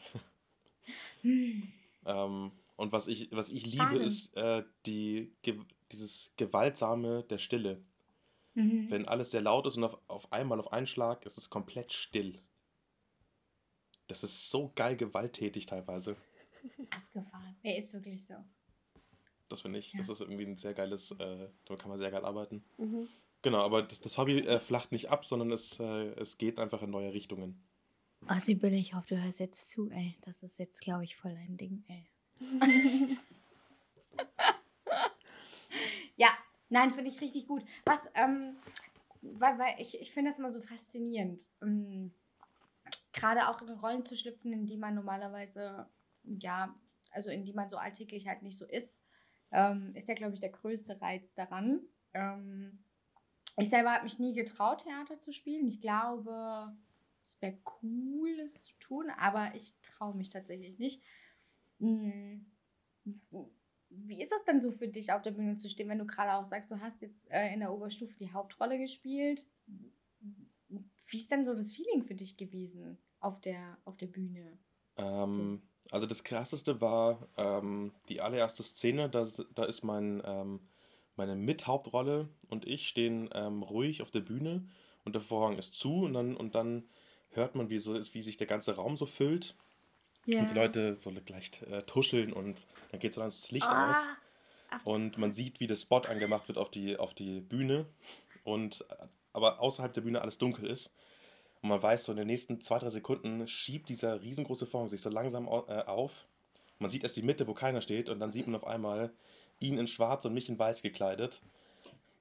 Hm. 1.21 1.71
Ähm, 2.07 2.51
und 2.75 2.91
was 2.91 3.07
ich, 3.07 3.31
was 3.31 3.49
ich 3.49 3.65
Schade. 3.65 3.95
liebe, 3.95 4.05
ist 4.05 4.37
äh, 4.37 4.63
die, 4.85 5.35
ge 5.41 5.59
dieses 5.91 6.31
Gewaltsame 6.37 7.23
der 7.23 7.39
Stille. 7.39 7.83
Mhm. 8.53 8.91
Wenn 8.91 9.07
alles 9.07 9.31
sehr 9.31 9.41
laut 9.41 9.65
ist 9.65 9.77
und 9.77 9.85
auf, 9.85 9.97
auf 10.07 10.31
einmal, 10.31 10.59
auf 10.59 10.71
einen 10.71 10.85
Schlag, 10.85 11.25
ist 11.25 11.39
es 11.39 11.49
komplett 11.49 11.93
still. 11.93 12.39
Das 14.05 14.23
ist 14.23 14.51
so 14.51 14.71
geil 14.75 14.95
gewalttätig 14.97 15.65
teilweise. 15.65 16.15
Abgefahren. 16.89 17.55
Er 17.63 17.77
ist 17.77 17.93
wirklich 17.93 18.25
so. 18.25 18.35
Das 19.49 19.61
finde 19.61 19.79
ich, 19.79 19.93
Ja. 19.93 19.99
das 19.99 20.09
ist 20.09 20.21
irgendwie 20.21 20.45
ein 20.45 20.57
sehr 20.57 20.73
geiles, 20.73 21.11
äh, 21.11 21.49
damit 21.65 21.81
kann 21.81 21.89
man 21.89 21.99
sehr 21.99 22.11
geil 22.11 22.25
arbeiten. 22.25 22.63
Mhm. 22.77 23.07
Genau, 23.41 23.59
aber 23.63 23.83
das, 23.83 24.01
das 24.01 24.17
Hobby 24.17 24.39
äh, 24.39 24.59
flacht 24.59 24.91
nicht 24.91 25.09
ab, 25.11 25.23
sondern 25.23 25.51
es, 25.51 25.79
äh, 25.79 25.83
es 26.19 26.37
geht 26.37 26.57
einfach 26.57 26.81
in 26.81 26.89
neue 26.89 27.13
Richtungen. 27.13 27.63
Oh, 28.27 28.39
Sibylle, 28.39 28.75
ich 28.75 28.95
hoffe, 28.95 29.15
du 29.15 29.21
hörst 29.23 29.39
jetzt 29.39 29.69
zu, 29.69 29.89
ey. 29.91 30.17
Das 30.21 30.41
ist 30.41 30.57
jetzt, 30.57 30.81
glaube 30.81 31.03
ich, 31.03 31.15
voll 31.15 31.31
ein 31.37 31.57
Ding, 31.57 31.83
ey. 31.87 32.07
ja, 36.15 36.29
nein, 36.69 36.91
finde 36.91 37.09
ich 37.11 37.21
richtig 37.21 37.47
gut. 37.47 37.63
Was, 37.85 38.09
ähm, 38.15 38.55
weil, 39.21 39.59
weil 39.59 39.75
ich, 39.79 39.99
ich 40.01 40.11
finde 40.11 40.31
das 40.31 40.39
immer 40.39 40.51
so 40.51 40.61
faszinierend. 40.61 41.47
Ähm, 41.61 42.11
Gerade 43.13 43.47
auch 43.49 43.61
in 43.61 43.69
Rollen 43.69 44.03
zu 44.03 44.15
schlüpfen, 44.17 44.51
in 44.51 44.65
die 44.65 44.75
man 44.77 44.95
normalerweise, 44.95 45.87
ja, 46.39 46.75
also 47.11 47.29
in 47.29 47.43
die 47.43 47.53
man 47.53 47.69
so 47.69 47.77
alltäglich 47.77 48.27
halt 48.27 48.41
nicht 48.41 48.57
so 48.57 48.65
ist, 48.65 49.01
ähm, 49.51 49.87
ist 49.87 50.07
ja, 50.07 50.15
glaube 50.15 50.33
ich, 50.33 50.39
der 50.39 50.49
größte 50.49 51.01
Reiz 51.01 51.33
daran. 51.33 51.81
Ähm, 52.13 52.79
ich 53.57 53.69
selber 53.69 53.93
habe 53.93 54.03
mich 54.03 54.19
nie 54.19 54.33
getraut, 54.33 54.83
Theater 54.83 55.19
zu 55.19 55.31
spielen. 55.31 55.67
Ich 55.67 55.79
glaube, 55.79 56.75
es 57.23 57.41
wäre 57.41 57.57
cool, 57.81 58.39
es 58.43 58.63
zu 58.63 58.73
tun, 58.79 59.09
aber 59.17 59.53
ich 59.55 59.73
traue 59.81 60.15
mich 60.15 60.29
tatsächlich 60.29 60.77
nicht. 60.77 61.01
Hm. 61.79 62.45
Wie 63.89 64.21
ist 64.21 64.31
das 64.31 64.43
denn 64.43 64.59
so 64.59 64.71
für 64.71 64.87
dich, 64.87 65.13
auf 65.13 65.21
der 65.21 65.31
Bühne 65.31 65.57
zu 65.57 65.69
stehen, 65.69 65.87
wenn 65.87 65.99
du 65.99 66.05
gerade 66.05 66.33
auch 66.33 66.43
sagst, 66.43 66.69
du 66.69 66.81
hast 66.81 67.01
jetzt 67.01 67.29
äh, 67.31 67.53
in 67.53 67.61
der 67.61 67.71
Oberstufe 67.71 68.15
die 68.15 68.33
Hauptrolle 68.33 68.77
gespielt? 68.77 69.45
Wie 71.07 71.17
ist 71.17 71.31
denn 71.31 71.45
so 71.45 71.53
das 71.53 71.71
Feeling 71.71 72.03
für 72.03 72.15
dich 72.15 72.35
gewesen 72.35 72.97
auf 73.19 73.39
der, 73.39 73.77
auf 73.85 73.95
der 73.95 74.07
Bühne? 74.07 74.57
Ähm, 74.97 75.61
also 75.91 76.07
das 76.07 76.23
krasseste 76.23 76.81
war 76.81 77.27
ähm, 77.37 77.93
die 78.09 78.21
allererste 78.21 78.63
Szene, 78.63 79.09
da, 79.09 79.27
da 79.53 79.65
ist 79.65 79.83
mein, 79.83 80.21
ähm, 80.25 80.59
meine 81.15 81.35
Mithauptrolle 81.35 82.27
und 82.49 82.67
ich 82.67 82.87
stehen 82.87 83.29
ähm, 83.33 83.63
ruhig 83.63 84.01
auf 84.01 84.11
der 84.11 84.21
Bühne 84.21 84.67
und 85.03 85.13
der 85.13 85.21
Vorhang 85.21 85.57
ist 85.57 85.75
zu 85.75 86.03
und 86.03 86.13
dann, 86.13 86.35
und 86.35 86.55
dann 86.55 86.83
hört 87.31 87.55
man, 87.55 87.69
wie, 87.69 87.79
so, 87.79 87.95
wie 88.13 88.21
sich 88.21 88.37
der 88.37 88.47
ganze 88.47 88.75
Raum 88.75 88.97
so 88.97 89.05
füllt 89.05 89.55
yeah. 90.27 90.41
und 90.41 90.49
die 90.49 90.55
Leute 90.55 90.95
so 90.95 91.11
leicht 91.29 91.61
äh, 91.63 91.83
tuscheln 91.83 92.33
und 92.33 92.65
dann 92.91 92.99
geht 92.99 93.13
so 93.13 93.21
dann 93.21 93.29
das 93.29 93.51
Licht 93.51 93.67
oh. 93.69 93.73
aus 93.73 93.97
und 94.83 95.17
man 95.17 95.33
sieht, 95.33 95.59
wie 95.59 95.67
der 95.67 95.75
Spot 95.75 95.99
angemacht 95.99 96.47
wird 96.47 96.57
auf 96.57 96.71
die, 96.71 96.97
auf 96.97 97.13
die 97.13 97.41
Bühne 97.41 97.85
und 98.43 98.83
aber 99.33 99.59
außerhalb 99.61 99.93
der 99.93 100.01
Bühne 100.01 100.21
alles 100.21 100.37
dunkel 100.37 100.65
ist 100.65 100.91
und 101.65 101.69
man 101.69 101.81
weiß, 101.81 102.03
so 102.03 102.11
in 102.11 102.19
den 102.19 102.27
nächsten 102.27 102.61
zwei, 102.61 102.77
drei 102.77 102.91
Sekunden 102.91 103.47
schiebt 103.47 103.89
dieser 103.89 104.21
riesengroße 104.21 104.67
Vorhang 104.67 104.87
sich 104.87 105.01
so 105.01 105.09
langsam 105.09 105.47
äh, 105.47 105.81
auf. 105.87 106.27
Man 106.77 106.91
sieht 106.91 107.01
erst 107.01 107.17
die 107.17 107.23
Mitte, 107.23 107.47
wo 107.47 107.55
keiner 107.55 107.81
steht, 107.81 108.07
und 108.07 108.19
dann 108.19 108.31
sieht 108.31 108.45
man 108.45 108.55
auf 108.55 108.67
einmal 108.67 109.11
ihn 109.59 109.79
in 109.79 109.87
schwarz 109.87 110.25
und 110.25 110.35
mich 110.35 110.47
in 110.47 110.59
weiß 110.59 110.83
gekleidet, 110.83 111.41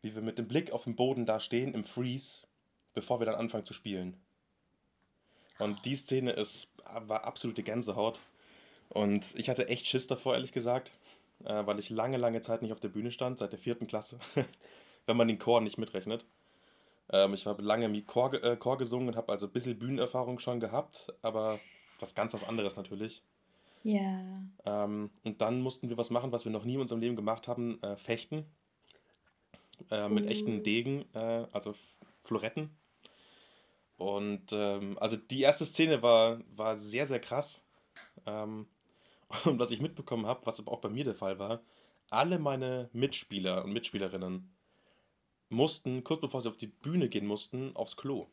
wie 0.01 0.15
wir 0.15 0.23
mit 0.23 0.39
dem 0.39 0.49
Blick 0.49 0.73
auf 0.73 0.85
den 0.85 0.97
Boden 0.97 1.27
da 1.27 1.41
stehen 1.41 1.75
im 1.75 1.85
Freeze, 1.85 2.47
bevor 2.95 3.21
wir 3.21 3.27
dann 3.27 3.35
anfangen 3.35 3.67
zu 3.67 3.75
spielen. 3.75 4.17
Und 5.59 5.85
die 5.85 5.97
Szene 5.97 6.31
ist, 6.31 6.69
war 7.01 7.25
absolute 7.25 7.63
Gänsehaut. 7.63 8.21
Und 8.89 9.35
ich 9.37 9.51
hatte 9.51 9.69
echt 9.69 9.87
Schiss 9.87 10.07
davor, 10.07 10.33
ehrlich 10.33 10.53
gesagt, 10.53 10.91
äh, 11.45 11.67
weil 11.67 11.79
ich 11.79 11.91
lange, 11.91 12.17
lange 12.17 12.41
Zeit 12.41 12.63
nicht 12.63 12.73
auf 12.73 12.81
der 12.81 12.89
Bühne 12.89 13.13
stand, 13.13 13.37
seit 13.37 13.53
der 13.53 13.59
vierten 13.59 13.89
Klasse, 13.89 14.19
wenn 15.05 15.19
man 15.19 15.29
den 15.29 15.39
Chor 15.39 15.61
nicht 15.61 15.77
mitrechnet. 15.77 16.25
Ähm, 17.11 17.35
ich 17.35 17.47
habe 17.47 17.63
lange 17.63 17.87
im 17.87 18.07
Chor, 18.07 18.33
äh, 18.43 18.57
Chor 18.57 18.79
gesungen 18.79 19.09
und 19.09 19.17
habe 19.17 19.33
also 19.33 19.47
ein 19.47 19.53
bisschen 19.53 19.79
Bühnenerfahrung 19.79 20.39
schon 20.39 20.61
gehabt, 20.61 21.13
aber 21.23 21.61
was 22.01 22.15
ganz 22.15 22.35
was 22.35 22.45
anderes 22.45 22.77
natürlich. 22.77 23.23
Ja. 23.83 24.43
Ähm, 24.65 25.11
und 25.25 25.41
dann 25.41 25.61
mussten 25.61 25.91
wir 25.91 25.99
was 25.99 26.11
machen, 26.11 26.33
was 26.33 26.45
wir 26.45 26.53
noch 26.53 26.65
nie 26.65 26.75
in 26.75 26.81
unserem 26.81 27.01
Leben 27.01 27.17
gemacht 27.17 27.49
haben, 27.49 27.83
äh, 27.83 27.97
fechten. 27.97 28.47
Äh, 29.91 30.09
mit 30.09 30.25
uh. 30.25 30.29
echten 30.29 30.63
Degen, 30.63 31.05
äh, 31.15 31.47
also 31.53 31.75
Floretten. 32.23 32.71
Und 33.97 34.53
ähm, 34.53 34.99
also 34.99 35.17
die 35.17 35.43
erste 35.43 35.65
Szene 35.65 36.03
war, 36.03 36.41
war 36.55 36.79
sehr, 36.79 37.07
sehr 37.07 37.21
krass. 37.21 37.63
Ähm, 38.27 38.67
und 39.45 39.59
was 39.59 39.71
ich 39.71 39.81
mitbekommen 39.81 40.27
habe, 40.27 40.47
was 40.47 40.61
aber 40.61 40.73
auch 40.73 40.81
bei 40.81 40.89
mir 40.89 41.05
der 41.05 41.15
Fall 41.15 41.39
war, 41.39 41.61
alle 42.11 42.39
meine 42.39 42.89
Mitspieler 42.93 43.65
und 43.65 43.73
Mitspielerinnen 43.73 44.54
mussten, 45.55 46.05
kurz 46.05 46.21
bevor 46.21 46.43
sie 46.43 46.49
auf 46.49 46.57
die 46.57 46.67
Bühne 46.67 47.09
gehen 47.09 47.27
mussten, 47.27 47.75
aufs 47.75 47.97
Klo. 47.97 48.27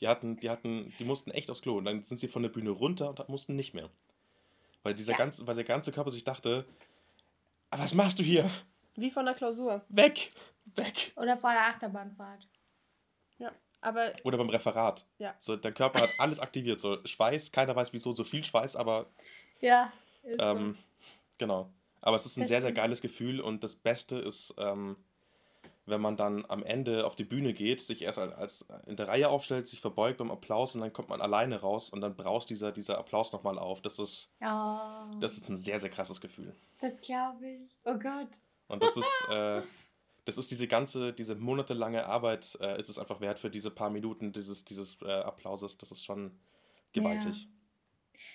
Die 0.00 0.08
hatten, 0.08 0.36
die 0.36 0.50
hatten, 0.50 0.92
die 0.98 1.04
mussten 1.04 1.30
echt 1.30 1.50
aufs 1.50 1.62
Klo. 1.62 1.78
Und 1.78 1.84
dann 1.84 2.04
sind 2.04 2.18
sie 2.18 2.28
von 2.28 2.42
der 2.42 2.48
Bühne 2.48 2.70
runter 2.70 3.08
und 3.08 3.28
mussten 3.28 3.54
nicht 3.56 3.74
mehr. 3.74 3.88
Weil 4.82 4.94
dieser 4.94 5.12
ja. 5.12 5.18
ganze, 5.18 5.46
weil 5.46 5.54
der 5.54 5.64
ganze 5.64 5.92
Körper 5.92 6.10
sich 6.10 6.24
dachte, 6.24 6.66
ah, 7.70 7.78
was 7.78 7.94
machst 7.94 8.18
du 8.18 8.22
hier? 8.22 8.50
Wie 8.96 9.10
von 9.10 9.24
der 9.24 9.34
Klausur. 9.34 9.84
Weg! 9.88 10.32
Weg! 10.74 11.12
Oder 11.16 11.36
vor 11.36 11.52
der 11.52 11.62
Achterbahnfahrt. 11.62 12.48
Ja, 13.38 13.52
aber. 13.80 14.12
Oder 14.24 14.38
beim 14.38 14.48
Referat. 14.48 15.04
Ja. 15.18 15.34
So, 15.40 15.56
der 15.56 15.72
Körper 15.72 16.02
hat 16.02 16.10
alles 16.18 16.38
aktiviert. 16.38 16.80
So 16.80 17.04
Schweiß, 17.04 17.52
keiner 17.52 17.74
weiß 17.74 17.92
wieso, 17.92 18.12
so 18.12 18.24
viel 18.24 18.44
Schweiß, 18.44 18.76
aber. 18.76 19.06
Ja. 19.60 19.92
Ähm, 20.22 20.76
so. 20.76 21.38
Genau. 21.38 21.70
Aber 22.00 22.16
es 22.16 22.26
ist 22.26 22.36
ein 22.36 22.42
das 22.42 22.50
sehr, 22.50 22.60
stimmt. 22.60 22.76
sehr 22.76 22.82
geiles 22.82 23.00
Gefühl 23.00 23.40
und 23.40 23.64
das 23.64 23.76
Beste 23.76 24.16
ist, 24.16 24.54
ähm, 24.58 24.96
wenn 25.86 26.00
man 26.00 26.16
dann 26.16 26.44
am 26.48 26.62
Ende 26.62 27.06
auf 27.06 27.14
die 27.14 27.24
Bühne 27.24 27.52
geht, 27.52 27.82
sich 27.82 28.02
erst 28.02 28.18
als, 28.18 28.66
in 28.86 28.96
der 28.96 29.08
Reihe 29.08 29.28
aufstellt, 29.28 29.68
sich 29.68 29.80
verbeugt 29.80 30.18
beim 30.18 30.30
Applaus 30.30 30.74
und 30.74 30.80
dann 30.80 30.92
kommt 30.92 31.10
man 31.10 31.20
alleine 31.20 31.60
raus 31.60 31.90
und 31.90 32.00
dann 32.00 32.16
braust 32.16 32.48
dieser, 32.48 32.72
dieser 32.72 32.98
Applaus 32.98 33.32
nochmal 33.32 33.58
auf. 33.58 33.82
Das 33.82 33.98
ist, 33.98 34.30
oh. 34.40 34.78
das 35.20 35.36
ist 35.36 35.48
ein 35.48 35.56
sehr, 35.56 35.80
sehr 35.80 35.90
krasses 35.90 36.20
Gefühl. 36.20 36.54
Das 36.80 37.00
glaube 37.00 37.48
ich. 37.48 37.78
Oh 37.84 37.98
Gott. 37.98 38.28
Und 38.68 38.82
das 38.82 38.96
ist, 38.96 39.26
äh, 39.30 39.62
das 40.24 40.38
ist 40.38 40.50
diese 40.50 40.66
ganze, 40.66 41.12
diese 41.12 41.34
monatelange 41.34 42.06
Arbeit, 42.06 42.56
äh, 42.60 42.78
ist 42.78 42.88
es 42.88 42.98
einfach 42.98 43.20
wert 43.20 43.40
für 43.40 43.50
diese 43.50 43.70
paar 43.70 43.90
Minuten 43.90 44.32
dieses, 44.32 44.64
dieses 44.64 45.00
äh, 45.02 45.10
Applauses. 45.10 45.76
Das 45.76 45.90
ist 45.90 46.04
schon 46.04 46.38
gewaltig. 46.92 47.44
Ja. 47.44 47.50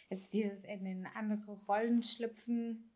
Jetzt 0.09 0.33
dieses 0.33 0.65
in 0.65 1.07
andere 1.15 1.57
Rollen 1.67 2.03
schlüpfen 2.03 2.91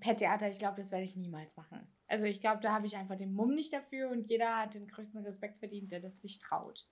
per 0.00 0.14
Theater, 0.14 0.50
ich 0.50 0.58
glaube, 0.58 0.76
das 0.76 0.90
werde 0.90 1.04
ich 1.04 1.16
niemals 1.16 1.56
machen. 1.56 1.86
Also 2.08 2.24
ich 2.24 2.40
glaube, 2.40 2.60
da 2.62 2.72
habe 2.72 2.86
ich 2.86 2.96
einfach 2.96 3.16
den 3.16 3.34
Mumm 3.34 3.54
nicht 3.54 3.72
dafür 3.72 4.10
und 4.10 4.28
jeder 4.28 4.56
hat 4.56 4.74
den 4.74 4.88
größten 4.88 5.22
Respekt 5.24 5.58
verdient, 5.58 5.92
der 5.92 6.00
das 6.00 6.22
sich 6.22 6.38
traut. 6.38 6.88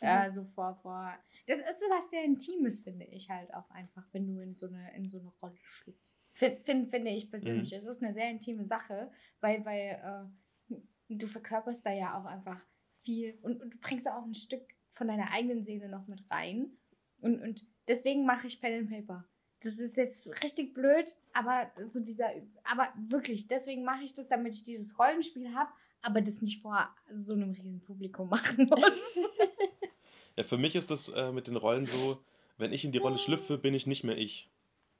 Mhm. 0.00 0.08
Äh, 0.08 0.30
so 0.30 0.44
vor, 0.44 0.74
vor. 0.76 1.14
Das 1.46 1.58
ist 1.58 1.82
was 1.90 2.10
sehr 2.10 2.24
Intimes, 2.24 2.80
finde 2.80 3.06
ich 3.06 3.30
halt 3.30 3.54
auch 3.54 3.70
einfach, 3.70 4.04
wenn 4.12 4.26
du 4.26 4.40
in 4.40 4.54
so 4.54 4.66
eine, 4.66 4.94
in 4.94 5.08
so 5.08 5.20
eine 5.20 5.32
Rolle 5.40 5.58
schlüpfst. 5.62 6.20
Find, 6.34 6.64
find, 6.64 6.90
finde 6.90 7.10
ich 7.10 7.30
persönlich. 7.30 7.70
Mhm. 7.70 7.78
Es 7.78 7.86
ist 7.86 8.02
eine 8.02 8.12
sehr 8.12 8.30
intime 8.30 8.64
Sache, 8.64 9.10
weil, 9.40 9.64
weil 9.64 10.28
äh, 10.70 10.76
du 11.08 11.26
verkörperst 11.26 11.86
da 11.86 11.92
ja 11.92 12.20
auch 12.20 12.26
einfach 12.26 12.60
viel 13.02 13.38
und, 13.42 13.62
und, 13.62 13.74
du 13.74 13.78
bringst 13.78 14.08
auch 14.08 14.24
ein 14.24 14.34
Stück 14.34 14.74
von 14.90 15.06
deiner 15.06 15.30
eigenen 15.32 15.62
Seele 15.62 15.88
noch 15.88 16.06
mit 16.08 16.28
rein. 16.30 16.76
Und, 17.20 17.40
und 17.40 17.66
deswegen 17.86 18.26
mache 18.26 18.48
ich 18.48 18.60
Pen 18.60 18.80
and 18.80 18.90
Paper 18.90 19.24
das 19.62 19.78
ist 19.78 19.96
jetzt 19.96 20.26
richtig 20.42 20.74
blöd, 20.74 21.16
aber 21.32 21.70
so 21.88 22.00
dieser, 22.00 22.30
aber 22.64 22.88
wirklich, 23.08 23.48
deswegen 23.48 23.84
mache 23.84 24.04
ich 24.04 24.14
das, 24.14 24.28
damit 24.28 24.54
ich 24.54 24.62
dieses 24.62 24.98
Rollenspiel 24.98 25.54
habe, 25.54 25.70
aber 26.02 26.20
das 26.20 26.40
nicht 26.40 26.62
vor 26.62 26.88
so 27.12 27.34
einem 27.34 27.52
riesen 27.52 27.80
Publikum 27.80 28.28
machen 28.30 28.66
muss. 28.68 29.18
ja, 30.36 30.44
für 30.44 30.58
mich 30.58 30.76
ist 30.76 30.90
das 30.90 31.08
äh, 31.08 31.32
mit 31.32 31.48
den 31.48 31.56
Rollen 31.56 31.86
so, 31.86 32.22
wenn 32.56 32.72
ich 32.72 32.84
in 32.84 32.92
die 32.92 32.98
Rolle 32.98 33.18
schlüpfe, 33.18 33.58
bin 33.58 33.74
ich 33.74 33.86
nicht 33.86 34.04
mehr 34.04 34.16
ich. 34.16 34.50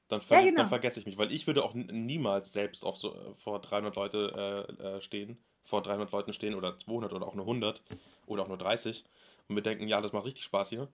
Dann, 0.08 0.22
ver 0.22 0.38
ja, 0.38 0.44
genau. 0.44 0.62
dann 0.62 0.68
vergesse 0.68 0.98
ich 0.98 1.06
mich, 1.06 1.18
weil 1.18 1.30
ich 1.30 1.46
würde 1.46 1.62
auch 1.62 1.74
niemals 1.74 2.52
selbst 2.52 2.84
auf 2.84 2.96
so, 2.96 3.14
äh, 3.14 3.34
vor 3.34 3.60
300 3.60 3.94
Leute 3.94 4.66
äh, 4.80 4.82
äh, 4.82 5.00
stehen, 5.02 5.38
vor 5.62 5.82
300 5.82 6.10
Leuten 6.10 6.32
stehen 6.32 6.54
oder 6.54 6.78
200 6.78 7.12
oder 7.12 7.26
auch 7.26 7.34
nur 7.34 7.44
100 7.44 7.82
oder 8.26 8.42
auch 8.42 8.48
nur 8.48 8.56
30 8.56 9.04
und 9.48 9.54
mir 9.54 9.62
denken, 9.62 9.86
ja, 9.86 10.00
das 10.00 10.12
macht 10.12 10.24
richtig 10.24 10.44
Spaß 10.44 10.70
hier. 10.70 10.88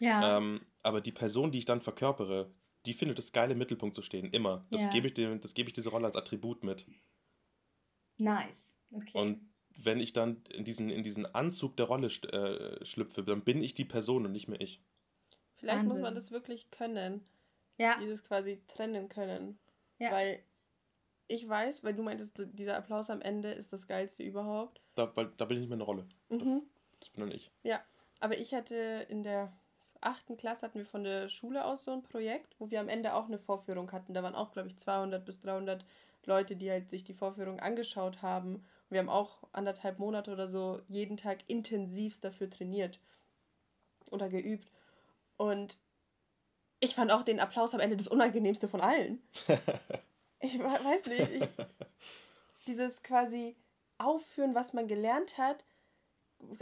Ja. 0.00 0.38
Ähm, 0.38 0.60
aber 0.82 1.00
die 1.00 1.12
Person, 1.12 1.52
die 1.52 1.58
ich 1.58 1.64
dann 1.64 1.80
verkörpere, 1.80 2.50
die 2.88 2.94
findet 2.94 3.18
es 3.18 3.32
geil, 3.32 3.50
im 3.50 3.58
Mittelpunkt 3.58 3.94
zu 3.94 4.00
stehen. 4.00 4.30
Immer. 4.30 4.66
Das 4.70 4.82
ja. 4.82 4.90
gebe 4.90 5.08
ich, 5.08 5.14
dem, 5.14 5.42
das 5.42 5.52
gebe 5.52 5.68
ich 5.68 5.74
diese 5.74 5.90
Rolle 5.90 6.06
als 6.06 6.16
Attribut 6.16 6.64
mit. 6.64 6.86
Nice. 8.16 8.74
Okay. 8.90 9.18
Und 9.18 9.52
wenn 9.76 10.00
ich 10.00 10.14
dann 10.14 10.42
in 10.50 10.64
diesen, 10.64 10.88
in 10.88 11.04
diesen 11.04 11.26
Anzug 11.34 11.76
der 11.76 11.84
Rolle 11.84 12.06
äh, 12.06 12.84
schlüpfe, 12.86 13.22
dann 13.22 13.44
bin 13.44 13.62
ich 13.62 13.74
die 13.74 13.84
Person 13.84 14.24
und 14.24 14.32
nicht 14.32 14.48
mehr 14.48 14.60
ich. 14.60 14.82
Vielleicht 15.56 15.80
Wahnsinn. 15.80 15.88
muss 15.88 16.00
man 16.00 16.14
das 16.14 16.30
wirklich 16.30 16.70
können. 16.70 17.28
Ja. 17.76 17.98
Dieses 18.00 18.24
quasi 18.24 18.62
trennen 18.68 19.10
können. 19.10 19.58
Ja. 19.98 20.10
Weil 20.10 20.42
ich 21.26 21.46
weiß, 21.46 21.84
weil 21.84 21.94
du 21.94 22.02
meintest, 22.02 22.40
dieser 22.54 22.78
Applaus 22.78 23.10
am 23.10 23.20
Ende 23.20 23.52
ist 23.52 23.70
das 23.72 23.86
Geilste 23.86 24.22
überhaupt. 24.22 24.80
Da, 24.94 25.14
weil, 25.14 25.30
da 25.36 25.44
bin 25.44 25.58
ich 25.58 25.60
nicht 25.60 25.68
mehr 25.68 25.76
eine 25.76 25.84
Rolle. 25.84 26.08
Mhm. 26.30 26.62
Das 27.00 27.10
bin 27.10 27.20
dann 27.20 27.32
ich. 27.32 27.52
Ja, 27.62 27.84
aber 28.18 28.38
ich 28.38 28.54
hatte 28.54 29.06
in 29.10 29.22
der 29.22 29.52
achten 30.00 30.36
Klasse 30.36 30.66
hatten 30.66 30.78
wir 30.78 30.86
von 30.86 31.04
der 31.04 31.28
Schule 31.28 31.64
aus 31.64 31.84
so 31.84 31.92
ein 31.92 32.02
Projekt, 32.02 32.54
wo 32.58 32.70
wir 32.70 32.80
am 32.80 32.88
Ende 32.88 33.14
auch 33.14 33.26
eine 33.26 33.38
Vorführung 33.38 33.90
hatten. 33.92 34.14
Da 34.14 34.22
waren 34.22 34.34
auch, 34.34 34.52
glaube 34.52 34.68
ich, 34.68 34.76
200 34.76 35.24
bis 35.24 35.40
300 35.40 35.84
Leute, 36.24 36.56
die 36.56 36.70
halt 36.70 36.90
sich 36.90 37.04
die 37.04 37.14
Vorführung 37.14 37.60
angeschaut 37.60 38.22
haben. 38.22 38.56
Und 38.56 38.64
wir 38.90 39.00
haben 39.00 39.08
auch 39.08 39.42
anderthalb 39.52 39.98
Monate 39.98 40.32
oder 40.32 40.48
so 40.48 40.80
jeden 40.88 41.16
Tag 41.16 41.48
intensivst 41.48 42.24
dafür 42.24 42.48
trainiert 42.48 43.00
oder 44.10 44.28
geübt. 44.28 44.70
Und 45.36 45.78
ich 46.80 46.94
fand 46.94 47.12
auch 47.12 47.22
den 47.22 47.40
Applaus 47.40 47.74
am 47.74 47.80
Ende 47.80 47.96
das 47.96 48.08
Unangenehmste 48.08 48.68
von 48.68 48.80
allen. 48.80 49.20
ich 50.40 50.58
weiß 50.58 51.06
nicht. 51.06 51.30
Ich, 51.30 51.48
dieses 52.66 53.02
quasi 53.02 53.56
Aufführen, 53.98 54.54
was 54.54 54.72
man 54.72 54.86
gelernt 54.86 55.38
hat, 55.38 55.64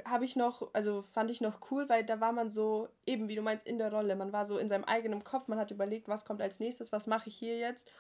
habe 0.05 0.25
ich 0.25 0.37
noch, 0.37 0.73
also 0.75 1.03
fand 1.03 1.31
ich 1.31 1.41
noch 1.41 1.71
cool, 1.71 1.89
weil 1.89 2.05
da 2.05 2.21
war 2.21 2.33
man 2.33 2.51
so, 2.51 2.89
eben 3.05 3.29
wie 3.29 3.35
du 3.35 3.43
meinst, 3.43 3.67
in 3.67 3.79
der 3.79 3.93
Rolle. 3.93 4.17
Man 4.17 4.33
war 4.33 4.47
so 4.47 4.59
in 4.59 4.69
seinem 4.69 4.85
eigenen 4.85 5.25
Kopf, 5.25 5.49
man 5.49 5.59
hat 5.59 5.71
überlegt, 5.71 6.09
was 6.09 6.25
kommt 6.25 6.41
als 6.41 6.61
nächstes, 6.61 6.93
was 6.93 7.07
mache 7.07 7.29
ich 7.29 7.37
hier 7.37 7.59
jetzt. 7.59 7.91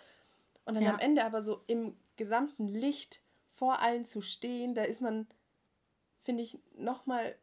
Und 0.64 0.74
dann 0.74 0.84
ja. 0.84 0.90
am 0.90 0.98
Ende 0.98 1.24
aber 1.24 1.42
so 1.42 1.62
im 1.66 1.96
gesamten 2.16 2.66
Licht 2.66 3.20
vor 3.52 3.80
allen 3.80 4.04
zu 4.04 4.20
stehen, 4.20 4.74
da 4.74 4.84
ist 4.84 5.00
man, 5.00 5.26
finde 6.22 6.42
ich, 6.42 6.58
nochmal. 6.76 7.36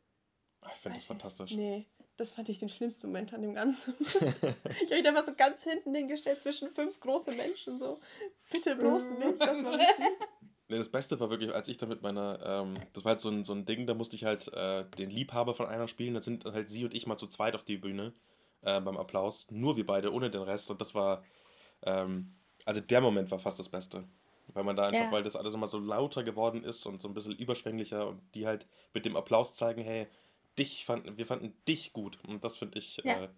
Ich 0.65 0.81
finde 0.81 0.97
das 0.97 1.05
fantastisch. 1.05 1.51
Nee, 1.53 1.85
Das 2.17 2.31
fand 2.31 2.49
ich 2.49 2.59
den 2.59 2.69
schlimmsten 2.69 3.07
Moment 3.07 3.33
an 3.33 3.41
dem 3.41 3.53
Ganzen. 3.53 3.95
ich 3.99 4.21
habe 4.21 4.95
mich 4.95 5.07
einfach 5.07 5.25
so 5.25 5.35
ganz 5.35 5.63
hinten 5.63 5.93
hingestellt 5.93 6.41
zwischen 6.41 6.69
fünf 6.71 6.99
große 6.99 7.31
Menschen. 7.31 7.77
So, 7.79 7.99
bitte 8.51 8.75
bloß 8.75 9.11
nicht, 9.11 9.41
dass 9.41 9.61
man 9.61 9.77
mich 9.77 9.87
sieht. 9.97 10.27
Nee, 10.73 10.79
das 10.79 10.89
Beste 10.89 11.19
war 11.19 11.29
wirklich, 11.29 11.53
als 11.53 11.67
ich 11.67 11.77
da 11.77 11.85
mit 11.85 12.01
meiner, 12.01 12.39
ähm, 12.43 12.79
das 12.93 13.05
war 13.05 13.11
halt 13.11 13.19
so 13.19 13.29
ein, 13.29 13.43
so 13.43 13.53
ein 13.53 13.63
Ding, 13.67 13.85
da 13.85 13.93
musste 13.93 14.15
ich 14.15 14.23
halt 14.23 14.51
äh, 14.53 14.85
den 14.97 15.11
Liebhaber 15.11 15.53
von 15.53 15.67
einer 15.67 15.87
spielen. 15.87 16.15
Da 16.15 16.21
sind 16.21 16.45
halt 16.45 16.67
sie 16.67 16.83
und 16.83 16.95
ich 16.95 17.05
mal 17.05 17.15
zu 17.15 17.27
zweit 17.27 17.53
auf 17.53 17.63
die 17.63 17.77
Bühne 17.77 18.11
äh, 18.63 18.81
beim 18.81 18.97
Applaus. 18.97 19.45
Nur 19.51 19.77
wir 19.77 19.85
beide, 19.85 20.11
ohne 20.11 20.31
den 20.31 20.41
Rest. 20.41 20.71
Und 20.71 20.81
das 20.81 20.95
war, 20.95 21.23
ähm, 21.83 22.33
also 22.65 22.81
der 22.81 23.01
Moment 23.01 23.29
war 23.29 23.37
fast 23.37 23.59
das 23.59 23.69
Beste. 23.69 24.03
Weil 24.47 24.63
man 24.63 24.75
da 24.75 24.87
einfach, 24.87 24.99
Ja. 25.05 25.11
weil 25.11 25.21
das 25.21 25.35
alles 25.35 25.53
immer 25.53 25.67
so 25.67 25.77
lauter 25.77 26.23
geworden 26.23 26.63
ist 26.63 26.87
und 26.87 26.99
so 27.03 27.07
ein 27.07 27.13
bisschen 27.13 27.35
überschwänglicher 27.37 28.07
und 28.07 28.19
die 28.33 28.47
halt 28.47 28.65
mit 28.95 29.05
dem 29.05 29.15
Applaus 29.15 29.53
zeigen, 29.53 29.83
hey, 29.83 30.07
dich 30.57 30.85
fanden, 30.85 31.19
wir 31.19 31.27
fanden 31.27 31.53
dich 31.67 31.93
gut. 31.93 32.17
Und 32.27 32.43
das 32.43 32.57
finde 32.57 32.79
ich, 32.79 32.97
Ja. 33.03 33.25
äh, 33.25 33.29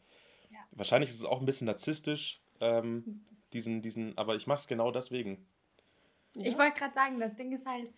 wahrscheinlich 0.72 1.10
ist 1.10 1.18
es 1.18 1.26
auch 1.26 1.42
ein 1.42 1.46
bisschen 1.46 1.68
narzisstisch, 1.68 2.40
ähm, 2.62 3.26
diesen, 3.52 3.82
diesen, 3.82 4.18
aber 4.18 4.38
ich 4.38 4.48
mach's 4.48 4.68
genau 4.68 4.90
deswegen. 4.92 5.46
Ja. 6.36 6.46
Ich 6.46 6.58
wollte 6.58 6.78
gerade 6.78 6.94
sagen, 6.94 7.20
das 7.20 7.36
Ding 7.36 7.52
ist 7.52 7.66
halt, 7.66 7.90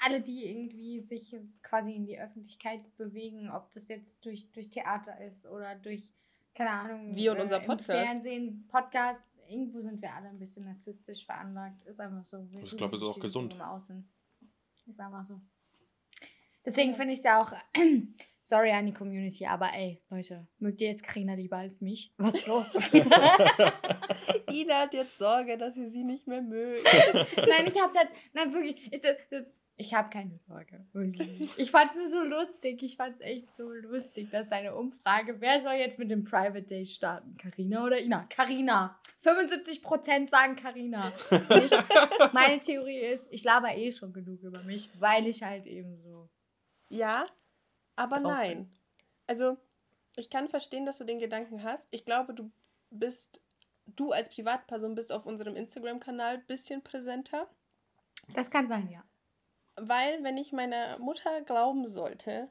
alle, 0.00 0.20
die 0.20 0.50
irgendwie 0.50 1.00
sich 1.00 1.30
jetzt 1.30 1.62
quasi 1.62 1.92
in 1.94 2.06
die 2.06 2.18
Öffentlichkeit 2.18 2.96
bewegen, 2.96 3.50
ob 3.50 3.70
das 3.70 3.88
jetzt 3.88 4.24
durch, 4.24 4.50
durch 4.52 4.70
Theater 4.70 5.20
ist 5.20 5.46
oder 5.46 5.74
durch, 5.76 6.12
keine 6.54 6.70
Ahnung, 6.70 7.14
Wie 7.14 7.28
und 7.28 7.40
unser 7.40 7.60
im 7.60 7.66
Podcast. 7.66 8.06
Fernsehen, 8.06 8.66
Podcast, 8.68 9.26
irgendwo 9.48 9.80
sind 9.80 10.00
wir 10.02 10.12
alle 10.12 10.28
ein 10.28 10.38
bisschen 10.38 10.64
narzisstisch 10.64 11.24
veranlagt. 11.24 11.84
Ist 11.84 12.00
einfach 12.00 12.24
so. 12.24 12.50
Wir 12.50 12.62
Ich 12.62 12.70
suchen 12.70 12.78
glaube, 12.78 12.96
es 12.96 13.02
ist 13.02 13.08
auch 13.08 13.20
gesund. 13.20 13.54
Im 13.54 13.60
Außen. 13.60 14.08
Ist 14.86 15.00
einfach 15.00 15.24
so. 15.24 15.40
Deswegen 16.64 16.94
finde 16.94 17.12
ich 17.12 17.18
es 17.18 17.24
ja 17.24 17.42
auch, 17.42 17.52
sorry 18.44 18.72
an 18.72 18.86
die 18.86 18.92
Community, 18.92 19.46
aber 19.46 19.72
ey, 19.72 20.02
Leute, 20.10 20.46
mögt 20.58 20.80
ihr 20.82 20.88
jetzt 20.88 21.02
Karina 21.02 21.34
lieber 21.34 21.56
als 21.56 21.80
mich? 21.80 22.12
Was 22.18 22.34
ist 22.34 22.46
los? 22.46 22.74
Ina 24.52 24.80
hat 24.82 24.92
jetzt 24.92 25.16
Sorge, 25.16 25.56
dass 25.56 25.74
ihr 25.76 25.88
sie 25.88 26.04
nicht 26.04 26.26
mehr 26.26 26.42
mögt. 26.42 26.84
Nein, 27.36 27.66
ich 27.66 27.80
habe 27.80 27.92
das. 27.94 28.06
Nein, 28.34 28.52
wirklich. 28.52 28.92
Ich, 28.92 29.00
das, 29.00 29.16
das, 29.30 29.44
ich 29.76 29.94
habe 29.94 30.10
keine 30.10 30.38
Sorge. 30.38 30.86
Wirklich. 30.92 31.48
Ich 31.56 31.70
fand 31.70 31.90
es 31.90 31.96
nur 31.96 32.06
so 32.06 32.22
lustig. 32.22 32.82
Ich 32.82 32.96
fand 32.96 33.16
es 33.16 33.22
echt 33.22 33.54
so 33.56 33.70
lustig, 33.70 34.30
dass 34.30 34.46
deine 34.48 34.74
Umfrage, 34.74 35.40
wer 35.40 35.58
soll 35.60 35.74
jetzt 35.74 35.98
mit 35.98 36.10
dem 36.10 36.24
Private 36.24 36.62
Day 36.62 36.84
starten? 36.84 37.36
Karina 37.38 37.84
oder 37.84 37.98
Ina? 37.98 38.26
Karina. 38.28 39.00
75% 39.24 40.28
sagen 40.28 40.54
Karina. 40.54 41.10
Meine 42.34 42.60
Theorie 42.60 42.98
ist, 42.98 43.26
ich 43.30 43.42
laber 43.42 43.74
eh 43.74 43.90
schon 43.90 44.12
genug 44.12 44.42
über 44.42 44.62
mich, 44.64 44.90
weil 45.00 45.26
ich 45.26 45.42
halt 45.42 45.66
eben 45.66 45.96
so. 46.02 46.28
Ja, 46.90 47.24
aber 47.96 48.20
Drauf 48.20 48.32
nein. 48.32 48.72
Also, 49.26 49.56
ich 50.16 50.30
kann 50.30 50.48
verstehen, 50.48 50.86
dass 50.86 50.98
du 50.98 51.04
den 51.04 51.18
Gedanken 51.18 51.62
hast. 51.62 51.88
Ich 51.90 52.04
glaube, 52.04 52.34
du 52.34 52.50
bist, 52.90 53.40
du 53.86 54.12
als 54.12 54.28
Privatperson 54.28 54.94
bist 54.94 55.12
auf 55.12 55.26
unserem 55.26 55.56
Instagram-Kanal 55.56 56.36
ein 56.36 56.46
bisschen 56.46 56.82
präsenter. 56.82 57.48
Das 58.34 58.50
kann 58.50 58.66
sein, 58.66 58.88
ja. 58.90 59.04
Weil, 59.76 60.22
wenn 60.22 60.36
ich 60.36 60.52
meiner 60.52 60.98
Mutter 60.98 61.42
glauben 61.42 61.88
sollte, 61.88 62.48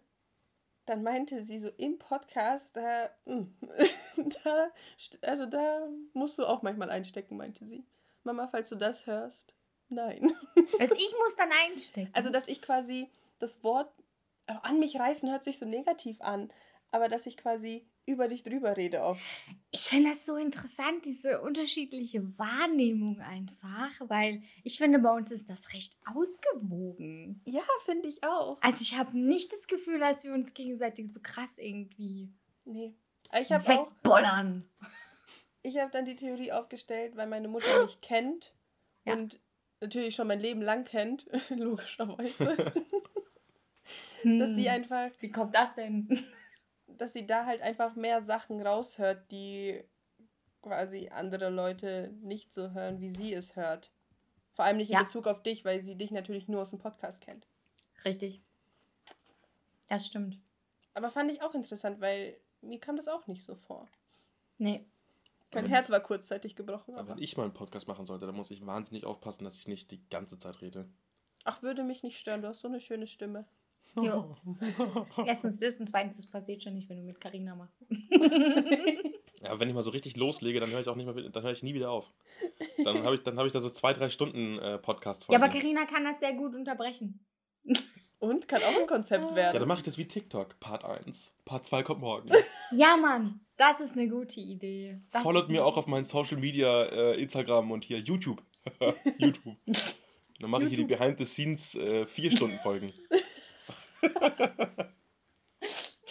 dann 0.85 1.03
meinte 1.03 1.41
sie 1.41 1.57
so 1.57 1.69
im 1.77 1.97
Podcast, 1.97 2.75
da, 2.75 3.09
mm, 3.25 3.43
da, 4.43 4.69
also 5.21 5.45
da 5.45 5.87
musst 6.13 6.37
du 6.37 6.45
auch 6.45 6.61
manchmal 6.61 6.89
einstecken, 6.89 7.37
meinte 7.37 7.65
sie. 7.65 7.85
Mama, 8.23 8.47
falls 8.47 8.69
du 8.69 8.75
das 8.75 9.05
hörst, 9.05 9.53
nein. 9.89 10.33
Also 10.79 10.95
ich 10.95 11.13
muss 11.19 11.35
dann 11.37 11.51
einstecken. 11.65 12.11
Also, 12.13 12.29
dass 12.29 12.47
ich 12.47 12.61
quasi 12.61 13.09
das 13.39 13.63
Wort 13.63 13.93
an 14.47 14.79
mich 14.79 14.99
reißen 14.99 15.29
hört 15.31 15.43
sich 15.43 15.57
so 15.57 15.65
negativ 15.65 16.21
an, 16.21 16.51
aber 16.91 17.07
dass 17.07 17.25
ich 17.25 17.37
quasi 17.37 17.87
über 18.05 18.27
dich 18.27 18.43
drüber 18.43 18.75
rede 18.75 19.01
oft. 19.01 19.21
Ich 19.71 19.81
finde 19.83 20.09
das 20.09 20.25
so 20.25 20.35
interessant, 20.35 21.05
diese 21.05 21.41
unterschiedliche 21.41 22.37
Wahrnehmung 22.37 23.21
einfach, 23.21 23.91
weil 24.01 24.41
ich 24.63 24.77
finde, 24.77 24.99
bei 24.99 25.11
uns 25.15 25.31
ist 25.31 25.49
das 25.49 25.71
recht 25.73 25.95
ausgewogen. 26.13 27.41
Ja, 27.45 27.61
finde 27.85 28.09
ich 28.09 28.23
auch. 28.23 28.57
Also 28.61 28.81
ich 28.81 28.97
habe 28.97 29.17
nicht 29.17 29.53
das 29.53 29.67
Gefühl, 29.67 29.99
dass 29.99 30.23
wir 30.23 30.33
uns 30.33 30.53
gegenseitig 30.53 31.11
so 31.11 31.19
krass 31.21 31.57
irgendwie 31.57 32.33
Nee. 32.65 32.93
Aber 33.29 33.41
Ich 33.41 33.51
habe 33.51 33.63
auch, 33.63 33.87
wegbollern. 33.87 34.69
ich 35.63 35.77
habe 35.79 35.91
dann 35.91 36.05
die 36.05 36.15
Theorie 36.15 36.51
aufgestellt, 36.51 37.15
weil 37.15 37.27
meine 37.27 37.47
Mutter 37.47 37.81
mich 37.83 37.99
kennt 38.01 38.53
Ja. 39.05 39.13
und 39.13 39.39
natürlich 39.81 40.15
schon 40.15 40.27
mein 40.27 40.39
Leben 40.39 40.61
lang 40.61 40.83
kennt, 40.85 41.25
logischerweise, 41.49 42.55
Hm. 44.23 44.39
dass 44.39 44.55
sie 44.55 44.69
einfach, 44.69 45.09
Wie 45.19 45.31
kommt 45.31 45.55
das 45.55 45.75
denn? 45.75 46.07
dass 46.87 47.13
sie 47.13 47.25
da 47.25 47.45
halt 47.45 47.61
einfach 47.61 47.95
mehr 47.95 48.21
Sachen 48.21 48.61
raushört, 48.61 49.29
die 49.31 49.83
quasi 50.61 51.09
andere 51.09 51.49
Leute 51.49 52.13
nicht 52.21 52.53
so 52.53 52.71
hören, 52.71 52.99
wie 53.01 53.11
sie 53.11 53.33
es 53.33 53.55
hört. 53.55 53.91
Vor 54.53 54.65
allem 54.65 54.77
nicht 54.77 54.89
in 54.89 54.93
Ja. 54.95 55.03
Bezug 55.03 55.27
auf 55.27 55.41
dich, 55.43 55.65
weil 55.65 55.81
sie 55.81 55.95
dich 55.95 56.11
natürlich 56.11 56.47
nur 56.47 56.61
aus 56.61 56.69
dem 56.69 56.79
Podcast 56.79 57.21
kennt. 57.21 57.47
Richtig. 58.05 58.41
Das 59.87 60.05
stimmt. 60.05 60.39
Aber 60.93 61.09
fand 61.09 61.31
ich 61.31 61.41
auch 61.41 61.55
interessant, 61.55 61.99
weil 62.01 62.37
mir 62.61 62.79
kam 62.79 62.95
das 62.95 63.07
auch 63.07 63.27
nicht 63.27 63.43
so 63.43 63.55
vor. 63.55 63.89
Nee. 64.57 64.85
Mein 65.53 65.67
Herz 65.67 65.89
war 65.89 65.99
kurzzeitig 65.99 66.55
gebrochen. 66.55 66.93
Aber 66.93 67.01
Aber 67.01 67.09
wenn 67.15 67.23
ich 67.23 67.35
mal 67.37 67.43
einen 67.43 67.53
Podcast 67.53 67.87
machen 67.87 68.05
sollte, 68.05 68.25
dann 68.25 68.35
muss 68.35 68.49
ich 68.51 68.65
wahnsinnig 68.65 69.05
aufpassen, 69.05 69.43
dass 69.43 69.57
ich 69.57 69.67
nicht 69.67 69.91
die 69.91 70.07
ganze 70.09 70.39
Zeit 70.39 70.61
rede. 70.61 70.87
ach, 71.45 71.61
würde 71.61 71.83
mich 71.83 72.03
nicht 72.03 72.17
stören. 72.17 72.41
Du 72.41 72.47
hast 72.47 72.61
so 72.61 72.67
eine 72.67 72.79
schöne 72.79 73.05
Stimme. 73.07 73.45
Jo. 73.95 74.35
Erstens 75.25 75.57
das 75.57 75.79
und 75.79 75.87
zweitens, 75.87 76.17
das 76.17 76.27
passiert 76.27 76.63
schon 76.63 76.73
nicht, 76.73 76.89
wenn 76.89 76.97
du 76.97 77.03
mit 77.03 77.19
Karina 77.21 77.55
machst. 77.55 77.79
Ja, 79.43 79.59
wenn 79.59 79.67
ich 79.67 79.75
mal 79.75 79.83
so 79.83 79.89
richtig 79.89 80.15
loslege, 80.15 80.61
dann 80.61 80.69
höre 80.71 80.79
ich 80.79 80.87
auch 80.87 80.95
nicht 80.95 81.05
mehr, 81.05 81.17
wieder- 81.17 81.29
dann 81.29 81.43
höre 81.43 81.51
ich 81.51 81.63
nie 81.63 81.73
wieder 81.73 81.91
auf. 81.91 82.13
Dann 82.85 83.03
habe 83.03 83.15
ich, 83.15 83.23
dann 83.23 83.37
habe 83.37 83.45
ich 83.47 83.51
da 83.51 83.59
so 83.59 83.69
zwei, 83.69 83.91
drei 83.91 84.09
Stunden 84.09 84.57
äh, 84.59 84.77
Podcast 84.77 85.25
Ja, 85.29 85.37
aber 85.37 85.49
Karina 85.49 85.83
kann 85.83 86.05
das 86.05 86.21
sehr 86.21 86.31
gut 86.33 86.55
unterbrechen. 86.55 87.19
Und 88.19 88.47
kann 88.47 88.61
auch 88.63 88.79
ein 88.79 88.87
Konzept 88.87 89.31
Ja, 89.31 89.35
werden. 89.35 89.59
dann 89.59 89.67
mache 89.67 89.79
ich 89.79 89.83
das 89.83 89.97
wie 89.97 90.05
TikTok. 90.07 90.57
Part 90.61 90.85
1. 90.85 91.33
Part 91.43 91.65
2 91.65 91.83
kommt 91.83 91.99
morgen. 91.99 92.29
Ja, 92.71 92.95
Mann, 92.95 93.41
das 93.57 93.81
ist 93.81 93.97
eine 93.97 94.07
gute 94.07 94.39
Idee. 94.39 95.01
Das 95.11 95.23
Followt 95.23 95.49
mir 95.49 95.65
auch 95.65 95.75
auf 95.75 95.87
meinen 95.87 96.05
Social 96.05 96.37
Media, 96.37 96.83
äh, 96.85 97.21
Instagram 97.21 97.69
und 97.71 97.83
hier 97.83 97.99
YouTube. 97.99 98.41
YouTube. 99.17 99.57
Dann 100.39 100.49
mache 100.49 100.63
ich 100.63 100.69
hier 100.69 100.77
die 100.77 100.95
Behind 100.95 101.17
the 101.19 101.25
Scenes 101.25 101.75
äh, 101.75 102.05
vier 102.05 102.31
Stunden 102.31 102.59
Folgen. 102.59 102.93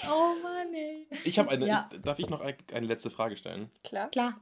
Oh 0.08 0.34
Mann, 0.42 0.74
ey. 0.74 1.06
Ich 1.24 1.38
habe 1.38 1.50
eine. 1.50 1.66
Ja. 1.66 1.88
Darf 2.02 2.18
ich 2.18 2.28
noch 2.28 2.40
ein, 2.40 2.56
eine 2.72 2.86
letzte 2.86 3.10
Frage 3.10 3.36
stellen? 3.36 3.70
Klar. 3.84 4.10
Klar. 4.10 4.40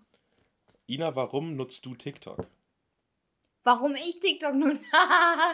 Ina, 0.87 1.15
warum 1.15 1.57
nutzt 1.57 1.85
du 1.87 1.95
TikTok? 1.95 2.47
Warum 3.63 3.95
ich 3.95 4.19
TikTok 4.21 4.55
nutze? 4.55 4.83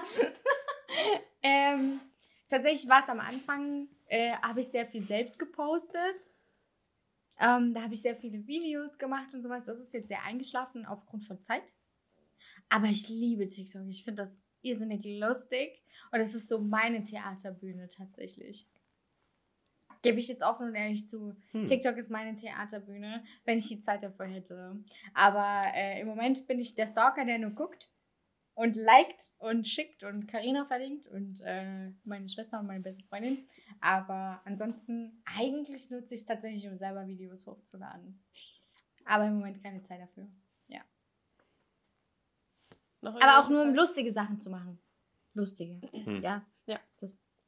ähm, 1.43 2.01
tatsächlich 2.49 2.89
war 2.89 3.03
es 3.03 3.09
am 3.09 3.21
Anfang, 3.21 3.89
äh, 4.07 4.33
habe 4.37 4.61
ich 4.61 4.69
sehr 4.69 4.87
viel 4.87 5.05
selbst 5.05 5.39
gepostet. 5.39 6.35
Ähm, 7.39 7.75
da 7.75 7.83
habe 7.83 7.95
ich 7.95 8.01
sehr 8.01 8.17
viele 8.17 8.47
Videos 8.47 8.97
gemacht 8.99 9.35
und 9.35 9.43
sowas. 9.43 9.65
Das 9.67 9.79
ist 9.79 9.93
jetzt 9.93 10.09
sehr 10.09 10.23
eingeschlafen 10.23 10.87
aufgrund 10.87 11.25
von 11.25 11.43
Zeit. 11.43 11.75
Aber 12.69 12.87
ich 12.87 13.09
liebe 13.09 13.47
TikTok. 13.47 13.83
Ich 13.89 14.05
finde 14.05 14.23
das 14.23 14.41
irrsinnig 14.63 15.05
lustig. 15.05 15.83
Und 16.13 16.21
es 16.21 16.35
ist 16.35 16.49
so 16.49 16.59
meine 16.59 17.03
Theaterbühne 17.05 17.89
tatsächlich. 17.89 18.67
Gebe 20.03 20.21
ich 20.21 20.29
jetzt 20.29 20.43
offen 20.43 20.69
und 20.69 20.75
ehrlich 20.75 21.07
zu. 21.07 21.35
Hm. 21.53 21.67
TikTok 21.67 21.97
ist 21.97 22.11
meine 22.11 22.37
Theaterbühne, 22.37 23.25
wenn 23.45 23.59
ich 23.59 23.69
die 23.69 23.81
Zeit 23.81 24.03
dafür 24.03 24.27
hätte. 24.27 24.77
Aber 25.15 25.65
äh, 25.75 26.01
im 26.01 26.07
Moment 26.07 26.47
bin 26.47 26.59
ich 26.59 26.75
der 26.75 26.87
Stalker, 26.87 27.25
der 27.25 27.39
nur 27.39 27.51
guckt 27.51 27.91
und 28.55 28.77
liked 28.77 29.33
und 29.39 29.67
schickt 29.67 30.05
und 30.05 30.29
Karina 30.29 30.65
verlinkt 30.65 31.07
und 31.09 31.41
äh, 31.45 31.91
meine 32.05 32.29
Schwester 32.29 32.61
und 32.61 32.67
meine 32.67 32.81
beste 32.81 33.05
Freundin. 33.05 33.47
Aber 33.81 34.41
ansonsten, 34.45 35.23
eigentlich 35.25 35.91
nutze 35.91 36.15
ich 36.15 36.21
es 36.21 36.27
tatsächlich, 36.27 36.69
um 36.69 36.77
selber 36.77 37.07
Videos 37.07 37.47
hochzuladen. 37.47 38.23
Aber 39.05 39.27
im 39.27 39.37
Moment 39.37 39.63
keine 39.63 39.83
Zeit 39.83 40.01
dafür. 40.01 40.29
Noch 43.07 43.21
Aber 43.21 43.41
auch 43.41 43.49
nur, 43.49 43.63
um 43.63 43.75
lustige 43.75 44.13
Sachen 44.13 44.41
zu 44.41 44.51
machen. 44.51 44.79
Lustige. 45.37 45.81
Hm. 45.93 46.23
Ja. 46.23 46.45
Ja. 46.67 46.81
Das. 46.99 47.43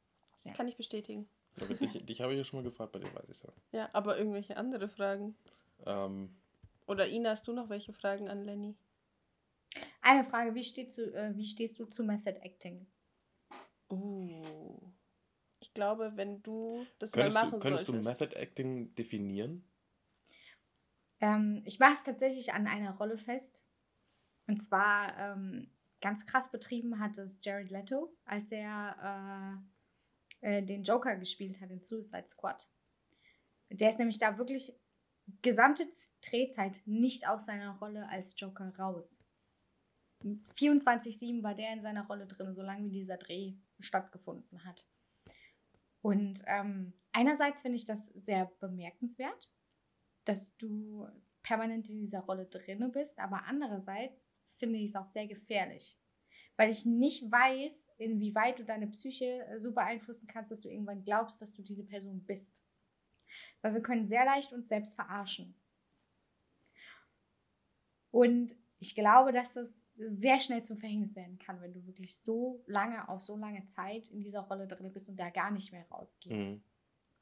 Kann 0.55 0.67
ich 0.67 0.77
bestätigen. 0.77 1.29
Aber 1.61 1.73
dich, 1.73 2.05
dich 2.05 2.21
habe 2.21 2.33
ich 2.33 2.37
ja 2.37 2.43
schon 2.43 2.59
mal 2.59 2.63
gefragt, 2.63 2.93
bei 2.93 2.99
dir 2.99 3.13
weiß 3.13 3.29
ich 3.29 3.43
ja. 3.43 3.49
Ja, 3.71 3.89
aber 3.93 4.17
irgendwelche 4.17 4.57
andere 4.57 4.87
Fragen. 4.87 5.35
Ähm, 5.85 6.35
Oder 6.87 7.07
Ina, 7.07 7.31
hast 7.31 7.47
du 7.47 7.53
noch 7.53 7.69
welche 7.69 7.93
Fragen 7.93 8.29
an 8.29 8.45
Lenny? 8.45 8.75
Eine 10.01 10.23
Frage: 10.23 10.55
Wie, 10.55 10.63
stehst 10.63 10.97
du, 10.97 11.13
äh, 11.13 11.35
wie 11.35 11.45
stehst 11.45 11.77
du 11.77 11.85
zu 11.85 12.03
Method 12.03 12.39
Acting? 12.41 12.87
Uh. 13.91 14.79
Ich 15.59 15.73
glaube, 15.73 16.13
wenn 16.15 16.41
du 16.41 16.85
das 16.99 17.11
könntest 17.11 17.35
mal 17.35 17.41
du, 17.41 17.47
machen 17.47 17.59
könntest 17.59 17.87
du 17.87 17.91
solltest. 17.91 18.21
Method 18.21 18.35
Acting 18.39 18.95
definieren? 18.95 19.63
Ähm, 21.19 21.61
ich 21.65 21.79
mache 21.79 21.93
es 21.93 22.03
tatsächlich 22.03 22.53
an 22.53 22.65
einer 22.65 22.95
Rolle 22.95 23.17
fest. 23.17 23.63
Und 24.47 24.57
zwar 24.57 25.15
ähm, 25.17 25.69
ganz 26.01 26.25
krass 26.25 26.49
betrieben 26.51 26.99
hat 26.99 27.17
es 27.17 27.39
Jared 27.41 27.71
Leto, 27.71 28.13
als 28.25 28.51
er 28.51 29.61
äh, 30.41 30.57
äh, 30.59 30.63
den 30.63 30.83
Joker 30.83 31.15
gespielt 31.15 31.59
hat 31.61 31.71
in 31.71 31.81
Suicide 31.81 32.27
Squad. 32.27 32.69
Der 33.69 33.89
ist 33.89 33.99
nämlich 33.99 34.17
da 34.17 34.37
wirklich 34.37 34.73
gesamte 35.41 35.87
Drehzeit 36.21 36.81
nicht 36.85 37.27
aus 37.27 37.45
seiner 37.45 37.77
Rolle 37.77 38.07
als 38.09 38.35
Joker 38.37 38.73
raus. 38.77 39.19
24-7 40.23 41.43
war 41.43 41.55
der 41.55 41.73
in 41.73 41.81
seiner 41.81 42.05
Rolle 42.07 42.25
drin, 42.27 42.53
solange 42.53 42.85
wie 42.85 42.91
dieser 42.91 43.17
Dreh 43.17 43.53
stattgefunden 43.79 44.65
hat. 44.65 44.87
Und 46.01 46.43
ähm, 46.47 46.93
einerseits 47.11 47.61
finde 47.61 47.77
ich 47.77 47.85
das 47.85 48.07
sehr 48.07 48.45
bemerkenswert, 48.59 49.49
dass 50.25 50.55
du 50.57 51.07
permanent 51.41 51.89
in 51.89 51.99
dieser 51.99 52.21
Rolle 52.21 52.45
drinne 52.45 52.89
bist, 52.89 53.19
aber 53.19 53.43
andererseits 53.45 54.28
finde 54.59 54.77
ich 54.77 54.89
es 54.89 54.95
auch 54.95 55.07
sehr 55.07 55.27
gefährlich, 55.27 55.97
weil 56.57 56.69
ich 56.69 56.85
nicht 56.85 57.31
weiß, 57.31 57.89
inwieweit 57.97 58.59
du 58.59 58.65
deine 58.65 58.87
Psyche 58.87 59.47
so 59.57 59.73
beeinflussen 59.73 60.27
kannst, 60.27 60.51
dass 60.51 60.61
du 60.61 60.69
irgendwann 60.69 61.03
glaubst, 61.03 61.41
dass 61.41 61.53
du 61.53 61.61
diese 61.61 61.83
Person 61.83 62.23
bist. 62.25 62.61
Weil 63.61 63.73
wir 63.73 63.81
können 63.81 64.05
sehr 64.05 64.25
leicht 64.25 64.53
uns 64.53 64.67
selbst 64.67 64.95
verarschen. 64.95 65.55
Und 68.11 68.55
ich 68.79 68.95
glaube, 68.95 69.31
dass 69.31 69.53
das 69.53 69.69
sehr 69.95 70.39
schnell 70.39 70.63
zum 70.63 70.77
Verhängnis 70.77 71.15
werden 71.15 71.37
kann, 71.39 71.61
wenn 71.61 71.73
du 71.73 71.85
wirklich 71.85 72.17
so 72.17 72.63
lange, 72.67 73.07
auf 73.09 73.21
so 73.21 73.35
lange 73.35 73.65
Zeit 73.65 74.07
in 74.09 74.21
dieser 74.21 74.41
Rolle 74.41 74.65
drin 74.65 74.91
bist 74.93 75.09
und 75.09 75.17
da 75.17 75.29
gar 75.29 75.51
nicht 75.51 75.71
mehr 75.71 75.85
rausgehst. 75.91 76.51
Mhm. 76.51 76.63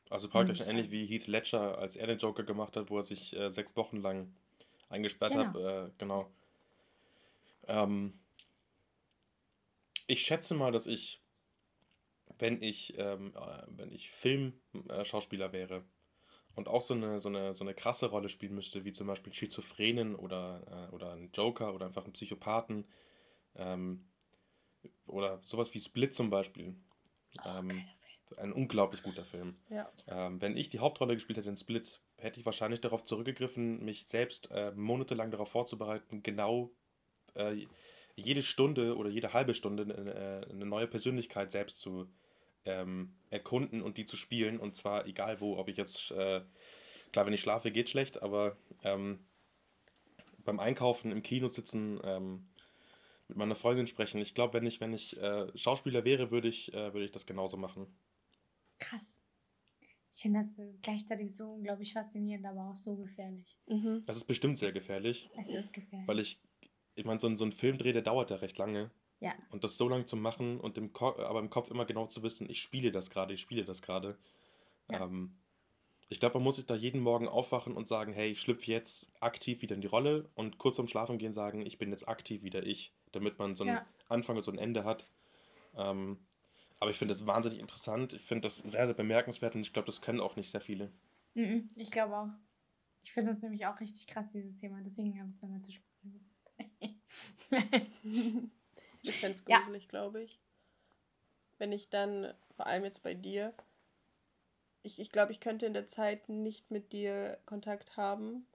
Also 0.10 0.30
praktisch 0.30 0.62
und, 0.62 0.68
ähnlich 0.68 0.92
wie 0.92 1.06
Heath 1.06 1.28
Ledger, 1.28 1.78
als 1.80 1.96
er 1.96 2.08
den 2.08 2.20
Joker 2.20 2.44
gemacht 2.44 2.78
hat, 2.78 2.90
wo 2.90 2.98
er 3.00 3.04
sich 3.04 3.36
äh, 3.36 3.50
sechs 3.52 3.76
Wochen 3.76 3.98
lang 3.98 4.32
eingesperrt 4.90 5.34
genau. 5.34 5.46
hat. 5.46 5.56
Äh, 5.56 5.92
genau. 5.98 6.32
Ähm, 7.68 8.20
ich 10.08 10.22
schätze 10.24 10.56
mal, 10.56 10.72
dass 10.72 10.88
ich, 10.88 11.22
wenn 12.40 12.62
ich, 12.62 12.98
ähm, 12.98 13.34
äh, 13.36 13.64
wenn 13.68 13.92
ich 13.92 14.10
Filmschauspieler 14.10 15.52
wäre 15.52 15.84
und 16.56 16.68
auch 16.68 16.82
so 16.82 16.94
eine, 16.94 17.20
so, 17.20 17.30
eine, 17.30 17.54
so 17.56 17.64
eine 17.64 17.74
krasse 17.74 18.08
Rolle 18.08 18.30
spielen 18.30 18.56
müsste, 18.56 18.86
wie 18.86 18.94
zum 18.94 19.08
Beispiel 19.08 19.34
Schizophrenen 19.34 20.16
oder, 20.16 20.90
äh, 20.90 20.94
oder 20.94 21.12
einen 21.12 21.32
Joker 21.32 21.74
oder 21.74 21.86
einfach 21.86 22.06
einen 22.06 22.14
Psychopathen 22.14 22.88
ähm, 23.56 24.10
oder 25.06 25.40
sowas 25.44 25.74
wie 25.74 25.80
Split 25.80 26.14
zum 26.14 26.30
Beispiel. 26.30 26.76
Oh, 27.44 27.50
ähm, 27.60 27.84
ein 28.38 28.52
unglaublich 28.52 29.04
guter 29.04 29.24
Film. 29.24 29.54
Ja. 29.70 29.88
Ähm, 30.08 30.42
wenn 30.42 30.58
ich 30.58 30.70
die 30.70 30.80
Hauptrolle 30.80 31.16
gespielt 31.16 31.38
hätte 31.38 31.50
in 31.50 31.58
Split, 31.58 32.02
hätte 32.18 32.40
ich 32.40 32.46
wahrscheinlich 32.46 32.82
darauf 32.82 33.06
zurückgegriffen, 33.06 33.84
mich 33.84 34.06
selbst 34.06 34.50
äh, 34.52 34.72
monatelang 34.72 35.32
darauf 35.32 35.50
vorzubereiten, 35.50 36.24
genau 36.24 36.72
äh, 37.38 37.68
jede 38.16 38.44
Stunde 38.44 38.98
oder 38.98 39.10
jede 39.10 39.34
halbe 39.34 39.56
Stunde 39.56 39.84
eine, 39.84 40.14
äh, 40.14 40.50
eine 40.50 40.66
neue 40.66 40.88
Persönlichkeit 40.88 41.52
selbst 41.52 41.80
zu 41.80 42.08
ähm, 42.66 43.14
erkunden 43.30 43.82
und 43.82 43.98
die 43.98 44.06
zu 44.06 44.18
spielen. 44.18 44.60
Und 44.60 44.76
zwar 44.76 45.06
egal 45.06 45.40
wo, 45.40 45.58
ob 45.58 45.70
ich 45.70 45.78
jetzt, 45.78 46.12
äh, 46.12 46.42
klar, 47.12 47.26
wenn 47.26 47.34
ich 47.34 47.42
schlafe, 47.42 47.72
geht 47.72 47.90
schlecht, 47.90 48.22
aber 48.22 48.58
ähm, 48.84 49.20
beim 50.44 50.60
Einkaufen, 50.60 51.12
im 51.12 51.24
Kino 51.24 51.48
sitzen, 51.50 52.00
ähm, 52.04 52.48
mit 53.28 53.38
meiner 53.38 53.56
Freundin 53.56 53.88
sprechen. 53.88 54.20
Ich 54.20 54.34
glaube, 54.34 54.54
wenn 54.54 54.66
ich, 54.66 54.80
wenn 54.80 54.94
ich 54.94 55.18
äh, 55.22 55.48
Schauspieler 55.58 56.06
wäre, 56.06 56.32
würde 56.32 56.48
ich, 56.48 56.74
äh, 56.74 56.94
würde 56.94 57.06
ich 57.06 57.12
das 57.12 57.26
genauso 57.26 57.58
machen. 57.58 57.88
Krass. 58.80 59.18
Ich 60.14 60.22
finde 60.22 60.40
das 60.40 60.60
gleichzeitig 60.82 61.36
so 61.36 61.52
unglaublich 61.52 61.94
faszinierend, 61.94 62.46
aber 62.46 62.70
auch 62.72 62.76
so 62.76 62.96
gefährlich. 62.96 63.58
Mhm. 63.68 64.04
Das 64.06 64.18
ist 64.18 64.24
bestimmt 64.24 64.58
sehr 64.58 64.72
gefährlich. 64.72 65.30
Es 65.38 65.50
ist 65.50 65.74
gefährlich. 65.74 66.08
Weil 66.08 66.20
ich, 66.20 66.40
ich 66.98 67.06
meine, 67.06 67.20
so, 67.20 67.28
ein, 67.28 67.38
so 67.38 67.46
ein 67.46 67.52
Filmdreh, 67.52 67.94
der 67.94 68.02
dauert 68.02 68.32
ja 68.32 68.38
recht 68.38 68.58
lange. 68.58 68.92
Ja. 69.20 69.34
Und 69.50 69.64
das 69.64 69.78
so 69.78 69.88
lange 69.88 70.06
zu 70.06 70.16
machen 70.16 70.60
und 70.60 70.78
im 70.78 70.92
aber 70.96 71.40
im 71.40 71.50
Kopf 71.50 71.72
immer 71.72 71.86
genau 71.86 72.06
zu 72.08 72.22
wissen, 72.24 72.50
ich 72.50 72.62
spiele 72.62 72.92
das 72.92 73.10
gerade, 73.10 73.34
ich 73.34 73.42
spiele 73.42 73.66
das 73.66 73.82
gerade. 73.82 74.18
Ja. 74.92 75.06
Ähm, 75.06 75.36
ich 76.10 76.20
glaube, 76.20 76.36
man 76.36 76.44
muss 76.44 76.56
sich 76.56 76.66
da 76.66 76.76
jeden 76.76 77.02
Morgen 77.02 77.28
aufwachen 77.28 77.74
und 77.74 77.88
sagen, 77.88 78.14
hey, 78.14 78.32
ich 78.32 78.42
schlüpfe 78.42 78.72
jetzt 78.72 79.12
aktiv 79.20 79.62
wieder 79.62 79.76
in 79.76 79.82
die 79.82 79.88
Rolle 79.88 80.30
und 80.36 80.58
kurz 80.58 80.78
vorm 80.78 80.88
Schlafen 80.88 81.18
gehen 81.18 81.34
sagen, 81.34 81.66
ich 81.66 81.78
bin 81.78 81.90
jetzt 81.92 82.08
aktiv 82.08 82.44
wieder 82.44 82.66
ich, 82.66 82.94
damit 83.12 83.40
man 83.40 83.54
so 83.54 83.64
einen 83.64 83.76
ja. 83.76 83.86
Anfang 84.08 84.38
und 84.38 84.44
so 84.44 84.52
ein 84.52 84.58
Ende 84.58 84.86
hat. 84.86 85.08
Ähm, 85.76 86.20
aber 86.80 86.92
ich 86.92 86.98
finde 86.98 87.14
das 87.14 87.26
wahnsinnig 87.26 87.60
interessant. 87.60 88.14
Ich 88.14 88.22
finde 88.22 88.44
das 88.44 88.58
sehr, 88.58 88.86
sehr 88.86 88.96
bemerkenswert 88.96 89.56
und 89.56 89.62
ich 89.62 89.74
glaube, 89.74 89.88
das 89.88 90.02
können 90.02 90.20
auch 90.20 90.36
nicht 90.36 90.50
sehr 90.50 90.62
viele. 90.62 90.92
Mhm, 91.34 91.68
ich 91.76 91.92
glaube 91.92 92.18
auch. 92.18 92.30
Ich 93.04 93.12
finde 93.12 93.32
das 93.32 93.42
nämlich 93.42 93.66
auch 93.66 93.80
richtig 93.80 94.08
krass, 94.08 94.32
dieses 94.32 94.58
Thema. 94.58 94.82
Deswegen 94.82 95.20
habe 95.20 95.30
ich 95.30 95.36
es 95.36 95.42
mal 95.42 95.62
zu 95.62 95.72
sprechen 95.72 95.97
ich 99.02 99.16
fände 99.16 99.38
es 99.38 99.46
gruselig, 99.46 99.84
ja. 99.84 99.90
glaube 99.90 100.24
ich. 100.24 100.40
Wenn 101.58 101.72
ich 101.72 101.90
dann, 101.90 102.34
vor 102.56 102.68
allem 102.68 102.84
jetzt 102.84 103.04
bei 103.04 103.14
dir, 103.14 103.54
ich, 104.84 105.00
ich 105.00 105.10
glaube, 105.10 105.32
ich 105.32 105.40
könnte 105.40 105.66
in 105.66 105.74
der 105.74 105.88
Zeit 105.88 106.30
nicht 106.30 106.72
mit 106.72 106.94
dir 106.94 107.38
Kontakt 107.46 107.98
haben, 107.98 108.46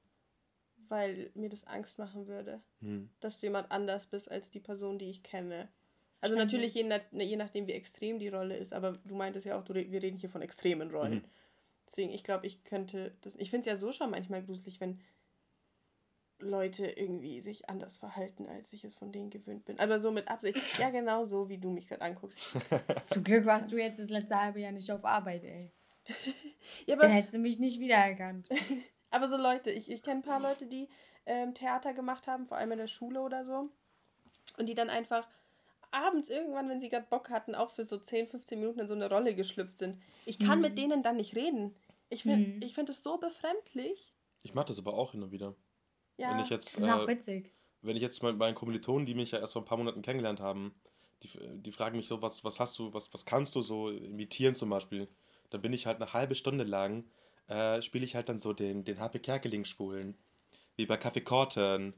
weil 0.88 1.30
mir 1.34 1.48
das 1.48 1.66
Angst 1.66 1.98
machen 1.98 2.26
würde, 2.26 2.60
hm. 2.80 3.08
dass 3.20 3.40
du 3.40 3.46
jemand 3.46 3.70
anders 3.70 4.06
bist 4.06 4.30
als 4.30 4.50
die 4.50 4.60
Person, 4.60 4.98
die 4.98 5.10
ich 5.10 5.22
kenne. 5.22 5.68
Also 6.20 6.36
Stimmt. 6.36 6.52
natürlich 6.52 6.74
je, 6.74 6.84
nach, 6.84 7.00
je 7.10 7.36
nachdem, 7.36 7.66
wie 7.66 7.72
extrem 7.72 8.18
die 8.18 8.28
Rolle 8.28 8.56
ist, 8.56 8.72
aber 8.72 8.92
du 9.04 9.14
meintest 9.14 9.46
ja 9.46 9.58
auch, 9.58 9.64
du, 9.64 9.74
wir 9.74 10.02
reden 10.02 10.18
hier 10.18 10.28
von 10.28 10.42
extremen 10.42 10.90
Rollen. 10.90 11.14
Mhm. 11.14 11.24
Deswegen, 11.88 12.10
ich 12.10 12.24
glaube, 12.24 12.46
ich 12.46 12.64
könnte 12.64 13.14
das. 13.22 13.36
Ich 13.36 13.50
finde 13.50 13.60
es 13.60 13.66
ja 13.66 13.76
so 13.76 13.92
schon 13.92 14.10
manchmal 14.10 14.42
gruselig, 14.42 14.80
wenn 14.80 15.00
Leute 16.42 16.86
irgendwie 16.86 17.40
sich 17.40 17.68
anders 17.68 17.96
verhalten, 17.96 18.46
als 18.46 18.72
ich 18.72 18.84
es 18.84 18.94
von 18.94 19.12
denen 19.12 19.30
gewöhnt 19.30 19.64
bin. 19.64 19.78
Aber 19.78 20.00
so 20.00 20.10
mit 20.10 20.28
Absicht. 20.28 20.78
Ja, 20.78 20.90
genau 20.90 21.24
so, 21.26 21.48
wie 21.48 21.58
du 21.58 21.70
mich 21.70 21.86
gerade 21.86 22.02
anguckst. 22.02 22.50
Zum 23.06 23.24
Glück 23.24 23.46
warst 23.46 23.72
du 23.72 23.76
jetzt 23.76 23.98
das 23.98 24.10
letzte 24.10 24.40
halbe 24.40 24.60
Jahr 24.60 24.72
nicht 24.72 24.90
auf 24.90 25.04
Arbeit, 25.04 25.44
ey. 25.44 25.72
ja, 26.86 26.94
aber, 26.94 27.02
Dann 27.02 27.12
hättest 27.12 27.34
du 27.34 27.38
mich 27.38 27.58
nicht 27.58 27.80
wiedererkannt. 27.80 28.50
aber 29.10 29.28
so 29.28 29.36
Leute, 29.36 29.70
ich, 29.70 29.90
ich 29.90 30.02
kenne 30.02 30.20
ein 30.20 30.22
paar 30.22 30.40
Leute, 30.40 30.66
die 30.66 30.88
ähm, 31.26 31.54
Theater 31.54 31.94
gemacht 31.94 32.26
haben, 32.26 32.46
vor 32.46 32.56
allem 32.56 32.72
in 32.72 32.78
der 32.78 32.88
Schule 32.88 33.20
oder 33.20 33.44
so. 33.44 33.68
Und 34.58 34.66
die 34.66 34.74
dann 34.74 34.90
einfach 34.90 35.28
abends 35.92 36.28
irgendwann, 36.28 36.68
wenn 36.68 36.80
sie 36.80 36.88
gerade 36.88 37.06
Bock 37.08 37.30
hatten, 37.30 37.54
auch 37.54 37.70
für 37.70 37.84
so 37.84 37.98
10, 37.98 38.26
15 38.26 38.58
Minuten 38.58 38.80
in 38.80 38.88
so 38.88 38.94
eine 38.94 39.08
Rolle 39.08 39.34
geschlüpft 39.34 39.78
sind. 39.78 39.98
Ich 40.26 40.38
kann 40.38 40.58
mhm. 40.58 40.62
mit 40.62 40.78
denen 40.78 41.02
dann 41.02 41.16
nicht 41.16 41.36
reden. 41.36 41.76
Ich 42.08 42.22
finde 42.22 42.66
mhm. 42.66 42.70
find 42.70 42.88
das 42.88 43.02
so 43.02 43.18
befremdlich. 43.18 44.12
Ich 44.42 44.54
mache 44.54 44.66
das 44.66 44.78
aber 44.78 44.94
auch 44.94 45.12
hin 45.12 45.22
und 45.22 45.32
wieder. 45.32 45.54
Ja, 46.16 46.30
wenn 46.30 46.40
ich 46.40 46.50
jetzt, 46.50 46.76
das 46.76 46.84
ist 46.84 46.90
auch 46.90 47.04
äh, 47.04 47.08
witzig. 47.08 47.52
Wenn 47.82 47.96
ich 47.96 48.02
jetzt 48.02 48.22
mit 48.22 48.36
meinen 48.36 48.54
Kommilitonen, 48.54 49.06
die 49.06 49.14
mich 49.14 49.32
ja 49.32 49.38
erst 49.38 49.54
vor 49.54 49.62
ein 49.62 49.66
paar 49.66 49.78
Monaten 49.78 50.02
kennengelernt 50.02 50.40
haben, 50.40 50.74
die, 51.22 51.28
die 51.54 51.72
fragen 51.72 51.96
mich 51.96 52.06
so, 52.06 52.22
was, 52.22 52.44
was 52.44 52.60
hast 52.60 52.78
du, 52.78 52.92
was, 52.94 53.12
was 53.12 53.24
kannst 53.24 53.54
du 53.54 53.62
so 53.62 53.90
imitieren 53.90 54.54
zum 54.54 54.70
Beispiel, 54.70 55.08
dann 55.50 55.62
bin 55.62 55.72
ich 55.72 55.86
halt 55.86 56.00
eine 56.00 56.12
halbe 56.12 56.34
Stunde 56.34 56.64
lang, 56.64 57.04
äh, 57.48 57.82
spiele 57.82 58.04
ich 58.04 58.14
halt 58.14 58.28
dann 58.28 58.38
so 58.38 58.52
den, 58.52 58.84
den 58.84 59.00
HP 59.00 59.18
Kerkeling 59.18 59.64
spulen. 59.64 60.16
Wie 60.76 60.86
bei 60.86 60.96
Kaffee 60.96 61.20
Korten 61.20 61.94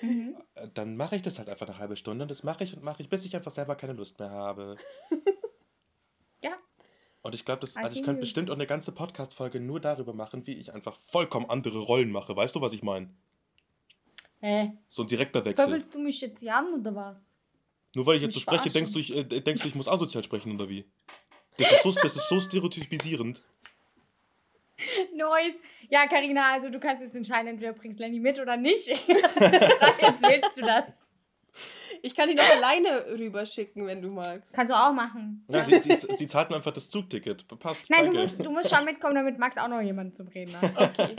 Mhm. 0.00 0.36
Äh, 0.54 0.68
dann 0.74 0.96
mache 0.96 1.16
ich 1.16 1.22
das 1.22 1.38
halt 1.38 1.48
einfach 1.48 1.68
eine 1.68 1.78
halbe 1.78 1.96
Stunde 1.96 2.22
und 2.22 2.30
das 2.30 2.42
mache 2.42 2.64
ich 2.64 2.76
und 2.76 2.82
mache 2.82 3.02
ich, 3.02 3.08
bis 3.08 3.24
ich 3.24 3.34
einfach 3.36 3.50
selber 3.50 3.76
keine 3.76 3.92
Lust 3.92 4.18
mehr 4.18 4.30
habe. 4.30 4.76
ja. 6.42 6.56
Und 7.22 7.34
ich 7.34 7.44
glaube, 7.44 7.66
also 7.74 7.98
ich 7.98 8.04
könnte 8.04 8.20
bestimmt 8.20 8.50
auch 8.50 8.54
eine 8.54 8.66
ganze 8.66 8.92
Podcast-Folge 8.92 9.60
nur 9.60 9.80
darüber 9.80 10.12
machen, 10.12 10.46
wie 10.46 10.54
ich 10.54 10.72
einfach 10.72 10.96
vollkommen 10.96 11.50
andere 11.50 11.78
Rollen 11.78 12.10
mache. 12.10 12.36
Weißt 12.36 12.54
du, 12.54 12.60
was 12.60 12.72
ich 12.72 12.82
meine? 12.82 13.10
Hä? 14.40 14.72
So 14.88 15.02
ein 15.02 15.08
direkter 15.08 15.44
Wechsel. 15.44 15.70
Willst 15.70 15.94
du 15.94 15.98
mich 15.98 16.20
jetzt 16.20 16.40
hier 16.40 16.54
an 16.54 16.74
oder 16.74 16.94
was? 16.94 17.34
Nur 17.94 18.06
weil 18.06 18.16
ich 18.16 18.22
jetzt 18.22 18.34
so 18.34 18.40
spreche, 18.40 18.68
denkst 18.68 18.92
du, 18.92 18.98
ich, 18.98 19.14
äh, 19.16 19.24
denkst 19.24 19.62
du, 19.62 19.68
ich 19.68 19.74
muss 19.74 19.88
asozial 19.88 20.22
sprechen 20.22 20.54
oder 20.54 20.68
wie? 20.68 20.84
Das 21.56 21.72
ist 21.72 21.82
so, 21.82 21.90
das 21.92 22.16
ist 22.16 22.28
so 22.28 22.40
stereotypisierend. 22.40 23.42
Nice. 25.14 25.62
Ja, 25.88 26.06
Karina, 26.06 26.52
also 26.52 26.68
du 26.68 26.78
kannst 26.78 27.02
jetzt 27.02 27.16
entscheiden, 27.16 27.48
entweder 27.48 27.72
bringst 27.72 27.98
Lenny 27.98 28.20
mit 28.20 28.38
oder 28.38 28.58
nicht. 28.58 28.88
jetzt 28.88 29.08
willst 30.22 30.58
du 30.58 30.60
das. 30.60 30.84
Ich 32.02 32.14
kann 32.14 32.30
ihn 32.30 32.38
auch 32.38 32.50
alleine 32.50 33.06
rüberschicken, 33.18 33.86
wenn 33.86 34.02
du 34.02 34.10
magst. 34.10 34.52
Kannst 34.52 34.72
du 34.72 34.76
auch 34.76 34.92
machen. 34.92 35.44
Ja, 35.48 35.64
sie, 35.64 35.80
sie, 35.80 35.96
sie 35.96 36.26
zahlt 36.26 36.50
mir 36.50 36.56
einfach 36.56 36.72
das 36.72 36.88
Zugticket. 36.88 37.46
Passt. 37.58 37.88
Nein, 37.90 38.06
du 38.06 38.12
musst, 38.12 38.44
du 38.44 38.50
musst 38.50 38.74
schon 38.74 38.84
mitkommen, 38.84 39.14
damit 39.14 39.38
Max 39.38 39.58
auch 39.58 39.68
noch 39.68 39.80
jemanden 39.80 40.12
zum 40.12 40.28
Reden 40.28 40.58
hat. 40.60 40.72
Okay. 40.96 41.16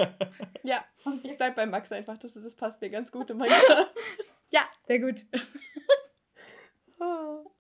Ja, 0.63 0.83
ich 1.23 1.37
bleib 1.37 1.55
bei 1.55 1.65
Max 1.65 1.91
einfach. 1.91 2.17
Das, 2.17 2.33
das 2.33 2.55
passt 2.55 2.81
mir 2.81 2.89
ganz 2.89 3.11
gut 3.11 3.29
in 3.29 3.37
meinen 3.37 3.51
Ja, 4.49 4.61
sehr 4.87 4.99
gut. 4.99 5.25
Oh. 6.99 7.51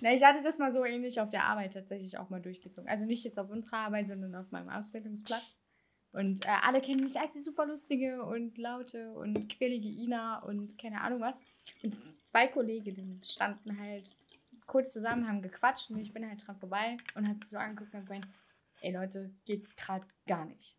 Na, 0.00 0.12
ich 0.12 0.24
hatte 0.24 0.42
das 0.42 0.58
mal 0.58 0.72
so 0.72 0.84
ähnlich 0.84 1.20
auf 1.20 1.30
der 1.30 1.44
Arbeit 1.44 1.72
tatsächlich 1.72 2.18
auch 2.18 2.30
mal 2.30 2.40
durchgezogen. 2.40 2.90
Also 2.90 3.06
nicht 3.06 3.24
jetzt 3.24 3.38
auf 3.38 3.48
unserer 3.48 3.76
Arbeit, 3.76 4.08
sondern 4.08 4.34
auf 4.34 4.50
meinem 4.50 4.68
Ausbildungsplatz. 4.68 5.61
Und 6.12 6.44
äh, 6.44 6.50
alle 6.62 6.80
kennen 6.80 7.04
mich 7.04 7.18
als 7.18 7.32
die 7.32 7.40
super 7.40 7.66
lustige 7.66 8.22
und 8.24 8.58
laute 8.58 9.12
und 9.12 9.48
quirlige 9.48 9.88
Ina 9.88 10.40
und 10.40 10.76
keine 10.78 11.00
Ahnung 11.00 11.20
was. 11.20 11.40
Und 11.82 11.94
zwei 12.24 12.48
Kolleginnen 12.48 13.20
standen 13.24 13.78
halt 13.78 14.14
kurz 14.66 14.92
zusammen, 14.92 15.26
haben 15.26 15.42
gequatscht 15.42 15.90
und 15.90 15.98
ich 15.98 16.12
bin 16.12 16.28
halt 16.28 16.46
dran 16.46 16.56
vorbei 16.56 16.96
und 17.14 17.28
hab 17.28 17.42
so 17.42 17.56
angeguckt 17.56 17.94
und 17.94 18.06
gemeint, 18.06 18.26
ey 18.80 18.92
Leute, 18.92 19.30
geht 19.44 19.76
gerade 19.76 20.06
gar 20.26 20.44
nicht. 20.44 20.76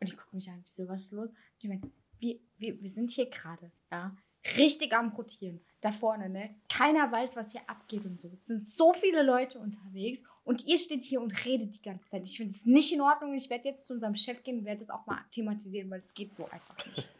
Und 0.00 0.08
ich 0.08 0.16
gucke 0.16 0.34
mich 0.34 0.50
an, 0.50 0.62
wieso, 0.64 0.88
was 0.88 1.04
ist 1.04 1.12
los? 1.12 1.32
ich 1.58 1.68
meine, 1.68 1.82
wir, 2.18 2.38
wir, 2.58 2.80
wir 2.80 2.90
sind 2.90 3.10
hier 3.10 3.28
gerade, 3.28 3.70
ja, 3.90 4.16
richtig 4.56 4.92
am 4.94 5.10
Rotieren. 5.10 5.60
Da 5.86 5.92
vorne, 5.92 6.28
ne? 6.28 6.54
Keiner 6.68 7.10
weiß, 7.10 7.36
was 7.36 7.52
hier 7.52 7.62
abgeht 7.68 8.04
und 8.04 8.18
so. 8.18 8.28
Es 8.32 8.46
sind 8.46 8.68
so 8.68 8.92
viele 8.92 9.22
Leute 9.22 9.58
unterwegs 9.58 10.22
und 10.44 10.64
ihr 10.66 10.78
steht 10.78 11.04
hier 11.04 11.20
und 11.20 11.44
redet 11.44 11.76
die 11.76 11.82
ganze 11.82 12.08
Zeit. 12.10 12.26
Ich 12.26 12.36
finde 12.36 12.54
es 12.54 12.66
nicht 12.66 12.92
in 12.92 13.00
Ordnung. 13.00 13.34
Ich 13.34 13.48
werde 13.48 13.68
jetzt 13.68 13.86
zu 13.86 13.94
unserem 13.94 14.14
Chef 14.14 14.42
gehen 14.42 14.58
und 14.58 14.64
werde 14.64 14.80
das 14.80 14.90
auch 14.90 15.06
mal 15.06 15.20
thematisieren, 15.30 15.90
weil 15.90 16.00
es 16.00 16.12
geht 16.14 16.34
so 16.34 16.44
einfach 16.48 16.76
nicht. 16.86 17.08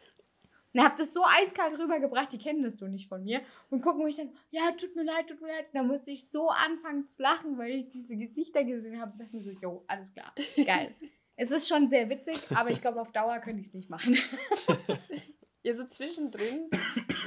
Und 0.73 0.83
habt 0.83 0.99
das 0.99 1.11
so 1.11 1.23
eiskalt 1.25 1.79
rübergebracht, 1.79 2.31
die 2.31 2.37
kennen 2.37 2.61
das 2.61 2.77
so 2.77 2.87
nicht 2.87 3.09
von 3.09 3.23
mir. 3.23 3.41
Und 3.71 3.81
gucken 3.81 4.03
mich 4.03 4.17
dann 4.17 4.27
so, 4.27 4.33
ja, 4.51 4.71
tut 4.73 4.95
mir 4.95 5.03
leid, 5.03 5.27
tut 5.27 5.41
mir 5.41 5.47
leid. 5.47 5.65
Da 5.73 5.81
musste 5.81 6.11
ich 6.11 6.29
so 6.29 6.49
anfangen 6.49 7.07
zu 7.07 7.19
lachen, 7.23 7.57
weil 7.57 7.71
ich 7.71 7.89
diese 7.89 8.15
Gesichter 8.15 8.63
gesehen 8.63 9.01
habe. 9.01 9.13
Und 9.13 9.21
dachte 9.21 9.35
mir 9.35 9.41
so, 9.41 9.51
jo, 9.59 9.83
alles 9.87 10.13
klar, 10.13 10.31
geil. 10.65 10.93
es 11.35 11.49
ist 11.49 11.67
schon 11.67 11.87
sehr 11.87 12.07
witzig, 12.09 12.37
aber 12.53 12.69
ich 12.69 12.79
glaube, 12.79 13.01
auf 13.01 13.11
Dauer 13.11 13.39
könnte 13.39 13.61
ich 13.61 13.67
es 13.67 13.73
nicht 13.73 13.89
machen. 13.89 14.17
Ja, 15.67 15.75
so 15.75 15.83
zwischendrin. 15.83 16.69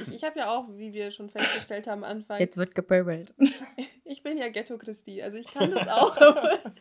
Ich, 0.01 0.15
ich 0.15 0.23
habe 0.23 0.39
ja 0.39 0.49
auch, 0.49 0.65
wie 0.69 0.93
wir 0.93 1.11
schon 1.11 1.29
festgestellt 1.29 1.85
haben 1.85 2.03
am 2.03 2.09
Anfang. 2.09 2.39
Jetzt 2.39 2.57
wird 2.57 2.73
geböbelt. 2.73 3.35
Ich 4.03 4.23
bin 4.23 4.37
ja 4.37 4.49
Ghetto 4.49 4.77
Christi, 4.77 5.23
also 5.23 5.37
ich 5.37 5.47
kann 5.47 5.71
das 5.71 5.87
auch. 5.87 6.17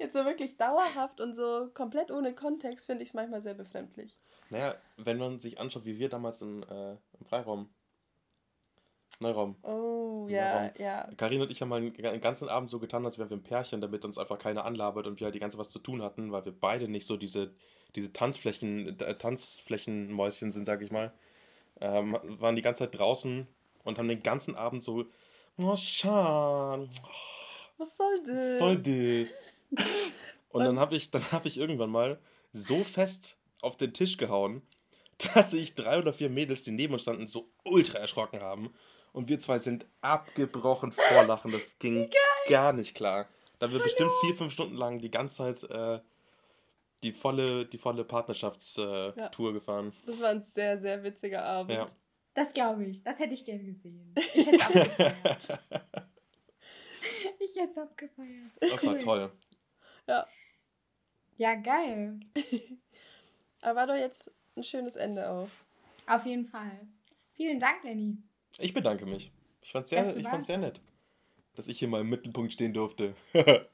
Jetzt 0.00 0.12
so 0.12 0.24
wirklich 0.24 0.56
dauerhaft 0.56 1.20
und 1.20 1.34
so 1.34 1.70
komplett 1.72 2.10
ohne 2.10 2.34
Kontext 2.34 2.86
finde 2.86 3.04
ich 3.04 3.10
es 3.10 3.14
manchmal 3.14 3.40
sehr 3.40 3.54
befremdlich. 3.54 4.18
Naja, 4.50 4.74
wenn 4.96 5.18
man 5.18 5.38
sich 5.38 5.60
anschaut, 5.60 5.84
wie 5.84 6.00
wir 6.00 6.08
damals 6.08 6.42
in, 6.42 6.64
äh, 6.64 6.96
im 7.20 7.26
Freiraum, 7.26 7.72
Neuraum, 9.20 9.56
Oh, 9.62 10.26
ja, 10.28 10.72
ja. 10.78 11.08
Karin 11.16 11.40
und 11.40 11.50
ich 11.50 11.60
haben 11.60 11.68
mal 11.68 11.76
einen 11.76 11.94
den 11.94 12.20
ganzen 12.20 12.48
Abend 12.48 12.68
so 12.68 12.78
getan, 12.78 13.04
als 13.04 13.18
wären 13.18 13.30
wir 13.30 13.36
ein 13.36 13.42
Pärchen, 13.42 13.80
damit 13.80 14.04
uns 14.04 14.18
einfach 14.18 14.38
keiner 14.38 14.64
anlabert 14.64 15.06
und 15.06 15.20
wir 15.20 15.26
halt 15.26 15.34
die 15.34 15.40
ganze 15.40 15.58
was 15.58 15.70
zu 15.70 15.78
tun 15.78 16.02
hatten, 16.02 16.32
weil 16.32 16.44
wir 16.44 16.52
beide 16.52 16.88
nicht 16.88 17.06
so 17.06 17.16
diese, 17.16 17.52
diese 17.94 18.12
Tanzflächen, 18.12 18.98
äh, 19.00 19.16
Tanzflächenmäuschen 19.16 20.50
sind, 20.50 20.64
sag 20.64 20.82
ich 20.82 20.90
mal. 20.90 21.12
Ähm, 21.80 22.16
waren 22.24 22.56
die 22.56 22.62
ganze 22.62 22.84
Zeit 22.84 22.98
draußen 22.98 23.46
und 23.84 23.98
haben 23.98 24.08
den 24.08 24.22
ganzen 24.22 24.54
Abend 24.56 24.82
so, 24.82 25.04
oh 25.58 25.76
Schan, 25.76 26.88
Was 27.78 27.96
soll 27.96 28.20
das? 28.26 28.36
was 28.36 28.58
soll 28.58 28.78
das? 28.78 29.64
Und 30.50 30.64
dann 30.64 30.78
habe 30.78 30.94
ich, 30.94 31.10
dann 31.10 31.32
hab 31.32 31.46
ich 31.46 31.58
irgendwann 31.58 31.90
mal 31.90 32.20
so 32.52 32.84
fest 32.84 33.38
auf 33.60 33.76
den 33.76 33.92
Tisch 33.92 34.16
gehauen, 34.18 34.62
dass 35.34 35.50
sich 35.50 35.74
drei 35.74 35.98
oder 35.98 36.12
vier 36.12 36.30
Mädels, 36.30 36.62
die 36.62 36.70
neben 36.70 36.92
uns 36.92 37.02
standen, 37.02 37.26
so 37.26 37.50
ultra 37.64 37.98
erschrocken 37.98 38.40
haben. 38.40 38.72
Und 39.14 39.28
wir 39.28 39.38
zwei 39.38 39.60
sind 39.60 39.86
abgebrochen 40.00 40.90
vor 40.90 41.24
Lachen. 41.24 41.52
Das 41.52 41.78
ging 41.78 42.10
gar 42.48 42.72
nicht 42.72 42.94
klar. 42.96 43.28
Da 43.58 43.66
haben 43.66 43.72
wir 43.72 43.82
bestimmt 43.82 44.10
vier, 44.20 44.34
fünf 44.34 44.52
Stunden 44.52 44.74
lang 44.74 44.98
die 44.98 45.10
ganze 45.10 45.36
Zeit 45.36 45.62
äh, 45.70 46.00
die 47.04 47.12
volle, 47.12 47.64
die 47.64 47.78
volle 47.78 48.04
Partnerschaftstour 48.04 49.14
äh, 49.16 49.20
Ja. 49.20 49.52
Gefahren. 49.52 49.92
Das 50.04 50.20
war 50.20 50.30
ein 50.30 50.40
sehr, 50.40 50.78
sehr 50.78 51.02
witziger 51.04 51.44
Abend. 51.44 51.72
Ja. 51.72 51.86
Das 52.34 52.52
glaube 52.52 52.86
ich. 52.86 53.04
Das 53.04 53.20
hätte 53.20 53.34
ich 53.34 53.44
gern 53.44 53.64
gesehen. 53.64 54.12
Ich 54.34 54.46
hätte 54.46 54.56
es 54.56 54.66
abgefeiert. 54.98 55.60
ich 57.38 57.56
hätte 57.56 57.70
es 57.70 57.78
abgefeiert. 57.78 58.50
Das 58.60 58.84
war 58.84 58.98
toll. 58.98 59.32
Ja, 61.36 61.54
geil. 61.54 62.18
Aber 63.60 63.76
war 63.76 63.86
doch 63.86 63.94
jetzt 63.94 64.30
ein 64.56 64.64
schönes 64.64 64.96
Ende 64.96 65.30
auch. 65.30 65.48
Auf 66.06 66.26
jeden 66.26 66.46
Fall. 66.46 66.88
Vielen 67.30 67.60
Dank, 67.60 67.84
Lenny. 67.84 68.18
Ich 68.58 68.72
bedanke 68.74 69.06
mich. 69.06 69.30
Ich 69.62 69.72
fand's 69.72 69.90
sehr, 69.90 70.16
ich 70.16 70.28
fand's 70.28 70.46
sehr 70.46 70.58
nett, 70.58 70.80
dass 71.54 71.68
ich 71.68 71.78
hier 71.78 71.88
mal 71.88 72.00
im 72.00 72.08
Mittelpunkt 72.10 72.52
stehen 72.52 72.72
durfte. 72.74 73.14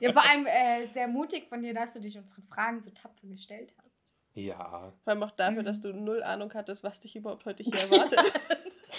Ja, 0.00 0.12
vor 0.12 0.28
allem 0.28 0.46
äh, 0.46 0.88
sehr 0.92 1.06
mutig 1.08 1.48
von 1.48 1.62
dir, 1.62 1.72
dass 1.72 1.92
du 1.94 2.00
dich 2.00 2.16
unseren 2.18 2.42
Fragen 2.44 2.80
so 2.80 2.90
tapfer 2.90 3.26
gestellt 3.28 3.72
hast. 3.82 4.12
ja. 4.34 4.92
Vor 5.04 5.10
allem 5.12 5.22
auch 5.22 5.30
dafür, 5.30 5.62
Mhm. 5.62 5.66
dass 5.66 5.80
du 5.80 5.92
null 5.92 6.22
Ahnung 6.22 6.52
hattest, 6.54 6.82
was 6.82 7.00
dich 7.00 7.14
überhaupt 7.16 7.44
heute 7.44 7.62
hier 7.62 7.74
erwartet. 7.74 8.20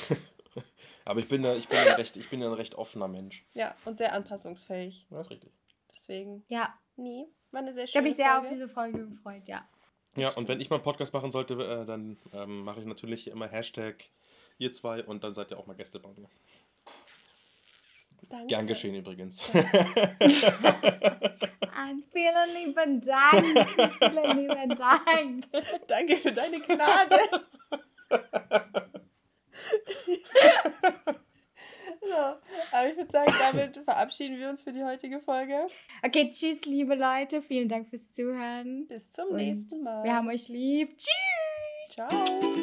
Aber 1.05 1.19
ich 1.19 1.27
bin 1.27 1.43
ja, 1.43 1.53
ich 1.53 1.67
bin 1.67 1.77
ja 1.77 1.83
ein 1.91 1.95
recht, 1.95 2.15
ich 2.17 2.29
bin 2.29 2.39
ja 2.41 2.47
ein 2.47 2.53
recht 2.53 2.75
offener 2.75 3.07
Mensch. 3.07 3.45
ja, 3.53 3.75
und 3.85 3.97
sehr 3.97 4.13
anpassungsfähig. 4.13 5.05
Ja, 5.09 5.19
ist 5.21 5.29
richtig. 5.29 5.51
Deswegen, 5.93 6.43
Ja, 6.47 6.73
nee, 6.95 7.25
war 7.51 7.59
eine 7.61 7.73
sehr 7.73 7.83
ich 7.83 7.89
habe 7.95 8.03
schöne 8.03 8.07
mich 8.07 8.15
sehr 8.15 8.31
auf 8.39 8.45
Folge. 8.45 8.53
diese 8.53 8.69
Folge 8.69 9.07
gefreut, 9.07 9.47
ja. 9.47 9.67
Ja, 10.15 10.29
und 10.29 10.47
wenn 10.47 10.61
ich 10.61 10.69
mal 10.69 10.77
einen 10.77 10.83
Podcast 10.83 11.13
machen 11.13 11.31
sollte, 11.31 11.53
äh, 11.55 11.85
dann 11.85 12.17
ähm, 12.33 12.63
mache 12.63 12.79
ich 12.79 12.85
natürlich 12.85 13.27
immer 13.27 13.47
Hashtag 13.47 14.05
ihr 14.57 14.71
zwei 14.71 15.03
und 15.03 15.23
dann 15.23 15.33
seid 15.33 15.51
ihr 15.51 15.59
auch 15.59 15.67
mal 15.67 15.75
Gäste 15.75 15.99
bei 15.99 16.09
mir. 16.09 16.29
Danke. 18.29 18.47
Gern 18.47 18.65
geschehen 18.67 18.95
übrigens. 18.95 19.41
Vielen 22.11 22.53
lieben 22.55 23.01
Dank. 23.01 23.69
vielen 23.99 24.37
lieben 24.37 24.75
Dank. 24.75 25.45
Danke 25.87 26.17
für 26.17 26.31
deine 26.31 26.59
Gnade. 26.61 27.19
so, 32.15 32.77
aber 32.77 32.89
ich 32.89 32.97
würde 32.97 33.11
sagen, 33.11 33.33
damit 33.39 33.77
verabschieden 33.83 34.37
wir 34.37 34.49
uns 34.49 34.61
für 34.61 34.71
die 34.71 34.83
heutige 34.83 35.19
Folge. 35.19 35.67
Okay, 36.03 36.29
tschüss, 36.29 36.61
liebe 36.65 36.95
Leute. 36.95 37.41
Vielen 37.41 37.67
Dank 37.67 37.87
fürs 37.87 38.11
Zuhören. 38.11 38.87
Bis 38.87 39.09
zum 39.11 39.29
Und 39.29 39.37
nächsten 39.37 39.83
Mal. 39.83 40.03
Wir 40.03 40.15
haben 40.15 40.27
euch 40.27 40.47
lieb. 40.47 40.97
Tschüss. 40.97 41.93
Ciao. 41.93 42.54